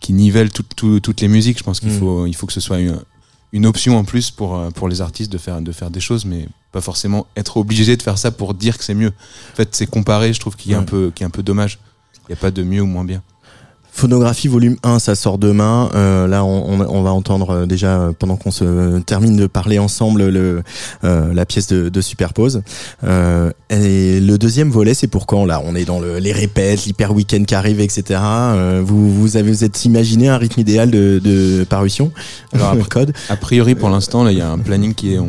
qui 0.01 0.13
nivelle 0.13 0.51
tout- 0.51 0.65
tout- 0.77 1.01
toutes 1.01 1.21
les 1.21 1.29
musiques. 1.29 1.59
Je 1.59 1.63
pense 1.65 1.81
qu'il 1.81 1.91
Mm. 1.93 1.99
faut, 1.99 2.27
il 2.27 2.35
faut 2.35 2.47
que 2.47 2.53
ce 2.55 2.61
soit 2.61 2.79
une, 2.81 2.99
une 3.53 3.67
option 3.67 3.97
en 3.99 4.05
plus 4.05 4.31
pour, 4.31 4.57
euh, 4.57 4.71
pour 4.71 4.89
les 4.89 5.01
artistes 5.01 5.31
de 5.31 5.39
faire, 5.39 5.61
de 5.61 5.73
faire 5.73 5.91
des 5.91 6.01
choses, 6.01 6.25
mais 6.25 6.49
pas 6.73 6.81
forcément 6.81 7.27
être 7.37 7.57
obligé 7.59 7.97
de 7.97 8.03
faire 8.03 8.19
ça 8.19 8.31
pour 8.31 8.55
dire 8.55 8.79
que 8.79 8.85
c'est 8.85 8.95
mieux. 8.95 9.13
En 9.53 9.57
fait, 9.57 9.69
c'est 9.77 9.87
comparé. 9.87 10.33
Je 10.33 10.41
trouve 10.41 10.57
qu'il 10.57 10.73
est 10.73 10.75
un 10.75 10.81
Ouais. 10.81 10.85
peu, 10.87 11.13
qui 11.15 11.23
est 11.23 11.27
un 11.27 11.31
peu 11.31 11.43
dommage. 11.43 11.79
Il 12.29 12.33
n'y 12.33 12.33
a 12.33 12.37
pas 12.41 12.51
de 12.51 12.63
mieux 12.63 12.81
ou 12.81 12.87
moins 12.87 13.05
bien. 13.05 13.23
Phonographie 13.97 14.49
volume 14.49 14.77
1, 14.83 14.99
ça 14.99 15.15
sort 15.15 15.39
demain. 15.39 15.89
Euh, 15.95 16.27
là, 16.27 16.45
on, 16.45 16.81
on- 16.81 16.87
on 16.89 17.03
va 17.05 17.13
entendre 17.13 17.51
euh, 17.51 17.67
déjà, 17.67 18.01
euh, 18.01 18.13
pendant 18.19 18.35
qu'on 18.37 18.51
se 18.51 18.99
termine 18.99 19.37
de 19.37 19.47
parler 19.47 19.79
ensemble, 19.79 20.27
le, 20.27 20.63
euh, 21.05 21.33
la 21.33 21.47
pièce 21.47 21.69
de, 21.69 21.89
de 21.89 22.01
Superpose. 22.01 22.63
Euh, 23.05 23.53
et 23.71 24.19
le 24.19 24.37
deuxième 24.37 24.69
volet, 24.71 24.95
c'est 24.95 25.07
pour 25.07 25.27
quand 25.27 25.45
Là, 25.45 25.63
on 25.65 25.77
est 25.77 25.85
dans 25.85 26.01
le, 26.01 26.19
les 26.19 26.33
répètes, 26.33 26.87
l'hyper 26.87 27.13
week-end 27.15 27.45
qui 27.45 27.55
arrive, 27.55 27.79
etc. 27.81 28.19
Euh, 28.25 28.83
vous, 28.85 29.13
vous 29.15 29.37
avez 29.37 29.53
vous 29.53 29.63
êtes 29.63 29.85
imaginé 29.85 30.29
un 30.29 30.39
rythme 30.39 30.61
idéal 30.61 30.91
de, 30.91 31.21
de 31.23 31.65
parution? 31.69 32.11
Alors, 32.53 32.71
après- 32.71 32.89
code 32.91 33.13
A 33.29 33.37
priori, 33.37 33.75
pour 33.77 33.91
l'instant, 33.91 34.25
là, 34.25 34.33
il 34.33 34.39
y 34.39 34.41
a 34.43 34.51
un 34.51 34.59
planning 34.59 34.95
qui 34.95 35.15
est, 35.15 35.19
on, 35.19 35.29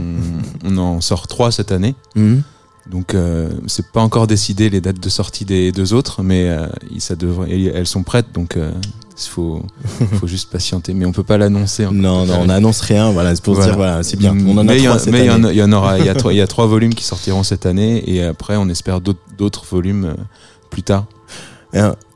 on 0.65 0.77
en 0.77 1.01
sort 1.01 1.27
trois 1.27 1.51
cette 1.51 1.71
année. 1.71 1.93
Mhm. 2.15 2.41
Donc 2.89 3.15
euh, 3.15 3.49
c'est 3.67 3.87
pas 3.91 4.01
encore 4.01 4.27
décidé 4.27 4.69
les 4.69 4.79
dates 4.81 4.99
de 4.99 5.09
sortie 5.09 5.43
des 5.45 5.71
deux 5.71 5.93
autres, 5.93 6.21
mais 6.21 6.47
euh, 6.49 6.67
ça 6.99 7.15
devrait, 7.15 7.49
elles 7.51 7.87
sont 7.87 8.03
prêtes, 8.03 8.27
donc 8.33 8.57
euh, 8.57 8.71
il 9.17 9.29
faut, 9.29 9.63
faut 10.19 10.27
juste 10.27 10.51
patienter. 10.51 10.93
Mais 10.93 11.05
on 11.05 11.11
peut 11.11 11.23
pas 11.23 11.37
l'annoncer. 11.37 11.85
Non, 11.91 12.25
non, 12.25 12.39
on 12.41 12.45
n'annonce 12.45 12.81
rien. 12.81 13.11
Voilà, 13.11 13.33
c'est 13.35 13.43
pour 13.43 13.55
Voilà. 13.55 13.69
dire, 13.71 13.77
voilà, 13.77 14.03
c'est 14.03 14.17
bien. 14.17 14.35
On 14.37 14.57
en 14.57 14.67
a 14.67 14.73
mais 14.73 14.77
il 14.77 14.83
y, 14.83 14.87
en- 14.89 15.69
y 15.69 15.73
aura, 15.73 15.97
il 15.99 16.05
y 16.05 16.09
a 16.09 16.13
trois, 16.15 16.31
il 16.33 16.37
y 16.37 16.41
a 16.41 16.47
trois 16.47 16.67
volumes 16.67 16.93
qui 16.93 17.03
sortiront 17.03 17.41
cette 17.43 17.65
année, 17.65 18.03
et 18.07 18.21
après 18.23 18.55
on 18.55 18.69
espère 18.69 19.01
d'autres 19.01 19.19
d'autres 19.37 19.65
volumes 19.65 20.05
euh, 20.05 20.13
plus 20.69 20.83
tard. 20.83 21.05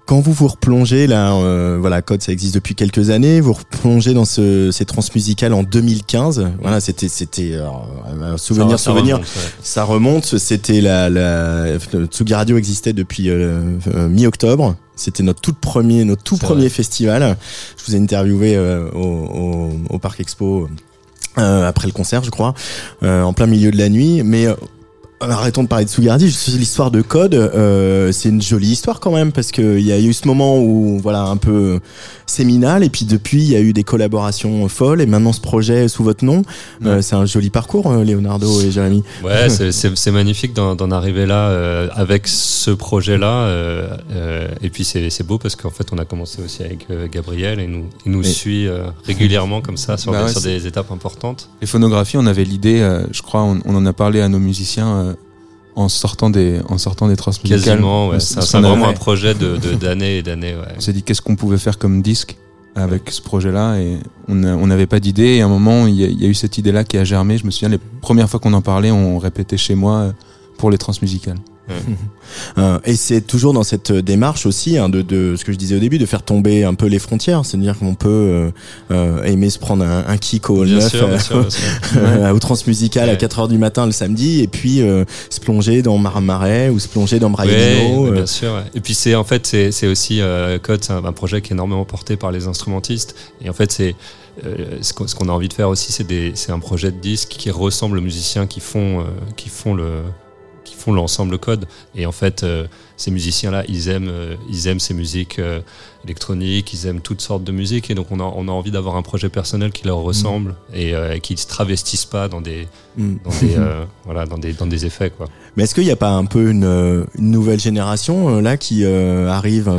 Quand 0.10 0.22
vous 0.22 0.34
vous 0.34 0.48
replongez 0.48 1.06
là, 1.06 1.36
euh, 1.36 1.78
voilà, 1.80 2.02
Code, 2.02 2.24
ça 2.24 2.32
existe 2.32 2.56
depuis 2.56 2.74
quelques 2.74 3.12
années. 3.12 3.42
Vous 3.42 3.54
replongez 3.54 4.16
dans 4.16 4.26
ce, 4.26 4.72
ces 4.72 4.84
transmusicales 4.84 5.54
en 5.54 5.62
2015. 5.62 6.48
Voilà, 6.60 6.80
c'était, 6.80 7.08
c'était 7.10 7.52
euh, 7.54 8.36
souvenir, 8.38 8.72
Ça- 8.80 8.86
ça 8.86 8.92
souvenir. 8.92 9.16
remonte, 9.18 9.28
ouais. 9.36 9.42
Ça 9.62 9.84
remonte. 9.84 10.38
C'était 10.40 10.82
la, 10.82 11.12
la 11.12 11.78
Tsugi 12.08 12.34
Radio 12.34 12.58
existait 12.58 12.94
depuis 12.94 13.30
euh, 13.30 13.78
euh, 13.94 14.10
mi-octobre. 14.10 14.76
C'était 14.96 15.22
notre 15.22 15.42
tout 15.42 15.54
premier, 15.54 16.04
notre 16.06 16.24
tout 16.24 16.38
premier 16.38 16.62
vrai. 16.62 16.70
festival. 16.70 17.38
Je 17.78 17.86
vous 17.86 17.96
ai 17.96 18.00
interviewé 18.00 18.56
euh, 18.56 18.90
au, 18.92 18.98
au, 19.00 19.72
au 19.92 20.00
Parc 20.00 20.20
Expo. 20.22 20.68
euh, 21.38 21.68
après 21.68 21.86
le 21.86 21.94
concert, 21.94 22.24
je 22.24 22.32
crois, 22.32 22.56
euh, 23.04 23.22
en 23.22 23.34
plein 23.34 23.46
milieu 23.46 23.70
de 23.70 23.78
la 23.78 23.90
nuit. 23.90 24.24
Mais 24.24 24.48
euh, 24.48 24.56
arrêtons 25.22 25.64
de 25.64 25.68
parler 25.68 25.86
de 25.86 25.90
Sugardi. 25.90 26.28
Juste 26.28 26.48
l'histoire 26.58 26.92
de 26.92 27.02
Code, 27.02 27.34
euh, 27.36 28.12
c'est 28.12 28.30
une 28.30 28.42
jolie 28.42 28.70
histoire 28.72 29.00
quand 29.00 29.12
même 29.12 29.32
parce 29.32 29.52
qu'il 29.52 29.82
y 29.82 29.92
a 29.92 30.00
eu 30.00 30.14
ce 30.14 30.28
moment 30.28 30.58
où 30.60 31.00
voilà 31.02 31.24
un 31.24 31.38
peu 31.38 31.80
séminal 32.26 32.84
et 32.84 32.90
puis 32.90 33.06
depuis 33.06 33.42
il 33.42 33.50
y 33.50 33.56
a 33.56 33.60
eu 33.60 33.74
des 33.74 33.84
collaborations 33.84 34.68
folles 34.70 35.02
et 35.02 35.06
maintenant 35.06 35.34
ce 35.34 35.42
projet 35.42 35.88
sous 35.88 36.04
votre 36.04 36.24
nom. 36.24 36.44
Euh, 36.86 37.02
c'est 37.02 37.16
un 37.16 37.26
joli 37.26 37.50
parcours, 37.50 37.92
euh, 37.92 38.04
Leonardo 38.04 38.62
et 38.62 38.72
Jérémy. 38.72 39.04
Ouais, 39.24 39.50
c'est- 39.50 39.72
c'est 39.72 39.98
c'est 39.98 40.12
magnifique 40.12 40.54
d'en 40.54 40.76
d'en 40.76 40.92
arriver 40.92 41.26
là 41.26 41.50
euh, 41.50 41.88
avec 41.94 42.28
ce 42.28 42.72
projet-là. 42.72 43.44
euh, 43.44 43.98
euh, 44.14 44.48
et 44.62 44.70
puis 44.70 44.84
c'est 44.84 45.10
c'est 45.10 45.26
beau 45.26 45.38
parce 45.38 45.56
qu'en 45.56 45.70
fait, 45.72 45.88
on 45.92 45.98
a 45.98 46.06
commencé 46.06 46.42
aussi 46.44 46.64
avec 46.64 46.86
euh, 46.92 47.08
Gabriel 47.12 47.60
et 47.60 47.68
nous, 47.68 47.86
il 48.06 48.12
nous 48.12 48.24
suit 48.24 48.68
euh, 48.68 48.86
régulièrement 49.06 49.62
comme 49.62 49.78
ça 49.78 49.98
sur, 49.98 50.12
Bah 50.12 50.20
des, 50.20 50.24
ouais, 50.26 50.32
sur 50.32 50.42
c'est- 50.42 50.50
des 50.60 50.68
étapes 50.68 50.92
importantes. 50.92 51.50
Les 51.62 51.68
phonographies, 51.68 52.18
on 52.18 52.26
avait 52.26 52.44
l'idée, 52.44 52.80
euh, 52.80 53.02
je 53.12 53.22
crois, 53.22 53.42
on, 53.44 53.60
on 53.66 53.76
en 53.76 53.86
a 53.86 53.94
parlé 53.94 54.22
à 54.22 54.30
nos 54.30 54.40
musiciens 54.40 54.88
euh, 54.88 55.09
en 55.80 55.88
sortant 55.90 56.30
des, 56.30 56.60
en 56.68 56.78
sortant 56.78 57.08
des 57.08 57.16
transmusicales. 57.16 57.64
Quasiment, 57.64 58.10
ouais. 58.10 58.20
C'est 58.20 58.38
avait- 58.56 58.68
vraiment 58.68 58.88
un 58.90 58.94
projet 58.94 59.34
de 59.34 59.58
d'années 59.76 60.18
et 60.18 60.24
d'années. 60.24 60.56
Ouais. 60.56 60.74
On 60.78 60.80
s'est 60.82 60.94
dit 60.94 61.04
qu'est-ce 61.04 61.22
qu'on 61.22 61.36
pouvait 61.36 61.58
faire 61.58 61.78
comme 61.78 62.02
disque 62.02 62.36
avec 62.76 63.10
ce 63.12 63.22
projet-là? 63.22 63.78
Et 63.80 63.98
on 64.28 64.68
n'avait 64.68 64.88
pas 64.88 65.00
d'idée 65.00 65.36
et 65.38 65.42
à 65.42 65.46
un 65.46 65.50
moment 65.50 65.88
il 65.88 65.96
y, 65.96 66.04
a, 66.04 66.08
il 66.08 66.22
y 66.22 66.26
a 66.26 66.28
eu 66.28 66.34
cette 66.34 66.58
idée-là 66.58 66.84
qui 66.84 66.98
a 66.98 67.04
germé. 67.04 67.38
Je 67.38 67.46
me 67.46 67.52
souviens 67.52 67.70
les 67.70 67.80
premières 68.02 68.30
fois 68.30 68.40
qu'on 68.40 68.54
en 68.54 68.62
parlait, 68.62 68.92
on 68.92 69.18
répétait 69.20 69.58
chez 69.58 69.76
moi 69.76 69.96
euh, 69.98 70.12
pour 70.58 70.70
les 70.70 70.78
transmusicales. 70.78 71.38
Euh, 72.58 72.80
et 72.86 72.96
c'est 72.96 73.22
toujours 73.22 73.54
dans 73.54 73.64
cette 73.64 73.92
démarche 73.92 74.46
aussi 74.46 74.78
hein, 74.78 74.90
de, 74.90 75.02
de 75.02 75.36
ce 75.36 75.44
que 75.44 75.52
je 75.52 75.58
disais 75.58 75.76
au 75.76 75.80
début, 75.80 75.98
de 75.98 76.06
faire 76.06 76.24
tomber 76.24 76.64
un 76.64 76.74
peu 76.74 76.86
les 76.88 77.00
frontières. 77.00 77.46
C'est-à-dire 77.46 77.78
qu'on 77.78 77.96
peut 77.96 78.10
euh, 78.10 78.52
euh, 78.92 79.24
aimer 79.24 79.50
se 79.50 79.60
prendre 79.60 79.84
un, 79.84 80.06
un 80.08 80.18
kick 80.18 80.50
au 80.50 80.64
Bien 80.64 80.76
9 80.76 80.90
sûr, 80.90 81.08
bien 81.08 81.16
euh, 81.16 81.20
sûr, 81.20 81.40
bien 81.42 81.50
sûr. 81.50 81.70
euh, 81.98 82.32
au 82.32 82.40
transmusical 82.40 83.10
à 83.10 83.14
Ouais. 83.14 83.18
4 83.18 83.40
heures 83.40 83.48
du 83.48 83.58
matin 83.58 83.86
le 83.86 83.92
samedi 83.92 84.42
et 84.42 84.48
puis 84.48 84.82
euh, 84.82 85.06
se 85.30 85.40
plonger 85.40 85.82
dans 85.82 85.98
Marmarais 85.98 86.70
ou 86.70 86.80
se 86.80 86.88
plonger 86.88 87.20
dans 87.20 87.30
Ouais, 87.30 87.46
mais 87.48 88.10
euh, 88.10 88.12
bien 88.12 88.26
sûr. 88.26 88.54
ouais. 88.54 88.64
Et 88.76 88.82
puis 88.82 88.94
c'est 88.94 89.16
en 89.16 89.24
fait 89.24 89.46
c'est 89.48 89.72
c'est 89.72 89.88
aussi 89.88 90.20
euh, 90.22 90.58
Code, 90.60 90.84
c'est 90.84 90.94
un, 90.94 91.04
un 91.06 91.14
projet 91.14 91.42
qui 91.42 91.54
est 91.54 91.56
énormément 91.56 91.86
porté 91.86 92.18
par 92.18 92.32
les 92.32 92.48
instrumentistes. 92.48 93.16
Et 93.44 93.50
en 93.50 93.54
fait 93.54 93.72
c'est 93.72 93.96
euh, 94.46 94.78
ce 94.82 94.94
qu'on 94.94 95.30
a 95.30 95.32
envie 95.32 95.48
de 95.50 95.54
faire 95.54 95.70
aussi, 95.70 95.92
c'est 95.92 96.06
des 96.08 96.32
c'est 96.36 96.52
un 96.52 96.60
projet 96.60 96.92
de 96.92 96.98
disque 97.00 97.30
qui 97.30 97.52
ressemble 97.52 97.98
aux 97.98 98.02
musiciens 98.02 98.48
qui 98.48 98.60
font 98.60 99.00
euh, 99.02 99.04
qui 99.36 99.50
font 99.50 99.74
le 99.74 100.02
font 100.80 100.94
l'ensemble 100.94 101.38
Code. 101.38 101.66
Et 101.96 102.06
en 102.06 102.12
fait 102.12 102.44
euh, 102.44 102.68
ces 102.98 103.12
musiciens 103.12 103.52
là, 103.52 103.64
ils 103.68 103.90
aiment 103.90 104.10
euh, 104.10 104.36
ils 104.50 104.68
aiment 104.68 104.80
ces 104.80 104.94
musiques 104.94 105.40
électroniques, 106.06 106.74
ils 106.74 106.88
aiment 106.88 107.02
toutes 107.02 107.22
sortes 107.22 107.44
de 107.44 107.52
musiques. 107.52 107.90
Et 107.92 107.96
donc 107.96 108.08
on 108.12 108.20
a 108.20 108.24
on 108.36 108.48
a 108.48 108.52
envie 108.52 108.72
d'avoir 108.72 108.96
un 108.96 109.02
projet 109.02 109.30
personnel 109.30 109.72
qui 109.72 109.86
leur 109.86 109.98
ressemble 109.98 110.56
et 110.74 110.94
euh, 110.96 111.18
qui 111.20 111.36
se 111.38 111.48
travestissent 111.48 112.06
pas 112.06 112.28
dans 112.28 112.42
des 112.42 112.68
mm. 112.98 113.16
dans 113.24 113.30
des 113.42 113.56
euh, 113.58 113.84
voilà 114.06 114.26
dans 114.26 114.38
des 114.38 114.54
dans 114.54 114.66
des 114.68 114.86
effets 114.86 115.10
quoi. 115.10 115.28
Mais 115.58 115.64
est-ce 115.64 115.76
qu'il 115.76 115.84
n'y 115.84 115.92
a 115.92 115.96
pas 115.98 116.12
un 116.12 116.26
peu 116.26 116.52
une, 116.52 117.06
une 117.18 117.32
nouvelle 117.32 117.60
génération 117.60 118.30
euh, 118.38 118.42
là 118.42 118.56
qui 118.56 118.84
euh, 118.86 119.28
arrive 119.30 119.70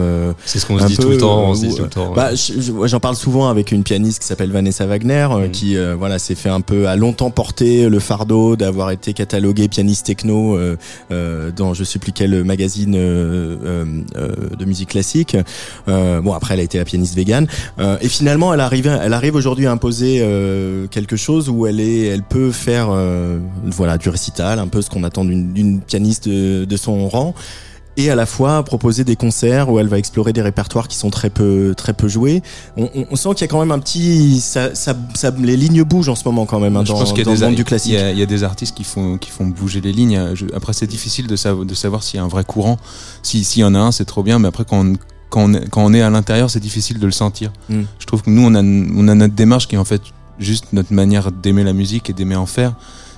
C'est 0.45 0.59
ce 0.59 0.67
qu'on 0.67 0.79
se 0.79 0.87
dit 0.87 0.97
peu, 0.97 1.03
tout 1.05 1.09
le 1.11 1.19
temps. 1.19 1.49
On 1.51 1.55
se 1.55 1.67
dit 1.67 1.75
tout 1.75 1.85
le 1.85 1.89
temps. 1.89 2.13
Bah, 2.13 2.35
je- 2.35 2.61
je- 2.61 2.87
j'en 2.87 3.01
parle 3.01 3.17
souvent 3.17 3.49
avec 3.49 3.73
une 3.73 3.83
pianiste 3.83 4.19
qui 4.21 4.27
s'appelle 4.27 4.51
Vanessa 4.53 4.85
Wagner, 4.87 5.29
Mm. 5.31 5.51
qui 5.51 5.77
voilà 5.99 6.19
s'est 6.19 6.35
fait 6.35 6.49
un 6.51 6.61
peu 6.61 6.87
a 6.89 6.97
longtemps 6.97 7.31
porter 7.31 7.89
le 7.89 7.99
fardeau 7.99 8.57
d'avoir 8.57 8.91
été 8.91 9.13
cataloguée 9.15 9.69
pianiste 9.69 10.07
techno 10.07 10.59
dans 11.11 11.73
je 11.75 11.85
sais 11.85 11.99
plus 11.99 12.13
quel 12.13 12.45
magazine 12.45 12.93
de 12.93 14.65
musique 14.65 14.91
classique. 14.91 15.37
Euh, 15.89 16.10
bon 16.21 16.33
après 16.33 16.55
elle 16.55 16.61
a 16.61 16.65
été 16.65 16.79
la 16.79 16.85
pianiste 16.85 17.15
vegan 17.15 17.47
Euh, 17.79 17.97
et 18.01 18.09
finalement 18.09 18.53
elle 18.55 18.61
arrive 18.61 18.87
elle 18.87 19.13
arrive 19.13 19.35
aujourd'hui 19.37 19.67
à 19.67 19.73
imposer 19.73 20.19
euh, 20.21 20.87
quelque 20.89 21.17
chose 21.17 21.49
où 21.49 21.67
elle 21.67 21.79
est 21.81 22.07
elle 22.07 22.23
peut 22.25 22.51
faire 22.53 22.89
euh, 22.91 23.39
voilà 23.67 23.97
du 23.99 24.09
récital 24.09 24.59
un 24.59 24.67
peu 24.69 24.83
ce 24.83 24.91
qu'on 24.91 25.05
attend 25.05 25.25
d'une 25.25 25.81
pianiste 25.81 26.29
de, 26.29 26.65
de 26.65 26.77
son 26.77 27.09
rang 27.09 27.35
et 27.97 28.09
à 28.09 28.15
la 28.15 28.25
fois 28.25 28.63
proposer 28.63 29.03
des 29.05 29.17
concerts 29.17 29.69
où 29.71 29.79
elle 29.81 29.89
va 29.89 29.99
explorer 29.99 30.33
des 30.33 30.41
répertoires 30.43 30.87
qui 30.87 30.97
sont 30.97 31.11
très 31.11 31.29
peu 31.29 31.75
très 31.77 31.93
peu 31.93 32.07
joués. 32.09 32.41
On, 32.77 32.85
on- 32.95 33.07
on 33.11 33.17
sent 33.17 33.31
qu'il 33.35 33.41
y 33.43 33.45
a 33.45 33.49
quand 33.49 33.59
même 33.59 33.73
un 33.73 33.81
petit 33.81 34.41
ça, 34.41 34.75
ça, 34.77 34.95
ça- 35.15 35.35
les 35.39 35.57
lignes 35.57 35.83
bougent 35.83 36.09
en 36.09 36.15
ce 36.15 36.23
moment 36.25 36.47
quand 36.47 36.61
même 36.61 36.77
hein, 36.77 36.85
dans, 36.85 36.95
dans 37.25 37.33
le 37.33 37.39
monde 37.41 37.53
il 37.53 37.57
du 37.57 37.63
y 37.63 37.65
classique. 37.65 37.97
a, 37.97 38.13
il 38.13 38.19
y 38.19 38.23
a 38.23 38.27
des 38.27 38.45
artistes 38.45 38.77
qui 38.77 38.85
font 38.85 39.19
qui 39.19 39.31
font 39.31 39.47
bouger 39.47 39.81
les 39.81 39.93
lignes. 39.93 40.19
Je- 40.35 40.47
après 40.55 40.73
c'est 40.73 40.87
difficile 40.87 41.27
de 41.27 41.35
savoir 41.37 41.67
de 41.67 41.75
savoir 41.75 42.03
s'il 42.05 42.19
y 42.19 42.21
a 42.21 42.25
un 42.25 42.29
vrai 42.29 42.45
courant. 42.45 42.79
Si 43.25 43.43
s'il 43.45 43.63
y 43.63 43.65
en 43.65 43.75
a 43.75 43.79
un, 43.81 43.91
c'est 43.93 44.07
trop 44.07 44.23
bien, 44.23 44.39
mais 44.39 44.49
après 44.49 44.65
quand 44.65 44.85
quand 45.31 45.43
on 45.45 45.55
est, 45.55 45.69
quand 45.71 45.85
on 45.85 45.95
est 45.95 46.03
à 46.03 46.11
l'intérieur, 46.11 46.51
c'est 46.51 46.61
difficile 46.61 46.99
de 46.99 47.07
le 47.07 47.13
sentir. 47.13 47.53
Mm. 47.69 47.83
Je 47.99 48.07
trouve 48.07 48.23
que 48.23 48.31
nous 48.31 48.43
on 48.43 48.55
a 48.55 48.61
on 48.63 49.09
a 49.09 49.15
notre 49.15 49.35
démarche 49.35 49.67
qui 49.69 49.77
est 49.77 49.79
en 49.79 49.85
fait 49.85 50.03
juste 50.39 50.67
notre 50.73 50.93
manière 50.93 51.31
d'aimer 51.33 51.65
la 51.65 51.73
musique 51.73 52.11
et 52.11 52.13
d'aimer 52.13 52.37
en 52.37 52.47
faire. 52.47 52.75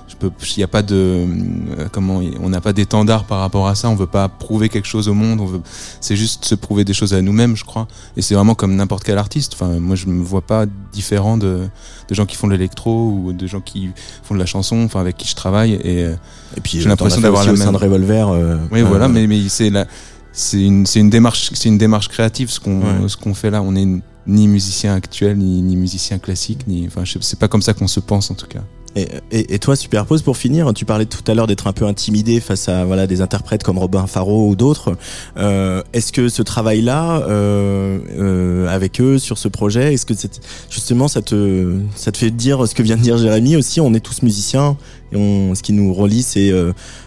je 0.09 0.15
peux, 0.17 0.29
il 0.55 0.59
y 0.59 0.63
a 0.63 0.67
pas 0.67 0.83
de, 0.83 0.93
euh, 0.95 1.87
comment, 1.91 2.21
on 2.41 2.49
n'a 2.49 2.59
pas 2.61 2.73
d'étendard 2.73 3.23
par 3.23 3.39
rapport 3.39 3.67
à 3.67 3.73
ça. 3.75 3.89
On 3.89 3.95
veut 3.95 4.05
pas 4.19 4.27
prouver 4.29 4.67
quelque 4.69 4.87
chose 4.87 5.07
au 5.07 5.13
monde. 5.13 5.39
On 5.39 5.45
veut, 5.45 5.61
c'est 6.01 6.15
juste 6.17 6.43
se 6.45 6.53
prouver 6.55 6.83
des 6.83 6.93
choses 6.93 7.13
à 7.13 7.21
nous-mêmes, 7.21 7.55
je 7.55 7.63
crois. 7.63 7.87
Et 8.17 8.21
c'est 8.21 8.35
vraiment 8.35 8.53
comme 8.55 8.75
n'importe 8.75 9.03
quel 9.05 9.17
artiste. 9.17 9.53
Enfin, 9.55 9.79
moi, 9.79 9.95
je 9.95 10.05
me 10.07 10.21
vois 10.21 10.41
pas 10.41 10.65
différent 10.91 11.37
de, 11.37 11.67
de 12.09 12.13
gens 12.13 12.25
qui 12.27 12.35
font 12.35 12.47
de 12.47 12.51
l'électro 12.51 13.09
ou 13.09 13.31
de 13.33 13.47
gens 13.47 13.61
qui 13.61 13.89
font 14.23 14.35
de 14.35 14.39
la 14.39 14.45
chanson, 14.45 14.83
enfin 14.83 14.99
avec 14.99 15.15
qui 15.17 15.27
je 15.27 15.35
travaille. 15.35 15.73
Et, 15.75 16.03
euh, 16.03 16.15
Et 16.57 16.61
puis 16.61 16.79
J'ai 16.81 16.89
l'impression 16.89 17.21
d'avoir 17.21 17.45
la 17.45 17.53
au 17.53 17.55
sein 17.55 17.65
même- 17.71 17.73
de 17.73 17.77
Revolver. 17.79 18.27
euh, 18.29 18.57
oui, 18.71 18.81
euh, 18.81 18.85
voilà. 18.85 19.07
Mais, 19.07 19.25
mais 19.25 19.39
c'est 19.49 19.69
la, 19.71 19.85
c'est 20.33 20.61
une, 20.61 20.85
c'est 20.85 20.99
une 20.99 21.09
démarche, 21.09 21.51
c'est 21.53 21.69
une 21.69 21.77
démarche 21.77 22.09
créative 22.09 22.49
ce 22.49 22.59
qu'on, 22.59 22.81
Ouais. 22.81 23.07
ce 23.07 23.15
qu'on 23.15 23.33
fait 23.33 23.49
là. 23.51 23.61
On 23.61 23.75
est 23.75 23.85
ni 24.27 24.47
musicien 24.47 24.93
actuel, 24.95 25.37
ni, 25.37 25.61
ni 25.61 25.75
musicien 25.75 26.17
classique, 26.19 26.65
ni, 26.67 26.85
enfin, 26.87 27.03
je- 27.05 27.19
c'est 27.21 27.39
pas 27.39 27.47
comme 27.47 27.61
ça 27.61 27.73
qu'on 27.73 27.87
se 27.87 27.99
pense 27.99 28.29
en 28.31 28.35
tout 28.35 28.47
cas. 28.47 28.63
Et, 28.95 29.07
et, 29.31 29.55
et 29.55 29.59
toi, 29.59 29.75
Superpose, 29.75 30.21
pour 30.21 30.37
finir, 30.37 30.71
tu 30.73 30.85
parlais 30.85 31.05
tout 31.05 31.23
à 31.31 31.33
l'heure 31.33 31.47
d'être 31.47 31.65
un 31.67 31.73
peu 31.73 31.85
intimidé 31.85 32.39
face 32.39 32.69
à 32.69 32.85
voilà 32.85 33.07
des 33.07 33.21
interprètes 33.21 33.63
comme 33.63 33.79
Robin 33.79 34.05
Faro 34.05 34.47
ou 34.47 34.55
d'autres. 34.55 34.95
Euh, 35.37 35.81
est-ce 35.93 36.11
que 36.11 36.29
ce 36.29 36.43
travail-là, 36.43 37.21
euh, 37.27 37.97
euh, 38.19 38.67
avec 38.67 39.01
eux 39.01 39.17
sur 39.17 39.37
ce 39.39 39.47
projet, 39.47 39.93
est-ce 39.93 40.05
que 40.05 40.13
c'est- 40.13 40.39
justement 40.69 41.07
ça 41.07 41.21
te 41.23 41.75
ça 41.95 42.11
te 42.11 42.17
fait 42.17 42.29
dire 42.31 42.67
ce 42.67 42.75
que 42.75 42.83
vient 42.83 42.97
de 42.97 43.01
dire 43.01 43.17
Jérémy 43.17 43.55
aussi? 43.55 43.81
On 43.81 43.93
est 43.95 43.99
tous 43.99 44.21
musiciens 44.21 44.77
et 45.11 45.15
on, 45.17 45.55
ce 45.55 45.63
qui 45.63 45.73
nous 45.73 45.91
relie, 45.93 46.21
c'est 46.21 46.51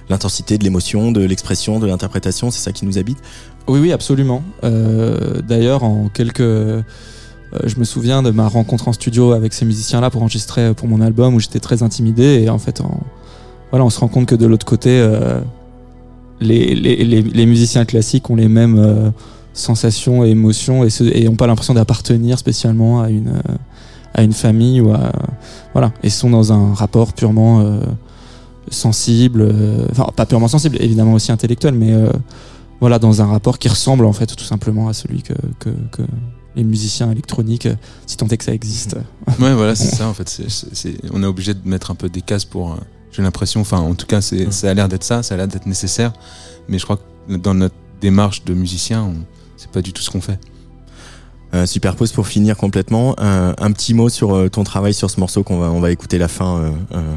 l'intensité 0.09 0.59
de 0.59 0.64
l'émotion, 0.64 1.12
de 1.12 1.20
l'expression, 1.24 1.78
de 1.78 1.87
l'interprétation. 1.87 2.51
C'est 2.51 2.61
ça 2.62 2.72
qui 2.72 2.84
nous 2.84 2.99
habite. 2.99 3.18
Oui, 3.68 3.78
oui, 3.80 3.93
absolument. 3.93 4.43
Euh, 4.64 5.41
D'ailleurs, 5.43 5.84
en 5.84 6.09
quelques. 6.09 6.43
Euh, 7.64 7.68
je 7.68 7.78
me 7.78 7.84
souviens 7.84 8.22
de 8.22 8.30
ma 8.30 8.48
rencontre 8.48 8.88
en 8.88 8.92
studio 8.92 9.32
avec 9.32 9.52
ces 9.52 9.64
musiciens-là 9.64 10.11
pour 10.11 10.22
enregistrer 10.22 10.74
pour 10.74 10.88
mon 10.88 11.00
album 11.00 11.34
où 11.34 11.40
j'étais 11.40 11.61
très 11.61 11.82
intimidé 11.82 12.42
et 12.42 12.50
en 12.50 12.59
fait, 12.59 12.82
voilà, 13.70 13.84
on 13.84 13.90
se 13.90 14.00
rend 14.00 14.09
compte 14.09 14.26
que 14.26 14.34
de 14.34 14.46
l'autre 14.46 14.66
côté, 14.66 14.90
euh, 14.90 15.40
les, 16.40 17.46
musiciens 17.46 17.84
classiques 17.84 18.28
ont 18.30 18.36
les 18.36 18.48
mêmes 18.48 18.78
euh, 18.78 19.11
sensations 19.52 20.24
et 20.24 20.30
émotions 20.30 20.84
et, 20.84 20.90
se- 20.90 21.04
et 21.04 21.28
ont 21.28 21.34
pas 21.36 21.46
l'impression 21.46 21.74
d'appartenir 21.74 22.38
spécialement 22.38 23.00
à 23.02 23.11
une 23.11 23.28
euh, 23.28 23.54
à 24.14 24.22
une 24.22 24.32
famille 24.32 24.80
ou 24.80 24.92
à 24.92 25.12
voilà 25.72 25.92
et 26.02 26.11
sont 26.11 26.30
dans 26.30 26.52
un 26.52 26.72
rapport 26.74 27.12
purement 27.12 27.61
euh, 27.61 27.80
sensible, 28.70 29.42
euh, 29.42 29.86
enfin 29.90 30.07
pas 30.14 30.26
purement 30.26 30.48
sensible, 30.48 30.76
évidemment 30.80 31.12
aussi 31.12 31.32
intellectuel, 31.32 31.74
mais 31.74 31.92
euh, 31.92 32.11
voilà, 32.80 32.98
dans 32.98 33.22
un 33.22 33.26
rapport 33.26 33.59
qui 33.59 33.68
ressemble 33.68 34.04
en 34.04 34.12
fait 34.12 34.26
tout 34.34 34.44
simplement 34.44 34.88
à 34.88 34.92
celui 34.92 35.22
que 35.22 35.32
les 36.57 36.64
musiciens 36.64 37.11
électroniques, 37.12 37.66
euh, 37.66 37.74
si 38.07 38.16
tant 38.16 38.26
est 38.28 38.36
que 38.36 38.44
ça 38.44 38.52
existe. 38.54 38.96
Ouais, 39.38 39.54
voilà, 39.54 39.74
c'est 39.74 39.94
ça 39.94 40.09
en 40.09 40.14
fait. 40.14 40.40
On 41.12 41.22
est 41.22 41.26
obligé 41.26 41.52
de 41.54 41.61
mettre 41.68 41.90
un 41.90 41.94
peu 41.94 42.09
des 42.09 42.22
cases 42.22 42.44
pour. 42.44 42.72
euh, 42.72 42.76
j'ai 43.12 43.22
l'impression, 43.22 43.61
enfin, 43.61 43.78
en 43.78 43.94
tout 43.94 44.07
cas, 44.07 44.20
c'est, 44.20 44.52
ça 44.52 44.70
a 44.70 44.74
l'air 44.74 44.88
d'être 44.88 45.04
ça, 45.04 45.22
ça 45.22 45.34
a 45.34 45.36
l'air 45.36 45.48
d'être 45.48 45.66
nécessaire. 45.66 46.12
Mais 46.68 46.78
je 46.78 46.84
crois 46.84 46.96
que 47.28 47.36
dans 47.36 47.54
notre 47.54 47.74
démarche 48.00 48.44
de 48.44 48.52
musicien, 48.54 49.02
on- 49.04 49.24
c'est 49.57 49.70
pas 49.70 49.80
du 49.82 49.92
tout 49.92 50.02
ce 50.02 50.11
qu'on 50.11 50.20
fait. 50.20 50.38
Euh, 51.54 51.64
Superpose 51.64 52.12
pour 52.12 52.26
finir 52.26 52.57
complètement. 52.57 53.14
Un, 53.18 53.54
un 53.59 53.72
petit 53.72 53.94
mot 53.94 54.09
sur 54.09 54.34
euh, 54.34 54.48
ton 54.48 54.64
travail 54.64 54.92
sur 54.92 55.11
ce 55.11 55.20
morceau 55.20 55.42
qu'on 55.44 55.59
va 55.59 55.70
on 55.70 55.80
va 55.80 55.90
écouter 55.92 56.18
la 56.18 56.28
fin. 56.28 56.59
euh, 56.59 56.70
euh, 56.94 57.14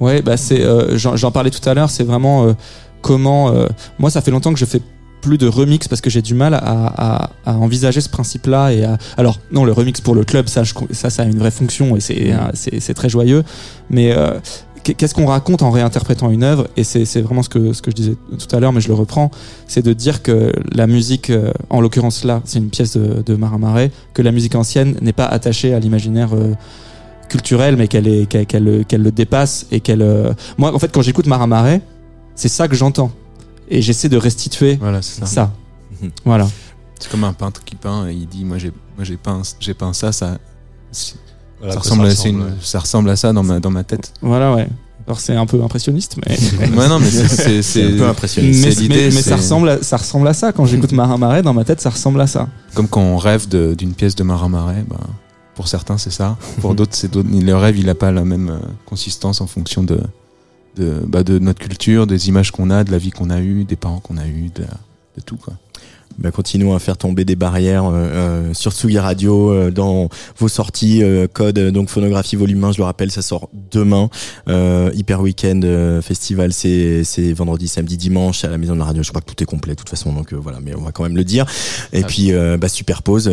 Ouais, 0.00 0.22
bah 0.22 0.36
c'est, 0.36 0.62
euh, 0.62 0.96
j'en, 0.96 1.16
j'en 1.16 1.30
parlais 1.32 1.50
tout 1.50 1.66
à 1.68 1.74
l'heure, 1.74 1.90
c'est 1.90 2.04
vraiment 2.04 2.46
euh, 2.46 2.52
comment. 3.02 3.50
euh, 3.52 3.66
moi, 3.98 4.10
ça 4.10 4.20
fait 4.22 4.30
longtemps 4.30 4.52
que 4.52 4.58
je 4.60 4.64
fais 4.64 4.80
plus 5.28 5.38
de 5.38 5.46
remix 5.46 5.86
parce 5.88 6.00
que 6.00 6.10
j'ai 6.10 6.22
du 6.22 6.34
mal 6.34 6.54
à, 6.54 6.60
à, 6.64 7.30
à 7.44 7.54
envisager 7.56 8.00
ce 8.00 8.08
principe-là 8.08 8.72
et 8.72 8.84
à... 8.84 8.96
alors 9.16 9.40
non 9.52 9.64
le 9.64 9.72
remix 9.72 10.00
pour 10.00 10.14
le 10.14 10.24
club 10.24 10.48
ça 10.48 10.64
je- 10.64 10.74
ça 10.92 11.10
ça 11.10 11.22
a 11.22 11.26
une 11.26 11.38
vraie 11.38 11.50
fonction 11.50 11.96
et 11.96 12.00
c'est 12.00 12.34
c'est 12.54 12.94
très 12.94 13.08
joyeux. 13.10 13.42
Mais 13.90 14.12
euh, 14.12 14.38
qu'est- 14.84 14.94
qu'est-ce 14.94 15.14
qu'on 15.14 15.26
raconte 15.26 15.62
en 15.62 15.70
réinterprétant 15.70 16.30
une 16.30 16.42
œuvre? 16.42 16.66
Et 16.78 16.84
c'est, 16.84 17.20
vraiment 17.20 17.42
ce 17.42 17.48
que 17.50 17.72
ce 17.74 17.82
que 17.82 17.90
je 17.90 17.96
disais 17.96 18.16
tout 18.42 18.56
à 18.56 18.60
l'heure 18.60 18.72
mais 18.72 18.80
je 18.80 18.88
le 18.88 18.94
reprends. 18.94 19.30
C'est 19.66 19.84
de 19.84 19.92
dire 19.92 20.22
que 20.22 20.52
la 20.72 20.86
musique 20.86 21.28
euh, 21.30 21.52
en 21.68 21.80
l'occurrence 21.82 22.24
là 22.24 22.40
c'est 22.44 22.58
une 22.58 22.70
pièce 22.70 22.96
de, 22.96 23.22
de 23.22 23.34
Marin 23.36 23.58
Marais 23.58 23.90
que 24.14 24.22
la 24.22 24.32
musique 24.32 24.54
ancienne 24.54 24.96
n'est 25.02 25.12
pas 25.12 25.26
attachée 25.26 25.74
à 25.74 25.78
l'imaginaire 25.78 26.30
euh, 26.34 26.54
culturel 27.28 27.76
mais 27.76 27.88
qu'elle 27.88 28.08
est 28.08 28.96
le 29.08 29.10
dépasse 29.10 29.66
et 29.70 29.80
qu'elle 29.80 30.00
euh, 30.02 30.32
moi 30.56 30.74
en 30.74 30.78
fait 30.78 30.90
quand 30.90 31.02
j'écoute 31.02 31.26
Marin 31.26 31.46
Marais 31.46 31.82
c'est 32.34 32.48
ça 32.48 32.68
que 32.68 32.74
j'entends 32.76 33.10
et 33.70 33.82
j'essaie 33.82 34.08
de 34.08 34.16
restituer 34.16 34.76
Voilà, 34.76 35.02
ça. 35.02 35.26
ça. 35.26 35.52
Voilà. 36.24 36.46
C'est 36.98 37.10
comme 37.10 37.24
un 37.24 37.32
peintre 37.32 37.62
qui 37.64 37.74
peint 37.76 38.08
et 38.08 38.12
il 38.12 38.26
dit 38.26 38.44
Moi, 38.44 38.58
j'ai, 38.58 38.72
moi, 38.96 39.04
j'ai 39.04 39.16
peint, 39.16 39.42
j'ai 39.60 39.74
peint 39.74 39.92
ça, 39.92 40.12
ça. 40.12 40.38
Voilà 41.60 41.74
ça, 41.74 41.80
ressemble 41.80 42.06
à, 42.06 42.10
c'est 42.10 42.16
ressemble, 42.28 42.38
une- 42.40 42.44
ouais. 42.46 42.52
ça 42.62 42.78
ressemble 42.78 43.10
à 43.10 43.16
ça 43.16 43.32
dans 43.32 43.42
ma, 43.42 43.58
dans 43.60 43.70
ma 43.70 43.84
tête. 43.84 44.12
Voilà, 44.22 44.54
ouais. 44.54 44.68
Alors 45.06 45.20
c'est 45.20 45.34
un 45.34 45.46
peu 45.46 45.62
impressionniste, 45.62 46.16
mais. 46.26 46.36
ouais, 46.76 46.88
non, 46.88 46.98
mais 47.00 47.10
c'est, 47.10 47.28
c'est, 47.28 47.62
C'est 47.62 47.84
un 47.94 47.96
peu 47.96 48.06
impressionnant. 48.08 48.48
mais, 48.48 48.70
c'est 48.70 48.80
l'idée, 48.82 48.94
mais- 48.96 49.04
mais 49.06 49.10
c'est- 49.22 49.30
ça, 49.30 49.36
ressemble 49.36 49.68
à, 49.70 49.82
ça 49.82 49.96
ressemble 49.96 50.28
à 50.28 50.34
ça. 50.34 50.52
Quand 50.52 50.66
j'écoute 50.66 50.92
Marin 50.92 51.16
Marais, 51.18 51.42
dans 51.42 51.54
ma 51.54 51.64
tête, 51.64 51.80
ça 51.80 51.90
ressemble 51.90 52.20
à 52.20 52.26
ça. 52.26 52.48
comme 52.74 52.86
quand 52.88 53.00
on 53.00 53.16
rêve 53.16 53.48
de- 53.48 53.74
d'une 53.76 53.94
pièce 53.94 54.14
de 54.14 54.22
Marin 54.22 54.48
Marais, 54.48 54.84
bah, 54.88 55.00
pour 55.54 55.66
certains 55.66 55.98
c'est 55.98 56.10
ça, 56.12 56.36
pour 56.60 56.74
d'autres 56.76 56.94
c'est 56.94 57.10
d'autres. 57.10 57.28
Le 57.32 57.56
rêve 57.56 57.76
il 57.78 57.86
n'a 57.86 57.94
pas 57.94 58.12
la 58.12 58.24
même 58.24 58.50
euh, 58.50 58.58
consistance 58.86 59.40
en 59.40 59.46
fonction 59.48 59.82
de, 59.82 60.00
de, 60.78 61.02
bah, 61.06 61.22
de 61.22 61.38
notre 61.38 61.58
culture, 61.58 62.06
des 62.06 62.28
images 62.28 62.50
qu'on 62.50 62.70
a, 62.70 62.84
de 62.84 62.90
la 62.90 62.98
vie 62.98 63.10
qu'on 63.10 63.30
a 63.30 63.40
eue, 63.40 63.64
des 63.64 63.76
parents 63.76 64.00
qu'on 64.00 64.16
a 64.16 64.26
eus, 64.26 64.50
de, 64.54 64.62
de 64.62 65.20
tout 65.24 65.36
quoi. 65.36 65.54
Bah, 66.18 66.32
continuons 66.32 66.74
à 66.74 66.80
faire 66.80 66.96
tomber 66.96 67.24
des 67.24 67.36
barrières 67.36 67.84
euh, 67.84 67.92
euh, 67.92 68.54
sur 68.54 68.72
Tsugi 68.72 68.98
Radio 68.98 69.52
euh, 69.52 69.70
dans 69.70 70.08
vos 70.36 70.48
sorties 70.48 71.02
euh, 71.04 71.28
code 71.32 71.58
euh, 71.58 71.70
donc 71.70 71.90
phonographie 71.90 72.34
volume 72.34 72.64
1 72.64 72.72
je 72.72 72.78
le 72.78 72.84
rappelle 72.84 73.12
ça 73.12 73.22
sort 73.22 73.48
demain 73.70 74.10
euh, 74.48 74.90
hyper 74.94 75.20
weekend 75.20 75.64
euh, 75.64 76.02
festival 76.02 76.52
c'est 76.52 77.04
c'est 77.04 77.32
vendredi 77.32 77.68
samedi 77.68 77.96
dimanche 77.96 78.42
à 78.44 78.48
la 78.48 78.58
maison 78.58 78.74
de 78.74 78.80
la 78.80 78.86
radio 78.86 79.04
je 79.04 79.10
crois 79.10 79.20
que 79.20 79.32
tout 79.32 79.40
est 79.40 79.46
complet 79.46 79.74
de 79.74 79.78
toute 79.78 79.88
façon 79.90 80.12
donc 80.12 80.32
euh, 80.32 80.36
voilà 80.40 80.58
mais 80.60 80.74
on 80.74 80.80
va 80.82 80.90
quand 80.90 81.04
même 81.04 81.16
le 81.16 81.22
dire 81.22 81.46
et 81.92 82.02
puis 82.02 82.32
euh, 82.32 82.56
bah, 82.56 82.68
superpose 82.68 83.30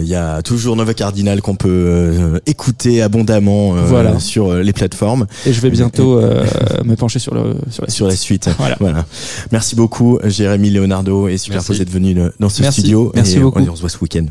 il 0.00 0.06
y 0.08 0.14
a 0.14 0.40
toujours 0.40 0.76
Nova 0.76 0.94
Cardinal 0.94 1.42
qu'on 1.42 1.56
peut 1.56 1.68
euh, 1.68 2.38
écouter 2.46 3.02
abondamment 3.02 3.76
euh, 3.76 3.82
Voilà. 3.84 4.18
sur 4.20 4.54
les 4.54 4.72
plateformes 4.72 5.26
Et 5.44 5.52
je 5.52 5.60
vais 5.60 5.70
bientôt 5.70 6.18
euh, 6.18 6.44
me 6.84 6.96
pencher 6.96 7.18
sur, 7.18 7.34
le, 7.34 7.56
sur 7.70 7.84
la 7.84 7.90
sur 7.90 8.06
la 8.06 8.16
suite. 8.16 8.48
Voilà. 8.58 8.76
Voilà. 8.80 9.04
Merci 9.52 9.76
beaucoup, 9.76 10.18
Jérémy 10.24 10.70
Leonardo 10.70 11.28
et 11.28 11.36
Superpose 11.36 11.70
Merci. 11.70 11.79
D'être 11.80 11.90
venu 11.90 12.18
euh, 12.18 12.30
dans 12.38 12.48
ce 12.48 12.62
Merci. 12.62 12.80
studio. 12.82 13.10
Merci 13.14 13.36
et 13.36 13.40
beaucoup. 13.40 13.60
On, 13.60 13.68
on 13.70 13.76
se 13.76 13.80
voit 13.80 13.90
ce 13.90 13.98
week-end. 14.00 14.26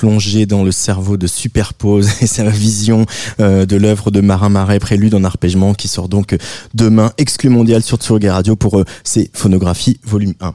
Plonger 0.00 0.46
dans 0.46 0.64
le 0.64 0.72
cerveau 0.72 1.18
de 1.18 1.26
Superpose 1.26 2.08
et 2.22 2.26
sa 2.26 2.48
vision 2.48 3.04
euh, 3.38 3.66
de 3.66 3.76
l'œuvre 3.76 4.10
de 4.10 4.22
Marin 4.22 4.48
Marais, 4.48 4.78
prélude 4.78 5.14
en 5.14 5.24
arpègement, 5.24 5.74
qui 5.74 5.88
sort 5.88 6.08
donc 6.08 6.34
demain, 6.72 7.12
exclu 7.18 7.50
mondial 7.50 7.82
sur 7.82 7.98
Tsurugi 7.98 8.30
Radio 8.30 8.56
pour 8.56 8.78
euh, 8.78 8.84
ses 9.04 9.30
phonographies 9.34 10.00
volume 10.02 10.32
1. 10.40 10.54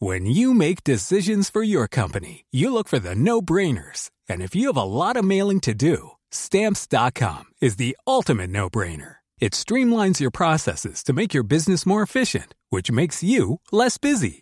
When 0.00 0.26
you 0.26 0.52
make 0.52 0.84
decisions 0.84 1.48
for 1.50 1.62
your 1.62 1.88
company, 1.88 2.44
you 2.52 2.70
look 2.70 2.88
for 2.88 3.00
the 3.00 3.14
no-brainers. 3.14 4.10
And 4.28 4.42
if 4.42 4.54
you 4.54 4.66
have 4.66 4.76
a 4.76 4.84
lot 4.84 5.16
of 5.16 5.24
mailing 5.24 5.60
to 5.60 5.72
do, 5.72 6.10
stamps.com 6.30 7.44
is 7.62 7.76
the 7.76 7.96
ultimate 8.06 8.50
no-brainer. 8.50 9.16
It 9.40 9.52
streamlines 9.52 10.20
your 10.20 10.30
processes 10.30 11.02
to 11.04 11.14
make 11.14 11.32
your 11.32 11.44
business 11.44 11.86
more 11.86 12.02
efficient, 12.02 12.54
which 12.68 12.90
makes 12.90 13.22
you 13.22 13.60
less 13.70 13.96
busy. 13.96 14.41